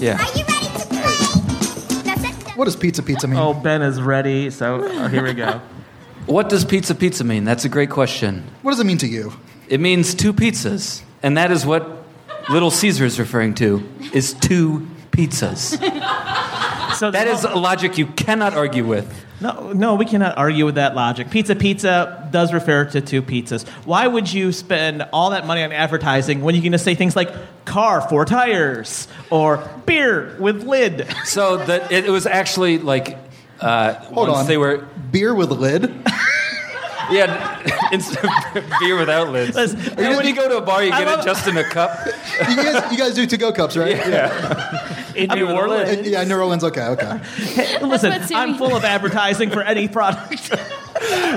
Yeah. 0.00 0.16
are 0.16 0.38
you 0.38 0.44
ready 0.46 0.66
to 0.66 0.86
play? 0.88 2.02
That's 2.04 2.24
it. 2.24 2.56
What 2.56 2.64
does 2.64 2.76
pizza 2.76 3.02
pizza 3.02 3.28
mean? 3.28 3.38
Oh, 3.38 3.52
Ben 3.52 3.82
is 3.82 4.00
ready, 4.00 4.50
so 4.50 4.82
oh, 4.82 5.08
here 5.08 5.22
we 5.22 5.34
go. 5.34 5.60
What 6.26 6.48
does 6.48 6.64
pizza 6.64 6.94
pizza 6.94 7.24
mean? 7.24 7.44
That's 7.44 7.64
a 7.64 7.68
great 7.68 7.90
question. 7.90 8.44
What 8.62 8.70
does 8.70 8.78
it 8.78 8.84
mean 8.84 8.98
to 8.98 9.06
you? 9.08 9.32
It 9.68 9.80
means 9.80 10.14
two 10.14 10.32
pizzas, 10.32 11.02
and 11.24 11.36
that 11.36 11.50
is 11.50 11.66
what 11.66 12.04
Little 12.50 12.70
Caesar 12.70 13.04
is 13.04 13.18
referring 13.18 13.54
to. 13.54 13.82
Is 14.12 14.34
two 14.34 14.86
pizzas. 15.10 15.76
So 16.96 17.10
That 17.10 17.28
is 17.28 17.44
a 17.44 17.54
logic 17.54 17.96
you 17.98 18.06
cannot 18.06 18.52
argue 18.52 18.84
with. 18.84 19.08
No, 19.40 19.72
no, 19.72 19.94
we 19.94 20.04
cannot 20.04 20.36
argue 20.36 20.66
with 20.66 20.74
that 20.74 20.94
logic. 20.94 21.30
Pizza 21.30 21.54
Pizza 21.56 22.28
does 22.30 22.52
refer 22.52 22.84
to 22.86 23.00
two 23.00 23.22
pizzas. 23.22 23.66
Why 23.86 24.06
would 24.06 24.30
you 24.30 24.52
spend 24.52 25.02
all 25.12 25.30
that 25.30 25.46
money 25.46 25.62
on 25.62 25.72
advertising 25.72 26.42
when 26.42 26.54
you 26.54 26.60
can 26.60 26.72
just 26.72 26.84
say 26.84 26.94
things 26.94 27.16
like 27.16 27.30
car, 27.64 28.02
four 28.02 28.26
tires, 28.26 29.08
or 29.30 29.66
beer 29.86 30.36
with 30.38 30.64
lid? 30.64 31.06
So 31.24 31.56
that 31.56 31.90
it, 31.90 32.04
it 32.04 32.10
was 32.10 32.26
actually 32.26 32.78
like 32.78 33.16
uh, 33.60 33.94
Hold 33.94 34.28
once 34.28 34.40
on. 34.40 34.46
they 34.46 34.58
were 34.58 34.86
Beer 35.10 35.34
with 35.34 35.50
lid? 35.50 35.90
yeah 37.10 37.58
instead 37.92 38.24
of 38.54 38.64
beer 38.80 38.96
without 38.96 39.30
lids. 39.30 39.56
Listen, 39.56 39.80
You 39.98 40.10
know 40.10 40.16
when 40.18 40.26
you 40.26 40.34
go 40.36 40.48
to 40.48 40.58
a 40.58 40.60
bar, 40.60 40.84
you 40.84 40.92
I 40.92 40.98
get 41.00 41.06
love- 41.08 41.20
it 41.20 41.24
just 41.24 41.48
in 41.48 41.56
a 41.56 41.64
cup. 41.64 41.98
You 42.48 42.56
guys, 42.56 42.92
you 42.92 42.98
guys 42.98 43.14
do 43.14 43.26
to-go 43.26 43.52
cups, 43.52 43.76
right? 43.76 43.96
In 45.20 45.30
I 45.30 45.34
mean, 45.34 45.44
New 45.44 45.54
with 45.54 45.64
a 45.64 45.68
lid. 45.68 45.88
Orleans. 45.88 46.08
Yeah, 46.08 46.24
New 46.24 46.36
Orleans. 46.36 46.64
Okay, 46.64 46.86
okay. 46.86 47.20
Listen, 47.82 48.12
I'm 48.34 48.56
full 48.56 48.74
of 48.74 48.84
advertising 48.84 49.50
for 49.50 49.62
any 49.62 49.88
product. 49.88 50.52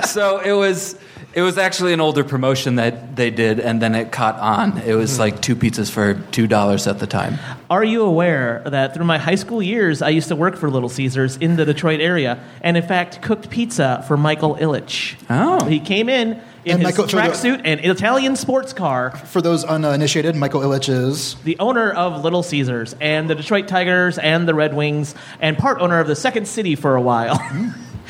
So 0.06 0.40
it 0.40 0.52
was. 0.52 0.98
It 1.34 1.42
was 1.42 1.58
actually 1.58 1.94
an 1.94 2.02
older 2.02 2.24
promotion 2.24 2.76
that 2.76 3.16
they 3.16 3.32
did, 3.32 3.60
and 3.60 3.82
then 3.82 3.96
it 3.96 4.12
caught 4.12 4.36
on. 4.36 4.78
It 4.80 4.94
was 4.94 5.18
like 5.18 5.42
two 5.42 5.56
pizzas 5.56 5.90
for 5.90 6.14
two 6.32 6.46
dollars 6.46 6.86
at 6.86 7.00
the 7.00 7.08
time. 7.08 7.40
Are 7.72 7.84
you 7.84 8.04
aware 8.04 8.62
that 8.68 8.94
through 8.94 9.06
my 9.06 9.18
high 9.18 9.34
school 9.36 9.64
years, 9.64 10.04
I 10.04 10.10
used 10.10 10.28
to 10.28 10.36
work 10.36 10.58
for 10.58 10.70
Little 10.70 10.90
Caesars 10.90 11.38
in 11.38 11.56
the 11.56 11.66
Detroit 11.66 12.02
area, 12.02 12.44
and 12.62 12.78
in 12.78 12.84
fact 12.84 13.22
cooked 13.24 13.50
pizza 13.50 14.04
for 14.08 14.16
Michael 14.16 14.56
Ilitch. 14.58 15.16
Oh. 15.30 15.66
he 15.66 15.80
came 15.80 16.08
in 16.08 16.40
in 16.66 16.74
And 16.74 16.82
his 16.82 16.92
Michael- 16.92 17.08
so 17.10 17.18
the- 17.18 17.24
tracksuit 17.24 17.62
and 17.66 17.80
Italian 17.82 18.36
sports 18.36 18.72
car. 18.74 19.12
For 19.26 19.42
those 19.42 19.64
uninitiated, 19.64 20.36
Michael 20.36 20.62
Ilitch 20.62 20.88
is 20.90 21.36
the 21.44 21.58
owner 21.60 21.92
of 21.92 22.24
Little 22.24 22.44
Caesars 22.44 22.96
and 23.02 23.30
the 23.30 23.36
Detroit 23.36 23.68
Tigers 23.68 24.18
and 24.18 24.48
the 24.48 24.54
Red 24.54 24.74
Wings, 24.76 25.14
and 25.42 25.58
part 25.58 25.80
owner 25.82 26.00
of 26.00 26.08
the 26.08 26.16
Second 26.16 26.48
City 26.48 26.76
for 26.76 26.96
a 26.96 27.02
while 27.02 27.36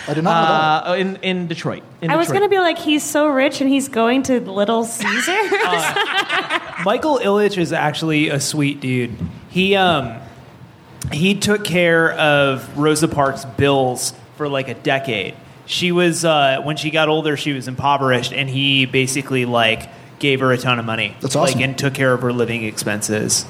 I 0.08 0.14
did 0.14 0.24
not 0.24 0.84
know 0.84 0.86
that. 0.86 0.88
uh, 0.91 0.95
in 0.95 1.16
in 1.18 1.47
Detroit. 1.47 1.84
In 2.01 2.10
I 2.12 2.16
was 2.16 2.28
going 2.28 2.41
to 2.41 2.49
be 2.49 2.58
like, 2.60 2.78
he's 2.78 3.04
so 3.04 3.28
rich 3.28 3.62
and 3.62 3.70
he's 3.70 3.88
going 3.88 4.24
to 4.24 4.39
Little 4.41 4.84
Caesar. 4.84 5.32
Michael 6.84 7.20
Ilitch 7.20 7.58
is 7.58 7.72
actually 7.72 8.30
a 8.30 8.39
sweet 8.39 8.80
dude. 8.82 9.12
He 9.49 9.76
um 9.76 10.18
he 11.12 11.36
took 11.36 11.64
care 11.64 12.12
of 12.14 12.78
Rosa 12.78 13.08
Parks' 13.08 13.45
bills 13.45 14.14
for 14.38 14.47
like 14.49 14.68
a 14.68 14.74
decade. 14.74 15.36
She 15.66 15.91
was 15.91 16.26
uh, 16.26 16.61
when 16.64 16.76
she 16.78 16.89
got 16.89 17.09
older, 17.09 17.38
she 17.38 17.53
was 17.53 17.68
impoverished, 17.68 18.34
and 18.34 18.49
he 18.49 18.86
basically 18.86 19.45
like 19.45 19.89
gave 20.20 20.39
her 20.41 20.51
a 20.51 20.57
ton 20.57 20.80
of 20.80 20.86
money. 20.86 21.16
That's 21.22 21.36
awesome. 21.36 21.59
Like 21.59 21.68
and 21.68 21.78
took 21.78 21.93
care 21.93 22.14
of 22.14 22.22
her 22.22 22.34
living 22.34 22.64
expenses. 22.64 23.45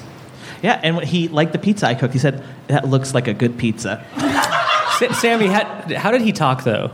Yeah, 0.62 0.80
and 0.82 0.96
when 0.96 1.06
he 1.06 1.28
liked 1.28 1.52
the 1.52 1.58
pizza 1.58 1.86
I 1.86 1.94
cooked. 1.94 2.14
He 2.14 2.20
said 2.20 2.44
that 2.68 2.88
looks 2.88 3.14
like 3.14 3.28
a 3.28 3.34
good 3.34 3.58
pizza. 3.58 4.04
Sammy, 5.14 5.48
how, 5.48 5.64
how 5.96 6.10
did 6.10 6.22
he 6.22 6.32
talk 6.32 6.64
though? 6.64 6.92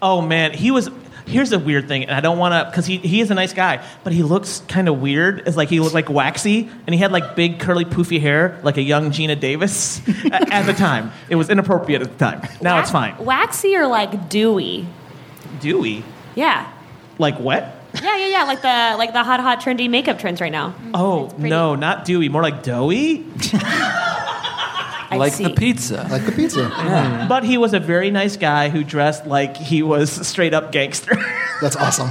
Oh 0.00 0.20
man, 0.20 0.52
he 0.52 0.70
was. 0.70 0.90
Here's 1.32 1.52
a 1.52 1.58
weird 1.58 1.88
thing, 1.88 2.02
and 2.04 2.12
I 2.14 2.20
don't 2.20 2.38
want 2.38 2.52
to, 2.54 2.70
because 2.70 2.86
he, 2.86 2.98
he 2.98 3.20
is 3.20 3.30
a 3.30 3.34
nice 3.34 3.52
guy, 3.52 3.84
but 4.04 4.12
he 4.12 4.22
looks 4.22 4.60
kind 4.68 4.88
of 4.88 5.00
weird. 5.00 5.42
It's 5.46 5.56
like 5.56 5.68
he 5.68 5.80
looked 5.80 5.94
like 5.94 6.08
waxy, 6.08 6.68
and 6.86 6.94
he 6.94 6.98
had 7.00 7.10
like 7.12 7.34
big 7.34 7.58
curly 7.60 7.84
poofy 7.84 8.20
hair, 8.20 8.60
like 8.62 8.76
a 8.76 8.82
young 8.82 9.10
Geena 9.10 9.38
Davis. 9.38 10.00
at, 10.26 10.50
at 10.52 10.66
the 10.66 10.72
time, 10.72 11.10
it 11.28 11.36
was 11.36 11.50
inappropriate 11.50 12.02
at 12.02 12.10
the 12.16 12.18
time. 12.18 12.46
Now 12.60 12.80
it's 12.80 12.90
fine. 12.90 13.16
Waxy 13.24 13.74
or 13.76 13.86
like 13.86 14.28
dewy? 14.28 14.86
Dewy, 15.60 16.04
Yeah. 16.34 16.70
like 17.18 17.38
wet. 17.40 17.78
Yeah, 17.94 18.16
yeah, 18.16 18.26
yeah. 18.28 18.44
Like 18.44 18.62
the 18.62 18.96
like 18.98 19.12
the 19.12 19.22
hot, 19.22 19.40
hot, 19.40 19.60
trendy 19.60 19.88
makeup 19.90 20.18
trends 20.18 20.40
right 20.40 20.50
now. 20.50 20.74
Oh 20.94 21.30
no, 21.36 21.74
not 21.74 22.04
dewy, 22.06 22.28
more 22.30 22.42
like 22.42 22.62
doughy. 22.62 23.26
I 25.12 25.16
like 25.16 25.32
see. 25.32 25.44
the 25.44 25.50
pizza. 25.54 26.06
like 26.10 26.24
the 26.26 26.32
pizza. 26.32 26.68
But 27.28 27.44
he 27.44 27.58
was 27.58 27.74
a 27.74 27.80
very 27.80 28.10
nice 28.10 28.36
guy 28.36 28.68
who 28.68 28.82
dressed 28.84 29.26
like 29.26 29.56
he 29.56 29.82
was 29.82 30.10
straight 30.26 30.54
up 30.54 30.72
gangster. 30.72 31.16
That's 31.60 31.76
awesome. 31.76 32.10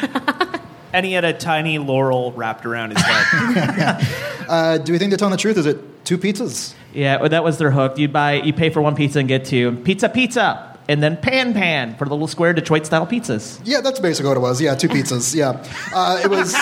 And 0.94 1.04
he 1.04 1.12
had 1.12 1.24
a 1.24 1.32
tiny 1.32 1.78
laurel 1.78 2.30
wrapped 2.30 2.64
around 2.64 2.90
his 2.92 3.02
head. 3.02 4.06
Uh, 4.48 4.78
do 4.78 4.92
we 4.92 4.98
think 5.00 5.10
they're 5.10 5.18
telling 5.18 5.32
the 5.32 5.36
truth? 5.36 5.56
Is 5.58 5.66
it 5.66 6.04
two 6.04 6.16
pizzas? 6.18 6.72
yeah, 6.92 7.16
well, 7.18 7.28
that 7.30 7.42
was 7.42 7.58
their 7.58 7.72
hook. 7.72 7.98
You 7.98 8.06
buy, 8.06 8.34
you 8.34 8.52
pay 8.52 8.70
for 8.70 8.80
one 8.80 8.94
pizza 8.94 9.18
and 9.18 9.26
get 9.26 9.44
two 9.44 9.72
pizza, 9.82 10.08
pizza, 10.08 10.78
and 10.86 11.02
then 11.02 11.16
pan 11.16 11.52
pan 11.52 11.96
for 11.96 12.04
the 12.04 12.12
little 12.12 12.28
square 12.28 12.52
Detroit 12.52 12.86
style 12.86 13.08
pizzas. 13.08 13.58
Yeah, 13.64 13.80
that's 13.80 13.98
basically 13.98 14.28
what 14.28 14.36
it 14.36 14.40
was. 14.40 14.60
Yeah, 14.60 14.76
two 14.76 14.88
pizzas. 14.88 15.34
Yeah, 15.34 15.60
uh, 15.92 16.20
it 16.22 16.30
was. 16.30 16.54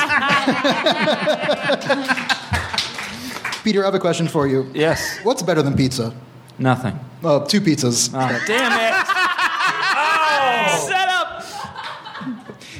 Peter, 3.65 3.83
I 3.83 3.87
have 3.87 3.95
a 3.95 3.99
question 4.01 4.29
for 4.29 4.47
you. 4.47 4.71
Yes. 4.75 5.19
What's 5.23 5.43
better 5.43 5.63
than 5.63 5.77
pizza? 5.77 6.13
Nothing. 6.59 6.99
Oh, 7.25 7.45
two 7.45 7.61
pizzas. 7.61 8.11
Oh, 8.13 8.45
Damn 8.47 8.73
it! 8.73 8.95
Oh. 9.95 10.87
Set 10.89 11.09
up. 11.09 11.29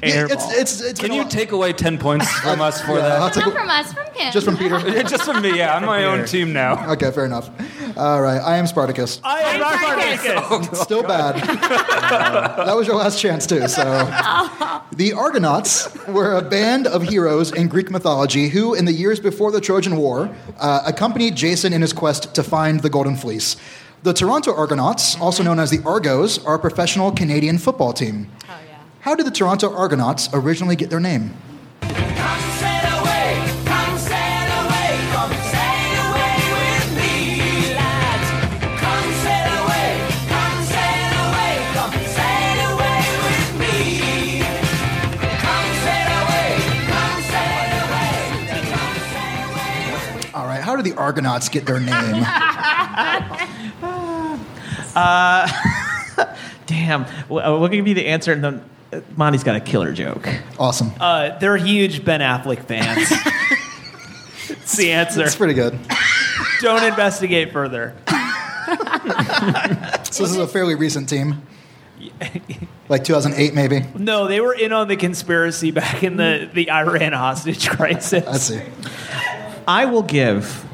Yeah, 0.03 0.27
it's, 0.29 0.53
it's, 0.59 0.81
it's 0.81 1.01
Can 1.01 1.13
you 1.13 1.25
take 1.29 1.53
away 1.53 1.73
ten 1.73 1.97
points 1.97 2.29
from 2.41 2.61
us 2.61 2.81
for 2.83 2.99
Yeah, 2.99 3.15
I'll 3.15 3.21
that? 3.31 3.35
take 3.35 3.45
Not 3.47 3.55
a- 3.55 3.59
from 3.59 3.71
us, 3.71 3.93
from 3.93 4.07
him. 4.15 4.33
just 4.33 4.45
from 4.47 4.57
Peter. 4.57 4.81
Just 5.09 5.25
from 5.25 5.41
me. 5.43 5.57
Yeah, 5.57 5.77
I'm 5.77 5.85
my 5.85 6.05
own 6.05 6.27
team 6.27 6.53
now. 6.53 6.91
Okay, 6.93 7.11
fair 7.13 7.25
enough. 7.25 7.51
All 7.97 8.23
right, 8.23 8.39
I 8.39 8.57
am 8.57 8.67
Spartacus. 8.67 9.21
I 9.23 9.41
am 9.41 9.61
not 9.61 9.79
Spartacus. 9.79 10.81
Still 10.81 11.03
bad. 11.03 11.43
Uh, 12.13 12.67
that 12.67 12.77
was 12.77 12.87
your 12.87 12.97
last 12.97 13.19
chance 13.19 13.47
too. 13.47 13.67
So, 13.69 13.83
the 14.93 15.15
Argonauts 15.17 15.89
were 16.07 16.35
a 16.37 16.43
band 16.43 16.87
of 16.87 17.03
heroes 17.03 17.53
in 17.53 17.69
Greek 17.69 17.91
mythology 17.91 18.49
who, 18.49 18.75
in 18.75 18.85
the 18.85 18.93
years 18.93 19.19
before 19.19 19.51
the 19.51 19.61
Trojan 19.61 19.97
War, 19.97 20.35
uh, 20.59 20.83
accompanied 20.85 21.35
Jason 21.35 21.73
in 21.73 21.81
his 21.81 21.93
quest 21.93 22.35
to 22.35 22.43
find 22.43 22.81
the 22.81 22.91
Golden 22.91 23.17
Fleece. 23.17 23.57
The 24.03 24.13
Toronto 24.13 24.55
Argonauts, 24.55 25.19
also 25.21 25.43
known 25.43 25.59
as 25.59 25.71
the 25.71 25.83
Argos, 25.87 26.45
are 26.45 26.57
a 26.57 26.59
professional 26.59 27.13
Canadian 27.13 27.57
football 27.57 27.93
team. 27.93 28.31
Oh 28.45 28.59
yeah. 28.69 28.79
How 29.01 29.15
did 29.15 29.25
the 29.27 29.31
Toronto 29.31 29.75
Argonauts 29.75 30.29
originally 30.33 30.77
get 30.77 30.91
their 30.91 31.01
name? 31.01 31.35
All 50.83 50.83
right, 50.83 50.89
did 50.89 50.95
the 50.95 50.99
Argonauts 50.99 51.49
get 51.49 51.67
their 51.67 51.81
name? 51.81 51.91
Damn. 56.67 57.07
Well, 57.29 57.61
We'll 57.61 57.69
give 57.69 57.87
you 57.87 57.95
the 57.95 58.07
answer, 58.07 58.33
and 58.33 58.43
then 58.45 58.65
uh, 58.93 59.01
Monty's 59.17 59.45
got 59.45 59.57
a 59.57 59.61
killer 59.61 59.93
joke. 59.93 60.29
awesome. 60.59 60.93
Uh, 61.01 61.39
they're 61.39 61.57
huge 61.57 62.05
Ben 62.05 62.21
Affleck 62.21 62.65
fans. 62.65 63.11
It's 64.49 64.77
the 64.77 64.93
answer. 64.93 65.23
It's 65.25 65.37
pretty 65.37 65.55
good. 65.55 65.79
Don't 66.61 66.83
investigate 66.85 67.53
further. 67.53 67.95
So 70.11 70.23
this 70.25 70.31
is 70.31 70.37
a 70.37 70.47
fairly 70.47 70.75
recent 70.75 71.09
team. 71.09 71.43
Like 72.89 73.05
2008, 73.05 73.55
maybe. 73.55 73.87
No, 73.95 74.29
they 74.29 74.41
were 74.41 74.55
in 74.55 74.73
on 74.73 74.89
the 74.89 74.97
conspiracy 74.97 75.71
back 75.71 76.03
in 76.05 76.17
the, 76.17 76.51
the 76.53 76.71
Iran 76.71 77.13
hostage 77.13 77.69
crisis. 77.71 78.25
Let's 78.27 78.45
see. 78.45 78.61
I 79.67 79.87
will 79.87 80.03
give 80.03 80.65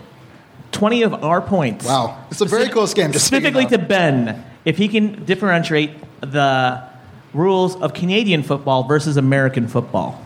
20 0.78 1.02
of 1.02 1.24
our 1.24 1.40
points. 1.40 1.84
Wow, 1.84 2.24
it's 2.30 2.40
a 2.40 2.44
very 2.44 2.68
close 2.68 2.94
game. 2.94 3.10
Just 3.10 3.26
Specifically 3.26 3.66
to 3.66 3.78
Ben, 3.78 4.44
if 4.64 4.76
he 4.78 4.86
can 4.86 5.24
differentiate 5.24 5.90
the 6.20 6.82
rules 7.34 7.74
of 7.76 7.94
Canadian 7.94 8.44
football 8.44 8.84
versus 8.84 9.16
American 9.16 9.66
football? 9.66 10.22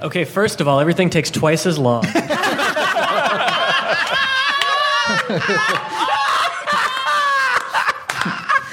Okay, 0.00 0.24
first 0.24 0.62
of 0.62 0.68
all, 0.68 0.80
everything 0.80 1.10
takes 1.10 1.30
twice 1.30 1.66
as 1.66 1.78
long. 1.78 2.02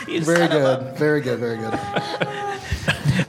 Very 0.07 0.47
good. 0.47 0.97
Very 0.97 1.21
good. 1.21 1.39
Very 1.39 1.57
good. 1.57 1.73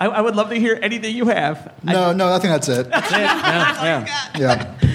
I, 0.01 0.07
I 0.07 0.20
would 0.20 0.36
love 0.36 0.49
to 0.51 0.55
hear 0.57 0.78
anything 0.80 1.14
you 1.14 1.26
have. 1.26 1.74
No, 1.82 2.12
no, 2.12 2.32
I 2.32 2.38
think 2.38 2.53
that's 2.53 2.68
it. 2.68 2.86
yeah, 2.90 3.84
yeah. 3.84 4.30
Yeah. 4.38 4.88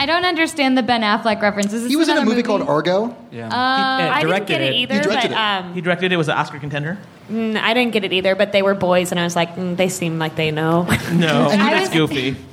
I 0.00 0.06
don't 0.06 0.24
understand 0.24 0.78
the 0.78 0.82
Ben 0.82 1.02
Affleck 1.02 1.42
references. 1.42 1.86
He 1.86 1.94
was 1.96 2.08
in 2.08 2.16
a 2.16 2.20
another 2.20 2.30
movie 2.30 2.42
called 2.42 2.62
Argo. 2.62 3.14
Yeah. 3.30 3.48
Uh, 3.48 3.52
I 3.54 4.20
didn't 4.20 4.28
directed 4.30 4.48
get 4.48 4.60
it, 4.62 4.72
it. 4.72 4.76
either, 4.76 4.94
He 4.94 5.00
directed 5.00 5.28
but 5.28 5.30
it. 5.32 5.64
um, 5.64 5.74
He 5.74 5.80
directed 5.82 6.12
it. 6.12 6.16
Was 6.16 6.28
an 6.28 6.38
Oscar 6.38 6.58
contender? 6.58 6.98
mm, 7.30 7.56
I 7.60 7.74
didn't 7.74 7.92
get 7.92 8.04
it 8.04 8.12
either. 8.12 8.34
But 8.34 8.52
they 8.52 8.62
were 8.62 8.74
boys, 8.74 9.10
and 9.10 9.20
I 9.20 9.24
was 9.24 9.36
like, 9.36 9.54
mm, 9.56 9.76
they 9.76 9.88
seem 9.90 10.18
like 10.18 10.36
they 10.36 10.50
know. 10.50 10.84
No, 11.12 11.48
I 11.50 11.56
that's 11.56 11.80
was- 11.94 12.08
goofy. 12.08 12.36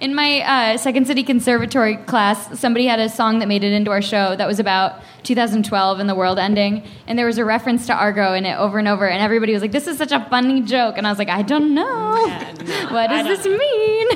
In 0.00 0.14
my 0.14 0.40
uh, 0.74 0.76
Second 0.76 1.08
City 1.08 1.24
Conservatory 1.24 1.96
class, 1.96 2.60
somebody 2.60 2.86
had 2.86 3.00
a 3.00 3.08
song 3.08 3.40
that 3.40 3.48
made 3.48 3.64
it 3.64 3.72
into 3.72 3.90
our 3.90 4.00
show 4.02 4.36
that 4.36 4.46
was 4.46 4.60
about 4.60 5.02
2012 5.24 5.98
and 5.98 6.08
the 6.08 6.14
world 6.14 6.38
ending, 6.38 6.84
and 7.08 7.18
there 7.18 7.26
was 7.26 7.38
a 7.38 7.44
reference 7.44 7.86
to 7.88 7.92
Argo 7.94 8.34
in 8.34 8.46
it 8.46 8.56
over 8.56 8.78
and 8.78 8.86
over, 8.86 9.08
and 9.08 9.20
everybody 9.20 9.52
was 9.52 9.62
like, 9.62 9.72
"This 9.72 9.88
is 9.88 9.98
such 9.98 10.12
a 10.12 10.24
funny 10.30 10.60
joke," 10.62 10.96
and 10.96 11.08
I 11.08 11.10
was 11.10 11.18
like, 11.18 11.28
"I 11.28 11.42
don't 11.42 11.74
know. 11.74 12.12
what 12.90 13.10
I 13.10 13.22
does 13.24 13.42
don't 13.44 13.50
this 13.52 13.58
mean?" 13.58 14.08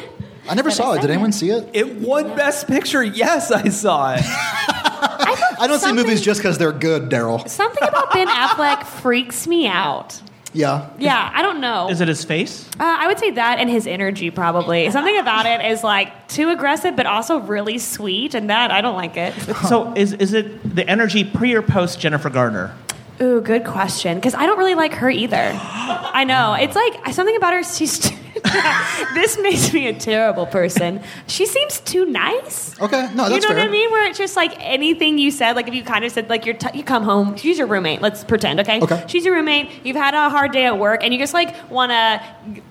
I 0.49 0.55
never 0.55 0.70
saw 0.70 0.92
it. 0.94 1.01
Did 1.03 1.11
anyone 1.11 1.32
see 1.32 1.51
it? 1.51 1.68
It 1.72 1.96
won 1.96 2.34
Best 2.36 2.66
Picture. 2.66 3.03
Yes, 3.03 3.51
I 3.51 3.68
saw 3.68 4.14
it. 4.14 4.22
I 4.24 5.66
don't 5.66 5.78
see 5.78 5.86
Something- 5.86 6.05
movies 6.07 6.20
just 6.20 6.40
because 6.40 6.59
they're 6.59 6.72
good, 6.72 7.11
Daryl. 7.11 7.49
Something 7.49 7.86
about 7.86 8.12
Ben 8.12 8.28
Affleck 8.28 8.84
freaks 8.84 9.46
me 9.46 9.66
out. 9.66 10.20
Yeah. 10.55 10.88
Yeah, 10.99 11.30
I 11.34 11.42
don't 11.42 11.61
know. 11.61 11.90
Is 11.90 12.01
it 12.01 12.09
his 12.09 12.24
face? 12.24 12.66
Uh, 12.80 12.84
I 12.84 13.07
would 13.07 13.18
say 13.18 13.32
that 13.32 13.59
and 13.59 13.68
his 13.68 13.86
energy 13.86 14.30
probably. 14.30 14.90
Something 14.90 15.18
about 15.18 15.44
it 15.46 15.70
is 15.70 15.84
like 15.84 16.26
too 16.28 16.49
aggressive, 16.49 16.96
but 16.96 17.05
also 17.07 17.38
really 17.40 17.78
sweet, 17.78 18.34
and 18.34 18.49
that 18.49 18.70
I 18.70 18.80
don't 18.80 18.96
like 18.96 19.16
it. 19.16 19.34
So 19.68 19.92
is 19.94 20.14
is 20.14 20.32
it 20.32 20.74
the 20.74 20.88
energy 20.88 21.22
pre 21.24 21.53
or 21.55 21.61
post 21.62 22.01
Jennifer 22.01 22.30
Garner? 22.30 22.74
Ooh, 23.20 23.40
good 23.42 23.64
question. 23.64 24.16
Because 24.16 24.34
I 24.34 24.46
don't 24.46 24.59
really 24.59 24.74
like 24.76 24.94
her 24.94 25.11
either. 25.11 25.36
I 25.62 26.24
know 26.24 26.55
it's 26.55 26.74
like 26.76 27.12
something 27.12 27.36
about 27.36 27.53
her. 27.53 27.62
She's 27.62 28.11
this 29.14 29.39
makes 29.39 29.72
me 29.72 29.86
a 29.89 29.93
terrible 29.93 30.47
person. 30.47 31.01
She 31.26 31.47
seems 31.47 31.80
too 31.80 32.07
nice. 32.07 32.78
Okay. 32.80 33.03
No, 33.14 33.28
that's 33.28 33.30
you 33.34 33.41
that's 33.41 33.49
know 33.51 33.55
what. 33.57 33.64
I 33.64 33.68
mean? 33.68 33.91
Where 33.91 34.07
it's 34.09 34.18
just 34.18 34.36
like 34.36 34.55
anything 34.59 35.18
you 35.18 35.30
said, 35.30 35.57
like 35.57 35.68
if 35.68 35.74
you 35.74 35.82
kind 35.84 36.05
of 36.05 36.12
said 36.12 36.28
like 36.28 36.47
you're 36.47 36.55
t- 36.57 36.76
you 36.78 36.84
come 36.84 37.03
home, 37.03 37.36
she's 37.36 37.59
your 37.59 37.66
roommate. 37.66 38.01
Let's 38.01 38.24
pretend, 38.24 38.61
okay? 38.61 38.80
Okay. 38.80 39.05
She's 39.09 39.24
your 39.24 39.34
roommate. 39.34 39.70
You've 39.84 39.97
had 39.97 40.14
a 40.14 40.30
hard 40.30 40.53
day 40.53 40.66
at 40.66 40.78
work, 40.78 41.03
and 41.03 41.12
you 41.12 41.18
just 41.20 41.34
like 41.34 41.55
want 41.70 41.91
to 41.91 42.22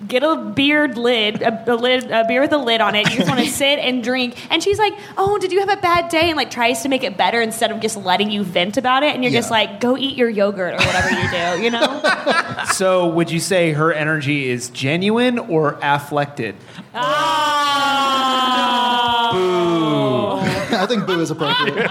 get 0.07 0.23
a 0.23 0.35
beer 0.55 0.87
lid, 0.87 1.41
a, 1.41 1.71
a 1.73 1.75
lid, 1.75 2.09
a 2.11 2.25
beer 2.27 2.41
with 2.41 2.53
a 2.53 2.57
lid 2.57 2.81
on 2.81 2.95
it. 2.95 3.09
You 3.09 3.17
just 3.17 3.27
want 3.29 3.39
to 3.41 3.49
sit 3.51 3.79
and 3.79 4.03
drink. 4.03 4.35
And 4.51 4.63
she's 4.63 4.79
like, 4.79 4.93
"Oh, 5.17 5.37
did 5.37 5.51
you 5.51 5.59
have 5.59 5.69
a 5.69 5.81
bad 5.81 6.09
day?" 6.09 6.29
And 6.29 6.37
like 6.37 6.51
tries 6.51 6.81
to 6.83 6.89
make 6.89 7.03
it 7.03 7.17
better 7.17 7.41
instead 7.41 7.71
of 7.71 7.79
just 7.79 7.97
letting 7.97 8.31
you 8.31 8.43
vent 8.43 8.77
about 8.77 9.03
it. 9.03 9.13
And 9.13 9.23
you're 9.23 9.33
just 9.33 9.47
Yeah. 9.49 9.57
like, 9.57 9.79
"Go 9.81 9.97
eat 9.97 10.17
your 10.17 10.29
yogurt 10.29 10.73
or 10.73 10.77
whatever 10.85 11.09
you 11.11 11.29
do," 11.29 11.63
you 11.63 11.71
know? 11.71 12.01
So, 12.73 13.07
would 13.07 13.31
you 13.31 13.39
say 13.39 13.71
her 13.71 13.91
energy 13.93 14.49
is 14.49 14.69
genuine 14.69 15.39
or 15.39 15.66
afflected? 15.81 16.55
I 20.69 20.85
think 20.87 21.05
boo 21.07 21.19
is 21.19 21.31
appropriate. 21.31 21.77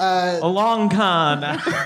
a 0.00 0.48
long 0.48 0.88
con. 0.88 1.40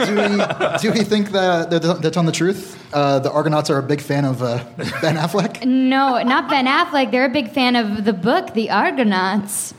do, 0.05 0.15
we, 0.15 0.45
do 0.81 0.93
we 0.93 1.05
think 1.05 1.31
that, 1.31 1.71
that 1.71 2.03
that's 2.03 2.17
on 2.17 2.27
the 2.27 2.33
truth? 2.33 2.77
Uh, 2.93 3.19
the 3.19 3.31
Argonauts 3.31 3.71
are 3.71 3.79
a 3.79 3.83
big 3.83 4.01
fan 4.01 4.25
of 4.25 4.43
uh, 4.43 4.65
Ben 5.01 5.17
Affleck. 5.17 5.65
No, 5.65 6.23
not 6.23 6.49
Ben 6.49 6.67
Affleck. 6.67 7.11
They're 7.11 7.27
a 7.27 7.31
big 7.31 7.51
fan 7.51 7.77
of 7.77 8.05
the 8.05 8.13
book, 8.13 8.55
The 8.55 8.71
Argonauts. 8.71 9.75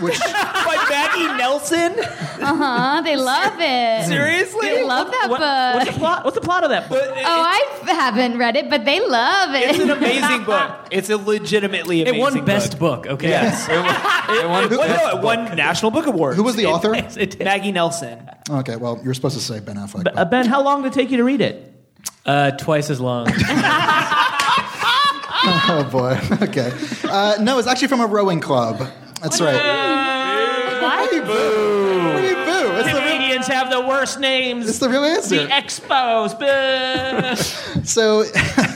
Which 0.00 0.18
By 0.20 0.86
Maggie 0.90 1.26
Nelson? 1.38 1.92
Uh 1.98 2.54
huh. 2.56 3.00
They 3.02 3.16
love 3.16 3.54
it. 3.58 4.06
Seriously? 4.08 4.68
They 4.68 4.84
love 4.84 5.10
that 5.10 5.28
What- 5.30 5.40
book. 5.40 5.74
what's 5.74 5.90
the 5.92 5.98
plot? 5.98 6.24
What's 6.24 6.34
the 6.36 6.40
plot 6.40 6.64
of 6.64 6.70
that 6.70 6.88
book? 6.88 7.00
Oh, 7.02 7.14
I 7.24 7.62
haven't 7.86 8.38
read 8.38 8.56
it, 8.56 8.68
but 8.70 8.84
they 8.84 9.00
love 9.00 9.54
it. 9.54 9.70
It's 9.70 9.78
an 9.78 9.90
amazing 9.98 10.44
book. 10.44 10.88
It's 10.90 11.10
a 11.10 11.16
legitimately 11.16 12.02
amazing. 12.02 12.14
It 12.14 12.20
amazing 12.20 12.38
won 12.40 12.44
best 12.46 12.78
book. 12.78 13.06
Okay. 13.06 13.28
Yes. 13.28 13.68
It 13.68 13.76
won 14.48 14.68
Well, 14.70 14.78
Best 14.88 15.04
no, 15.04 15.18
it 15.18 15.22
won 15.22 15.44
National 15.56 15.90
Book 15.90 16.06
Award. 16.06 16.36
who 16.36 16.42
was 16.42 16.56
the 16.56 16.66
author? 16.66 16.90
Maggie 17.44 17.72
Nelson. 17.72 18.28
Okay, 18.50 18.76
well, 18.76 19.00
you're 19.04 19.14
supposed 19.14 19.36
to 19.36 19.42
say 19.42 19.60
Ben 19.60 19.76
Affleck. 19.76 20.06
Uh, 20.16 20.24
ben, 20.24 20.46
how 20.46 20.62
long 20.62 20.82
did 20.82 20.92
it 20.92 20.94
take 20.94 21.10
you 21.10 21.16
to 21.18 21.24
read 21.24 21.40
it? 21.40 21.70
Uh, 22.26 22.50
twice 22.52 22.90
as 22.90 23.00
long. 23.00 23.26
Oh 25.46 25.88
boy. 25.90 26.18
Okay. 26.48 26.72
Uh, 27.04 27.36
no, 27.40 27.58
it's 27.58 27.68
actually 27.68 27.88
from 27.88 28.00
a 28.00 28.06
rowing 28.06 28.40
club. 28.40 28.88
That's 29.24 29.40
right. 29.40 29.54
Why 30.82 31.08
do 31.08 31.16
you 31.16 31.22
boo? 31.22 32.12
What 32.12 32.20
do 32.20 32.26
you 32.26 32.34
boo? 32.34 32.72
It's 32.76 32.92
the 32.92 32.92
real, 32.92 33.00
Canadians 33.00 33.46
have 33.46 33.70
the 33.70 33.80
worst 33.80 34.20
names. 34.20 34.68
it's 34.68 34.80
the 34.80 34.88
real 34.90 35.02
answer. 35.02 35.46
the 35.46 35.48
Expos. 35.48 36.38
Boo. 36.38 37.60
So, 37.84 38.24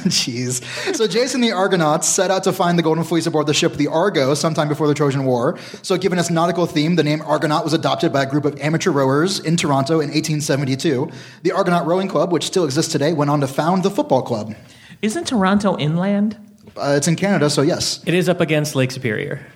jeez. 0.09 0.63
So 0.95 1.07
Jason 1.07 1.41
the 1.41 1.53
Argonauts 1.53 2.07
set 2.07 2.31
out 2.31 2.45
to 2.45 2.53
find 2.53 2.79
the 2.79 2.83
Golden 2.83 3.05
Fleece 3.05 3.27
aboard 3.27 3.47
the 3.47 3.55
ship 3.55 3.73
the 3.75 3.89
Argo 3.89 4.35
sometime 4.35 4.69
before 4.69 4.87
the 4.87 4.93
Trojan 4.93 5.25
War. 5.25 5.59
So, 5.83 5.97
given 5.97 6.19
its 6.19 6.31
nautical 6.31 6.67
theme, 6.67 6.97
the 6.97 7.05
name 7.05 7.23
Argonaut 7.23 7.65
was 7.65 7.73
adopted 7.73 8.13
by 8.13 8.25
a 8.25 8.27
group 8.27 8.45
of 8.45 8.61
amateur 8.61 8.91
rowers 8.91 9.39
in 9.41 9.57
Toronto 9.57 9.95
in 9.95 10.11
1872. 10.11 11.11
The 11.43 11.53
Argonaut 11.53 11.87
Rowing 11.87 12.09
Club, 12.09 12.33
which 12.33 12.45
still 12.45 12.65
exists 12.65 12.93
today, 12.93 13.15
went 13.15 13.31
on 13.31 13.41
to 13.41 13.47
found 13.47 13.83
the 13.83 13.91
football 13.91 14.23
club. 14.23 14.55
Isn't 15.01 15.27
Toronto 15.27 15.79
inland? 15.79 16.37
Uh, 16.77 16.95
it's 16.97 17.09
in 17.09 17.17
Canada, 17.17 17.49
so 17.49 17.63
yes. 17.63 18.03
it 18.07 18.13
is 18.15 18.29
up 18.29 18.41
against 18.43 18.75
Lake 18.75 18.91
Superior. 18.91 19.47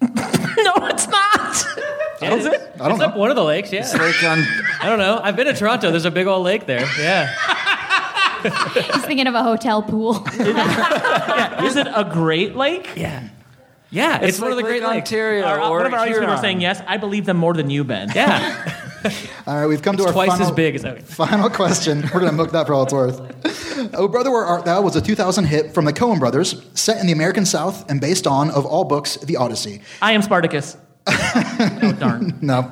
no, 0.64 0.86
it's 0.86 1.08
not. 1.08 1.56
Is 2.22 2.46
it? 2.46 2.72
I 2.74 2.78
don't 2.78 2.92
it's 2.92 2.98
know. 3.00 3.06
up 3.06 3.16
one 3.16 3.30
of 3.30 3.36
the 3.36 3.44
lakes. 3.44 3.72
Yeah. 3.72 3.86
Like 3.92 4.22
on 4.24 4.38
I 4.80 4.86
don't 4.88 4.98
know. 4.98 5.20
I've 5.22 5.36
been 5.36 5.46
to 5.46 5.54
Toronto. 5.54 5.90
There's 5.90 6.04
a 6.04 6.10
big 6.10 6.26
old 6.26 6.44
lake 6.44 6.66
there. 6.66 6.86
Yeah. 6.98 7.32
He's 8.92 9.04
thinking 9.04 9.26
of 9.26 9.34
a 9.34 9.42
hotel 9.42 9.82
pool. 9.82 10.26
Yeah. 10.36 11.64
Is 11.64 11.76
it 11.76 11.86
a 11.86 12.04
Great 12.04 12.54
Lake? 12.56 12.88
Yeah. 12.96 13.28
Yeah. 13.90 14.20
It's, 14.20 14.40
one 14.40 14.50
of 14.50 14.56
the 14.56 14.62
Great 14.62 14.82
Lakes. 14.82 15.10
Ontario 15.10 15.44
Our, 15.44 15.60
or 15.60 15.70
one 15.78 15.86
of 15.86 15.92
our 15.92 16.00
audience 16.00 16.18
people 16.18 16.24
are 16.24 16.36
Huron. 16.36 16.42
saying 16.42 16.60
yes. 16.60 16.82
I 16.86 16.98
believe 16.98 17.24
them 17.24 17.36
more 17.36 17.54
than 17.54 17.70
you, 17.70 17.84
Ben. 17.84 18.10
Yeah. 18.14 18.84
All 19.46 19.56
right, 19.56 19.66
we've 19.66 19.82
come 19.82 19.96
to 19.96 20.04
our 20.04 20.12
Twice 20.12 20.30
final, 20.30 20.46
as 20.46 20.52
big 20.52 20.74
as 20.74 20.84
final 21.04 21.50
question. 21.50 22.02
We're 22.14 22.20
going 22.20 22.30
to 22.30 22.32
milk 22.32 22.52
that 22.52 22.66
for 22.66 22.74
all 22.74 22.82
it's 22.82 22.92
worth. 22.92 23.94
Oh 23.94 24.08
Brother, 24.08 24.30
Where 24.30 24.44
Art 24.44 24.64
Thou 24.64 24.82
was 24.82 24.96
a 24.96 25.00
2000 25.00 25.44
hit 25.44 25.72
from 25.72 25.84
the 25.84 25.92
Coen 25.92 26.18
brothers, 26.18 26.62
set 26.74 27.00
in 27.00 27.06
the 27.06 27.12
American 27.12 27.46
South 27.46 27.88
and 27.90 28.00
based 28.00 28.26
on, 28.26 28.50
of 28.50 28.66
all 28.66 28.84
books, 28.84 29.16
The 29.16 29.36
Odyssey. 29.36 29.82
I 30.02 30.12
am 30.12 30.22
Spartacus. 30.22 30.76
oh 31.06 31.96
darn. 31.98 32.38
No. 32.42 32.70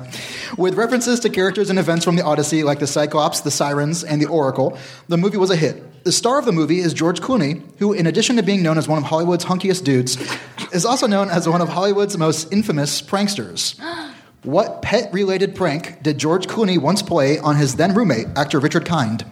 With 0.57 0.75
references 0.75 1.19
to 1.21 1.29
characters 1.29 1.69
and 1.69 1.79
events 1.79 2.05
from 2.05 2.17
the 2.17 2.23
Odyssey, 2.23 2.63
like 2.63 2.79
the 2.79 2.87
Cyclops, 2.87 3.41
the 3.41 3.51
Sirens, 3.51 4.03
and 4.03 4.21
the 4.21 4.27
Oracle, 4.27 4.77
the 5.07 5.17
movie 5.17 5.37
was 5.37 5.49
a 5.49 5.55
hit. 5.55 6.03
The 6.03 6.11
star 6.11 6.39
of 6.39 6.45
the 6.45 6.51
movie 6.51 6.79
is 6.79 6.93
George 6.93 7.19
Clooney, 7.19 7.63
who, 7.79 7.93
in 7.93 8.05
addition 8.05 8.35
to 8.35 8.43
being 8.43 8.61
known 8.61 8.77
as 8.77 8.87
one 8.87 8.97
of 8.97 9.05
Hollywood's 9.05 9.45
hunkiest 9.45 9.83
dudes, 9.83 10.17
is 10.71 10.85
also 10.85 11.07
known 11.07 11.29
as 11.29 11.49
one 11.49 11.61
of 11.61 11.69
Hollywood's 11.69 12.17
most 12.17 12.51
infamous 12.51 13.01
pranksters. 13.01 13.79
What 14.47 14.81
pet 14.81 15.11
related 15.11 15.55
prank 15.55 16.01
did 16.03 16.17
George 16.17 16.47
Clooney 16.47 16.77
once 16.77 17.01
play 17.01 17.37
on 17.37 17.57
his 17.57 17.75
then 17.75 17.93
roommate, 17.93 18.27
actor 18.37 18.59
Richard 18.61 18.85
Kind? 18.85 19.25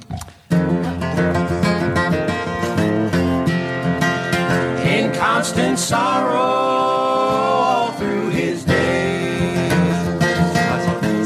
in 4.86 5.14
constant 5.14 5.80
sorrow 5.80 6.36
all 6.36 7.92
through 7.94 8.32
his 8.32 8.66
days. 8.66 9.72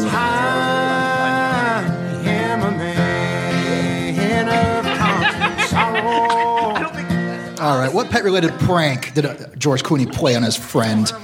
I 0.05 1.83
am 2.27 2.61
a 2.61 2.71
man 2.77 4.49
of 4.49 4.85
constant 4.99 5.61
sorrow. 5.67 6.05
All 7.59 7.79
right, 7.79 7.91
what 7.91 8.11
pet 8.11 8.23
related 8.23 8.51
prank 8.59 9.15
did 9.15 9.25
uh, 9.25 9.35
George 9.57 9.81
Clooney 9.81 10.13
play 10.13 10.35
on 10.35 10.43
his 10.43 10.55
friend? 10.55 11.11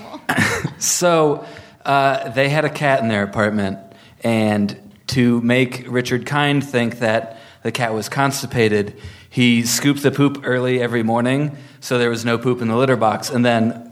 So 0.78 1.46
uh, 1.86 2.30
they 2.30 2.50
had 2.50 2.66
a 2.66 2.70
cat 2.70 3.02
in 3.02 3.08
their 3.08 3.24
apartment, 3.24 3.80
and 4.24 4.78
to 5.08 5.40
make 5.42 5.86
Richard 5.88 6.26
Kind 6.26 6.64
think 6.64 7.00
that 7.00 7.38
the 7.64 7.72
cat 7.72 7.94
was 7.94 8.10
constipated, 8.10 9.00
he 9.30 9.64
scooped 9.64 10.04
the 10.04 10.12
poop 10.12 10.42
early 10.44 10.82
every 10.82 11.04
morning, 11.04 11.58
so 11.80 11.98
there 11.98 12.10
was 12.10 12.26
no 12.26 12.38
poop 12.38 12.62
in 12.62 12.68
the 12.68 12.76
litter 12.76 12.96
box. 12.96 13.30
And 13.30 13.46
then, 13.46 13.92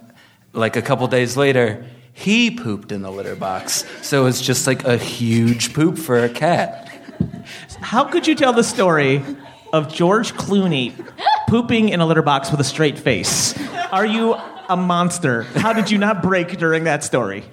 like 0.53 0.75
a 0.75 0.81
couple 0.81 1.07
days 1.07 1.37
later, 1.37 1.85
he 2.13 2.51
pooped 2.51 2.91
in 2.91 3.01
the 3.01 3.11
litter 3.11 3.35
box, 3.35 3.85
so 4.01 4.25
it's 4.25 4.41
just 4.41 4.67
like 4.67 4.83
a 4.85 4.97
huge 4.97 5.73
poop 5.73 5.97
for 5.97 6.23
a 6.23 6.29
cat. 6.29 6.89
How 7.81 8.03
could 8.03 8.27
you 8.27 8.35
tell 8.35 8.53
the 8.53 8.63
story 8.63 9.23
of 9.71 9.91
George 9.91 10.33
Clooney 10.33 10.93
pooping 11.47 11.89
in 11.89 11.99
a 11.99 12.05
litter 12.05 12.21
box 12.21 12.51
with 12.51 12.59
a 12.59 12.63
straight 12.63 12.97
face? 12.97 13.55
Are 13.91 14.05
you 14.05 14.35
a 14.69 14.77
monster? 14.77 15.43
How 15.43 15.73
did 15.73 15.91
you 15.91 15.97
not 15.97 16.21
break 16.21 16.57
during 16.57 16.85
that 16.85 17.03
story? 17.03 17.43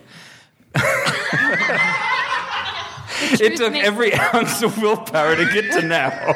It 3.23 3.57
took 3.57 3.75
every 3.75 4.15
ounce 4.35 4.63
of 4.63 4.79
willpower 4.79 5.37
to 5.37 5.45
get 5.53 5.73
to 5.73 5.83
now. 5.83 6.35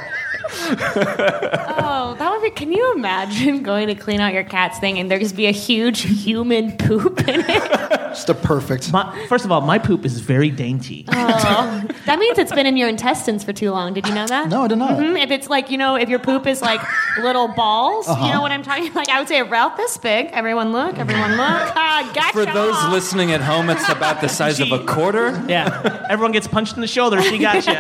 Oh, 1.77 2.15
that. 2.45 2.57
Can 2.57 2.73
you 2.73 2.93
imagine 2.95 3.63
going 3.71 3.89
to 3.89 3.95
clean 3.95 4.21
out 4.21 4.33
your 4.33 4.45
cat's 4.45 4.79
thing 4.79 4.99
and 4.99 5.11
there 5.11 5.19
just 5.19 5.37
be 5.37 5.47
a 5.47 5.51
huge 5.53 6.03
human 6.03 6.77
poop 6.77 7.27
in 7.29 7.41
it? 7.41 8.01
Just 8.15 8.29
a 8.29 8.35
perfect. 8.35 8.93
My, 8.93 9.27
first 9.27 9.45
of 9.45 9.51
all, 9.51 9.61
my 9.61 9.77
poop 9.77 10.05
is 10.05 10.21
very 10.21 10.49
dainty. 10.49 11.05
Oh, 11.09 11.83
that 12.07 12.17
means 12.21 12.39
it's 12.39 12.53
been 12.53 12.65
in 12.65 12.77
your 12.77 12.89
intestines 12.89 13.43
for 13.43 13.53
too 13.53 13.73
long. 13.73 13.93
Did 13.93 14.07
you 14.07 14.15
know 14.15 14.25
that? 14.29 14.49
No, 14.51 14.63
I 14.63 14.69
did 14.69 14.79
not. 14.79 15.01
Mhm. 15.01 15.21
If 15.21 15.33
it's 15.33 15.51
like 15.51 15.69
you 15.69 15.77
know, 15.79 15.97
if 15.97 16.09
your 16.09 16.21
poop 16.21 16.47
is 16.47 16.63
like 16.63 16.81
little 17.21 17.49
balls, 17.49 18.07
Uh-huh. 18.07 18.25
you 18.25 18.33
know 18.33 18.41
what 18.41 18.53
I'm 18.53 18.63
talking. 18.63 18.95
Like 18.95 19.09
I 19.09 19.19
would 19.19 19.27
say 19.27 19.41
about 19.41 19.77
this 19.77 19.97
big. 19.97 20.27
Everyone 20.27 20.71
look. 20.71 20.97
Everyone 20.97 21.33
look. 21.33 21.39
Ah, 21.41 22.09
gotcha. 22.15 22.33
For 22.33 22.45
those 22.47 22.93
listening 22.93 23.33
at 23.33 23.41
home, 23.41 23.69
it's 23.69 23.89
about 23.89 24.21
the 24.21 24.29
size 24.29 24.61
of 24.61 24.71
a 24.71 24.85
quarter. 24.85 25.31
Yeah, 25.49 26.07
everyone 26.09 26.31
gets 26.31 26.47
punched 26.47 26.77
in 26.77 26.83
the 26.83 26.87
shoulder. 26.87 27.21
She 27.21 27.39
got 27.39 27.67
you. 27.67 27.73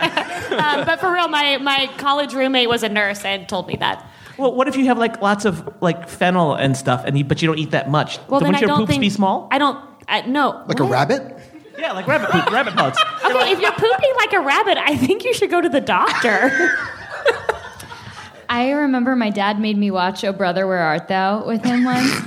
Um, 0.58 0.84
but 0.84 0.98
for 0.98 1.12
real, 1.12 1.28
my 1.28 1.58
my 1.58 1.88
college 1.96 2.34
roommate 2.34 2.68
was 2.68 2.82
a 2.82 2.88
nurse 2.88 3.24
and 3.24 3.48
told 3.48 3.68
me 3.68 3.76
that. 3.76 4.04
Well, 4.36 4.54
what 4.54 4.68
if 4.68 4.76
you 4.76 4.86
have 4.86 4.98
like 4.98 5.22
lots 5.22 5.44
of 5.44 5.82
like 5.82 6.08
fennel 6.08 6.54
and 6.54 6.76
stuff, 6.76 7.04
and 7.04 7.16
you, 7.16 7.24
but 7.24 7.40
you 7.42 7.48
don't 7.48 7.58
eat 7.58 7.70
that 7.70 7.90
much? 7.90 8.18
Well, 8.28 8.40
then 8.40 8.48
Wouldn't 8.48 8.56
I 8.56 8.60
your 8.60 8.68
don't 8.68 8.78
poops 8.78 8.90
think 8.90 9.00
be 9.00 9.10
small? 9.10 9.48
I 9.50 9.58
don't. 9.58 9.78
I, 10.08 10.22
no. 10.22 10.64
Like 10.66 10.80
a 10.80 10.84
rabbit? 10.84 11.38
Yeah, 11.78 11.92
like 11.92 12.06
rabbit 12.06 12.30
poop, 12.30 12.50
rabbit 12.50 12.74
pellets. 12.74 13.02
Okay, 13.24 13.52
if 13.52 13.60
you're 13.60 13.72
pooping 13.72 14.12
like 14.16 14.32
a 14.34 14.40
rabbit, 14.40 14.78
I 14.78 14.96
think 14.96 15.24
you 15.24 15.32
should 15.34 15.50
go 15.50 15.60
to 15.60 15.68
the 15.68 15.80
doctor. 15.80 16.76
I 18.48 18.70
remember 18.70 19.16
my 19.16 19.30
dad 19.30 19.58
made 19.58 19.76
me 19.76 19.90
watch 19.90 20.22
Oh 20.24 20.32
Brother, 20.32 20.66
Where 20.66 20.78
Art 20.78 21.08
Thou 21.08 21.46
with 21.46 21.64
him 21.64 21.84
once. 21.84 22.26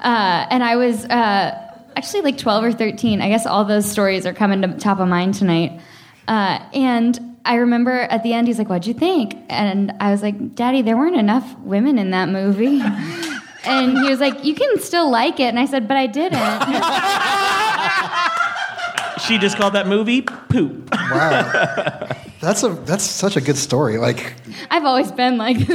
uh, 0.00 0.46
and 0.50 0.64
I 0.64 0.76
was 0.76 1.04
uh, 1.04 1.72
actually 1.94 2.22
like 2.22 2.38
12 2.38 2.64
or 2.64 2.72
13. 2.72 3.20
I 3.20 3.28
guess 3.28 3.46
all 3.46 3.64
those 3.64 3.88
stories 3.88 4.26
are 4.26 4.32
coming 4.32 4.62
to 4.62 4.68
top 4.78 4.98
of 4.98 5.08
mind 5.08 5.34
tonight. 5.34 5.80
Uh, 6.26 6.58
and 6.72 7.37
I 7.48 7.54
remember 7.56 7.90
at 7.92 8.22
the 8.22 8.32
end, 8.34 8.46
he's 8.46 8.58
like, 8.58 8.68
What'd 8.68 8.86
you 8.86 8.94
think? 8.94 9.34
And 9.48 9.92
I 10.00 10.12
was 10.12 10.22
like, 10.22 10.54
Daddy, 10.54 10.82
there 10.82 10.96
weren't 10.96 11.16
enough 11.16 11.58
women 11.60 11.98
in 11.98 12.10
that 12.12 12.28
movie. 12.28 12.80
And 13.64 13.98
he 13.98 14.08
was 14.08 14.20
like, 14.20 14.44
You 14.44 14.54
can 14.54 14.78
still 14.78 15.10
like 15.10 15.40
it. 15.40 15.48
And 15.48 15.58
I 15.58 15.66
said, 15.66 15.88
But 15.88 15.96
I 15.96 16.06
didn't. 16.06 16.38
She 19.26 19.36
just 19.36 19.56
called 19.58 19.72
that 19.74 19.86
movie 19.88 20.22
poop. 20.22 20.88
Wow. 20.92 22.08
That's 22.40 22.62
a 22.62 22.68
that's 22.68 23.02
such 23.04 23.36
a 23.36 23.40
good 23.40 23.56
story. 23.58 23.98
Like 23.98 24.34
I've 24.70 24.84
always 24.84 25.10
been 25.12 25.36
like 25.38 25.58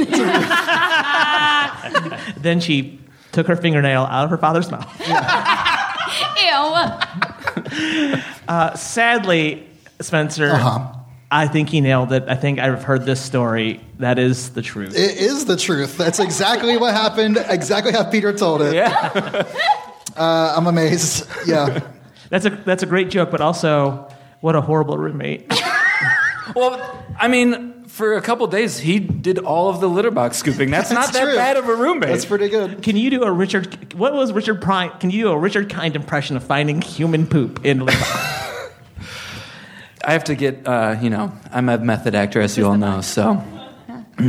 then 2.38 2.58
she 2.60 2.98
took 3.32 3.46
her 3.46 3.54
fingernail 3.54 4.02
out 4.04 4.24
of 4.24 4.30
her 4.30 4.38
father's 4.38 4.70
mouth. 4.70 4.90
Ew. 6.40 6.56
Uh, 8.48 8.74
sadly, 8.74 9.68
Spencer, 10.00 10.50
Uh-huh. 10.52 10.94
I 11.34 11.48
think 11.48 11.68
he 11.68 11.80
nailed 11.80 12.12
it. 12.12 12.24
I 12.28 12.36
think 12.36 12.60
I've 12.60 12.84
heard 12.84 13.04
this 13.04 13.20
story. 13.20 13.80
That 13.98 14.20
is 14.20 14.50
the 14.50 14.62
truth. 14.62 14.96
it 14.96 15.16
is 15.16 15.46
the 15.46 15.56
truth. 15.56 15.98
That's 15.98 16.20
exactly 16.20 16.76
what 16.76 16.94
happened. 16.94 17.44
Exactly 17.48 17.90
how 17.92 18.04
Peter 18.08 18.32
told 18.32 18.62
it. 18.62 18.74
Yeah. 18.74 19.42
Uh, 20.16 20.54
I'm 20.56 20.68
amazed. 20.68 21.28
Yeah. 21.44 21.80
That's 22.30 22.44
a 22.46 22.50
that's 22.50 22.84
a 22.84 22.86
great 22.86 23.10
joke, 23.10 23.32
but 23.32 23.40
also 23.40 24.08
what 24.40 24.54
a 24.54 24.60
horrible 24.60 24.96
roommate. 24.96 25.52
Well, 26.54 27.04
I 27.18 27.26
mean, 27.26 27.84
for 27.86 28.14
a 28.14 28.20
couple 28.20 28.46
days, 28.46 28.78
he 28.78 28.98
did 29.00 29.38
all 29.38 29.70
of 29.70 29.80
the 29.80 29.88
litter 29.88 30.10
box 30.10 30.36
scooping. 30.36 30.70
That's, 30.70 30.90
not 30.90 31.06
That's 31.06 31.18
that 31.18 31.24
true. 31.24 31.34
bad 31.34 31.56
of 31.56 31.68
a 31.68 31.74
roommate. 31.74 32.10
That's 32.10 32.26
pretty 32.26 32.48
good. 32.50 32.82
Can 32.82 32.96
you 32.96 33.08
do 33.10 33.22
a 33.24 33.32
Richard? 33.32 33.94
What 33.94 34.12
was 34.12 34.30
Richard 34.32 34.60
Prime? 34.60 34.90
Can 34.98 35.10
you 35.10 35.22
do 35.24 35.28
a 35.30 35.38
Richard 35.38 35.70
Kind 35.70 35.96
impression 35.96 36.36
of 36.36 36.44
finding 36.44 36.82
human 36.82 37.26
poop 37.26 37.64
in 37.64 37.80
litter 37.80 37.98
box? 37.98 38.40
I 40.06 40.12
have 40.12 40.24
to 40.24 40.34
get, 40.34 40.66
uh, 40.66 40.96
you 41.00 41.10
know, 41.10 41.32
I'm 41.50 41.68
a 41.68 41.78
method 41.78 42.14
actor, 42.14 42.40
as 42.40 42.56
you 42.56 42.66
all 42.66 42.76
know, 42.76 43.00
so. 43.00 43.42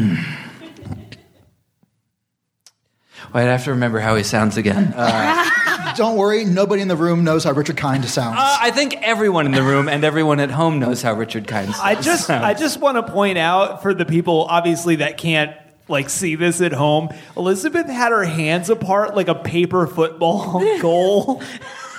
Wait, 3.34 3.42
I 3.42 3.52
have 3.52 3.64
to 3.66 3.72
remember 3.72 4.00
how 4.00 4.16
he 4.16 4.24
sounds 4.24 4.56
again. 4.58 4.94
Uh, 4.96 5.94
Don't 5.98 6.18
worry, 6.18 6.46
nobody 6.46 6.82
in 6.82 6.88
the 6.88 6.96
room 6.96 7.24
knows 7.24 7.44
how 7.44 7.52
Richard 7.52 7.78
Kind 7.78 8.06
sounds. 8.06 8.38
uh, 8.40 8.58
I 8.62 8.72
think 8.72 8.96
everyone 9.02 9.46
in 9.46 9.52
the 9.54 9.64
room 9.64 9.88
and 9.88 10.04
everyone 10.04 10.40
at 10.40 10.52
home 10.52 10.80
knows 10.80 11.02
how 11.02 11.14
Richard 11.14 11.48
Kind 11.48 11.68
sounds. 11.74 11.80
I 11.82 11.96
just 12.02 12.30
I 12.30 12.54
just 12.54 12.80
want 12.80 12.98
to 13.06 13.12
point 13.12 13.38
out 13.38 13.82
for 13.82 13.94
the 13.94 14.06
people 14.06 14.44
obviously 14.50 14.98
that 14.98 15.18
can't 15.18 15.56
like 15.88 16.10
see 16.10 16.36
this 16.36 16.60
at 16.62 16.74
home. 16.74 17.10
Elizabeth 17.38 17.88
had 17.88 18.12
her 18.12 18.26
hands 18.26 18.70
apart 18.70 19.16
like 19.16 19.28
a 19.30 19.36
paper 19.36 19.88
football 19.88 20.60
goal. 20.82 21.42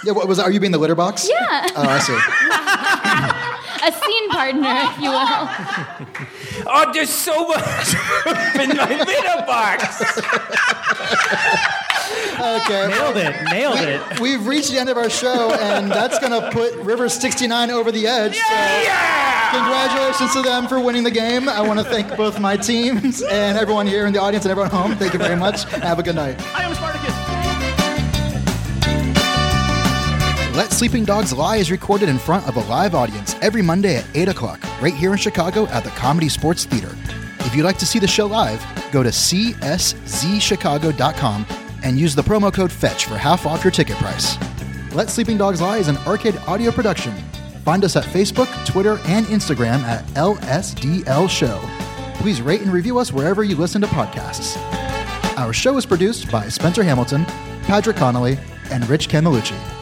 yeah, 0.04 0.12
what 0.12 0.28
was? 0.28 0.38
Are 0.38 0.50
you 0.50 0.60
being 0.60 0.72
the 0.72 0.78
litter 0.78 0.94
box? 0.94 1.28
Yeah. 1.28 1.66
Oh, 1.76 1.82
I 1.88 1.98
see. 1.98 2.18
A 3.86 3.92
scene 3.92 4.28
partner, 4.30 4.74
if 4.90 5.00
you 5.00 5.10
will. 5.10 5.48
Oh, 6.68 6.90
there's 6.92 7.08
so 7.10 7.46
much 7.46 7.94
in 8.60 8.76
my 8.76 9.04
litter 9.04 9.46
box. 9.46 10.02
Okay. 12.36 12.88
Nailed 12.88 13.16
it. 13.16 13.50
Nailed 13.50 13.80
it. 13.80 14.20
We've 14.20 14.46
reached 14.46 14.70
the 14.70 14.78
end 14.78 14.88
of 14.88 14.96
our 14.96 15.08
show, 15.08 15.52
and 15.52 15.90
that's 15.90 16.18
going 16.18 16.32
to 16.32 16.50
put 16.50 16.74
River 16.76 17.08
69 17.08 17.70
over 17.70 17.90
the 17.92 18.06
edge. 18.06 18.34
So, 18.36 19.58
congratulations 19.58 20.32
to 20.34 20.42
them 20.42 20.66
for 20.68 20.80
winning 20.80 21.04
the 21.04 21.10
game. 21.10 21.48
I 21.48 21.60
want 21.60 21.78
to 21.78 21.84
thank 21.84 22.16
both 22.16 22.40
my 22.40 22.56
teams 22.56 23.22
and 23.22 23.56
everyone 23.56 23.86
here 23.86 24.06
in 24.06 24.12
the 24.12 24.20
audience 24.20 24.44
and 24.44 24.50
everyone 24.50 24.70
at 24.70 24.76
home. 24.76 24.96
Thank 24.96 25.12
you 25.12 25.18
very 25.18 25.36
much. 25.36 25.64
Have 25.64 25.98
a 25.98 26.02
good 26.02 26.16
night. 26.16 26.40
I 26.54 26.64
am 26.64 26.74
Spartacus. 26.74 27.25
Let 30.56 30.72
Sleeping 30.72 31.04
Dogs 31.04 31.32
Lie 31.34 31.58
is 31.58 31.70
recorded 31.70 32.08
in 32.08 32.18
front 32.18 32.48
of 32.48 32.56
a 32.56 32.60
live 32.60 32.94
audience 32.94 33.36
every 33.42 33.60
Monday 33.60 33.96
at 33.96 34.06
8 34.14 34.28
o'clock, 34.28 34.58
right 34.80 34.94
here 34.94 35.12
in 35.12 35.18
Chicago 35.18 35.66
at 35.66 35.84
the 35.84 35.90
ComedySportz 35.90 36.64
Theater. 36.64 36.96
If 37.40 37.54
you'd 37.54 37.64
like 37.64 37.76
to 37.76 37.84
see 37.84 37.98
the 37.98 38.08
show 38.08 38.24
live, 38.24 38.64
go 38.90 39.02
to 39.02 39.10
cszchicago.com 39.10 41.46
and 41.82 41.98
use 41.98 42.14
the 42.14 42.22
promo 42.22 42.50
code 42.50 42.72
FETCH 42.72 43.04
for 43.04 43.18
half 43.18 43.44
off 43.44 43.64
your 43.64 43.70
ticket 43.70 43.98
price. 43.98 44.38
Let 44.94 45.10
Sleeping 45.10 45.36
Dogs 45.36 45.60
Lie 45.60 45.76
is 45.76 45.88
an 45.88 45.98
arcade 45.98 46.38
audio 46.46 46.72
production. 46.72 47.12
Find 47.62 47.84
us 47.84 47.94
at 47.94 48.04
Facebook, 48.04 48.48
Twitter, 48.64 48.98
and 49.04 49.26
Instagram 49.26 49.82
at 49.82 50.06
LSDL 50.14 51.28
Show. 51.28 51.60
Please 52.14 52.40
rate 52.40 52.62
and 52.62 52.72
review 52.72 52.98
us 52.98 53.12
wherever 53.12 53.44
you 53.44 53.56
listen 53.56 53.82
to 53.82 53.88
podcasts. 53.88 54.56
Our 55.36 55.52
show 55.52 55.76
is 55.76 55.84
produced 55.84 56.32
by 56.32 56.48
Spencer 56.48 56.82
Hamilton, 56.82 57.26
Patrick 57.64 57.98
Connolly, 57.98 58.38
and 58.70 58.88
Rich 58.88 59.10
Camelucci. 59.10 59.75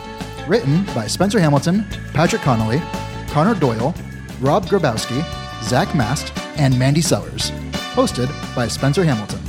Written 0.47 0.85
by 0.95 1.07
Spencer 1.07 1.41
Hamilton, 1.41 1.87
Patrick 2.13 2.43
Connolly, 2.43 2.83
Connor 3.29 3.55
Doyle, 3.55 3.95
Rob 4.41 4.67
Grabowski, 4.67 5.25
Zach 5.63 5.95
Mast, 5.95 6.37
and 6.59 6.79
Mandy 6.79 7.01
Sellers. 7.01 7.51
Hosted 7.95 8.29
by 8.55 8.69
Spencer 8.69 9.05
Hamilton. 9.05 9.41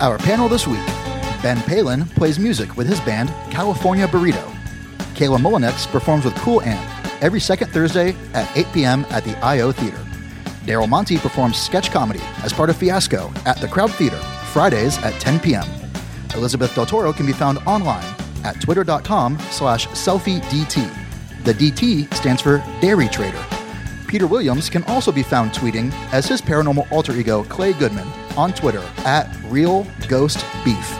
Our 0.00 0.18
panel 0.18 0.48
this 0.48 0.66
week 0.66 0.84
Ben 1.42 1.60
Palin 1.62 2.06
plays 2.06 2.38
music 2.38 2.76
with 2.76 2.86
his 2.86 3.00
band 3.00 3.28
California 3.50 4.06
Burrito. 4.06 4.50
Kayla 5.14 5.38
Mullinex 5.38 5.86
performs 5.88 6.24
with 6.24 6.34
Cool 6.36 6.62
Amp 6.62 7.22
every 7.22 7.40
second 7.40 7.70
Thursday 7.70 8.14
at 8.34 8.56
8 8.56 8.66
p.m. 8.72 9.06
at 9.10 9.24
the 9.24 9.36
IO 9.44 9.72
Theater. 9.72 9.98
Daryl 10.64 10.88
Monty 10.88 11.18
performs 11.18 11.58
sketch 11.58 11.90
comedy 11.90 12.22
as 12.42 12.52
part 12.52 12.70
of 12.70 12.76
Fiasco 12.76 13.32
at 13.44 13.60
the 13.60 13.68
Crowd 13.68 13.92
Theater 13.92 14.18
Fridays 14.52 14.96
at 14.98 15.20
10 15.20 15.40
p.m. 15.40 15.66
Elizabeth 16.34 16.74
Del 16.74 16.86
Toro 16.86 17.12
can 17.12 17.26
be 17.26 17.32
found 17.32 17.58
online 17.66 18.13
at 18.44 18.60
twitter.com 18.60 19.38
slash 19.50 19.86
selfiedt. 19.88 20.44
The 21.44 21.52
DT 21.52 22.12
stands 22.14 22.40
for 22.40 22.58
Dairy 22.80 23.08
Trader. 23.08 23.44
Peter 24.06 24.26
Williams 24.26 24.70
can 24.70 24.84
also 24.84 25.10
be 25.10 25.22
found 25.22 25.50
tweeting 25.50 25.92
as 26.12 26.26
his 26.26 26.40
paranormal 26.40 26.90
alter 26.92 27.12
ego 27.12 27.42
Clay 27.44 27.72
Goodman 27.72 28.06
on 28.36 28.52
Twitter 28.52 28.82
at 28.98 29.28
Real 29.46 29.86
Ghost 30.08 30.44
Beef. 30.64 30.94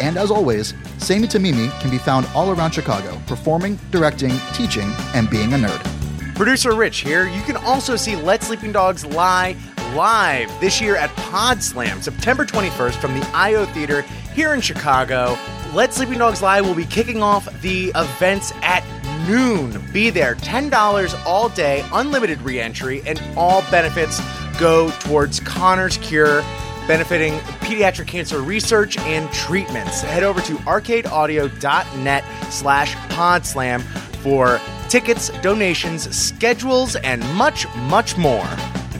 And 0.00 0.16
as 0.16 0.30
always, 0.30 0.74
Sammy 0.98 1.26
Tamimi 1.26 1.70
can 1.80 1.90
be 1.90 1.98
found 1.98 2.26
all 2.34 2.50
around 2.50 2.72
Chicago, 2.72 3.20
performing, 3.26 3.78
directing, 3.90 4.32
teaching, 4.52 4.92
and 5.14 5.28
being 5.30 5.52
a 5.54 5.56
nerd. 5.56 6.34
Producer 6.36 6.74
Rich 6.74 6.98
here. 7.00 7.28
You 7.28 7.42
can 7.42 7.56
also 7.56 7.96
see 7.96 8.16
Let 8.16 8.42
Sleeping 8.42 8.72
Dogs 8.72 9.04
Lie 9.04 9.56
live 9.94 10.48
this 10.60 10.80
year 10.80 10.96
at 10.96 11.10
Pod 11.16 11.62
Slam, 11.62 12.00
September 12.00 12.44
21st 12.44 12.94
from 12.94 13.18
the 13.18 13.26
IO 13.34 13.66
Theater 13.66 14.02
here 14.34 14.54
in 14.54 14.60
Chicago. 14.60 15.36
Let 15.72 15.94
Sleeping 15.94 16.18
Dogs 16.18 16.42
Lie 16.42 16.60
will 16.62 16.74
be 16.74 16.84
kicking 16.84 17.22
off 17.22 17.48
the 17.60 17.92
events 17.94 18.52
at 18.60 18.84
noon. 19.28 19.80
Be 19.92 20.10
there. 20.10 20.34
$10 20.34 21.24
all 21.24 21.48
day, 21.48 21.86
unlimited 21.92 22.42
re 22.42 22.58
entry, 22.58 23.02
and 23.06 23.22
all 23.36 23.62
benefits 23.70 24.20
go 24.58 24.90
towards 24.98 25.38
Connor's 25.38 25.96
Cure, 25.98 26.42
benefiting 26.88 27.34
pediatric 27.60 28.08
cancer 28.08 28.42
research 28.42 28.98
and 28.98 29.30
treatments. 29.32 30.00
Head 30.00 30.24
over 30.24 30.40
to 30.40 30.54
arcadeaudio.net 30.56 32.24
slash 32.50 32.94
podslam 33.14 33.80
for 34.22 34.60
tickets, 34.88 35.30
donations, 35.40 36.14
schedules, 36.16 36.96
and 36.96 37.22
much, 37.34 37.72
much 37.76 38.16
more. 38.16 38.48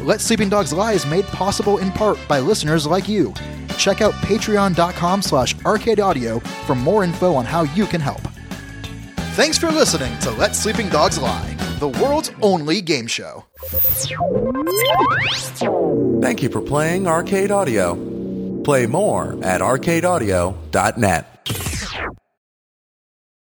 Let 0.03 0.20
Sleeping 0.20 0.48
Dogs 0.48 0.72
Lie 0.72 0.92
is 0.92 1.07
made 1.07 1.26
possible 1.26 1.78
in 1.78 1.90
part 1.92 2.18
by 2.28 2.40
listeners 2.40 2.86
like 2.86 3.09
you. 3.09 3.34
Check 3.76 4.01
out 4.01 4.12
patreon.com 4.14 5.22
slash 5.22 5.55
arcadeaudio 5.57 6.42
for 6.66 6.74
more 6.74 7.05
info 7.05 7.34
on 7.34 7.44
how 7.44 7.62
you 7.62 7.86
can 7.86 8.01
help. 8.01 8.20
Thanks 9.34 9.59
for 9.59 9.70
listening 9.70 10.16
to 10.20 10.30
Let 10.32 10.57
Sleeping 10.57 10.88
Dogs 10.88 11.18
Lie. 11.18 11.57
the 11.78 11.88
world's 11.88 12.30
only 12.42 12.82
game 12.82 13.07
show. 13.07 13.44
Thank 16.20 16.42
you 16.42 16.51
for 16.51 16.61
playing 16.61 17.07
Arcade 17.07 17.51
Audio. 17.51 17.94
Play 18.62 18.86
more 18.86 19.38
at 19.42 19.62
arcadeaudio.net. 19.62 21.30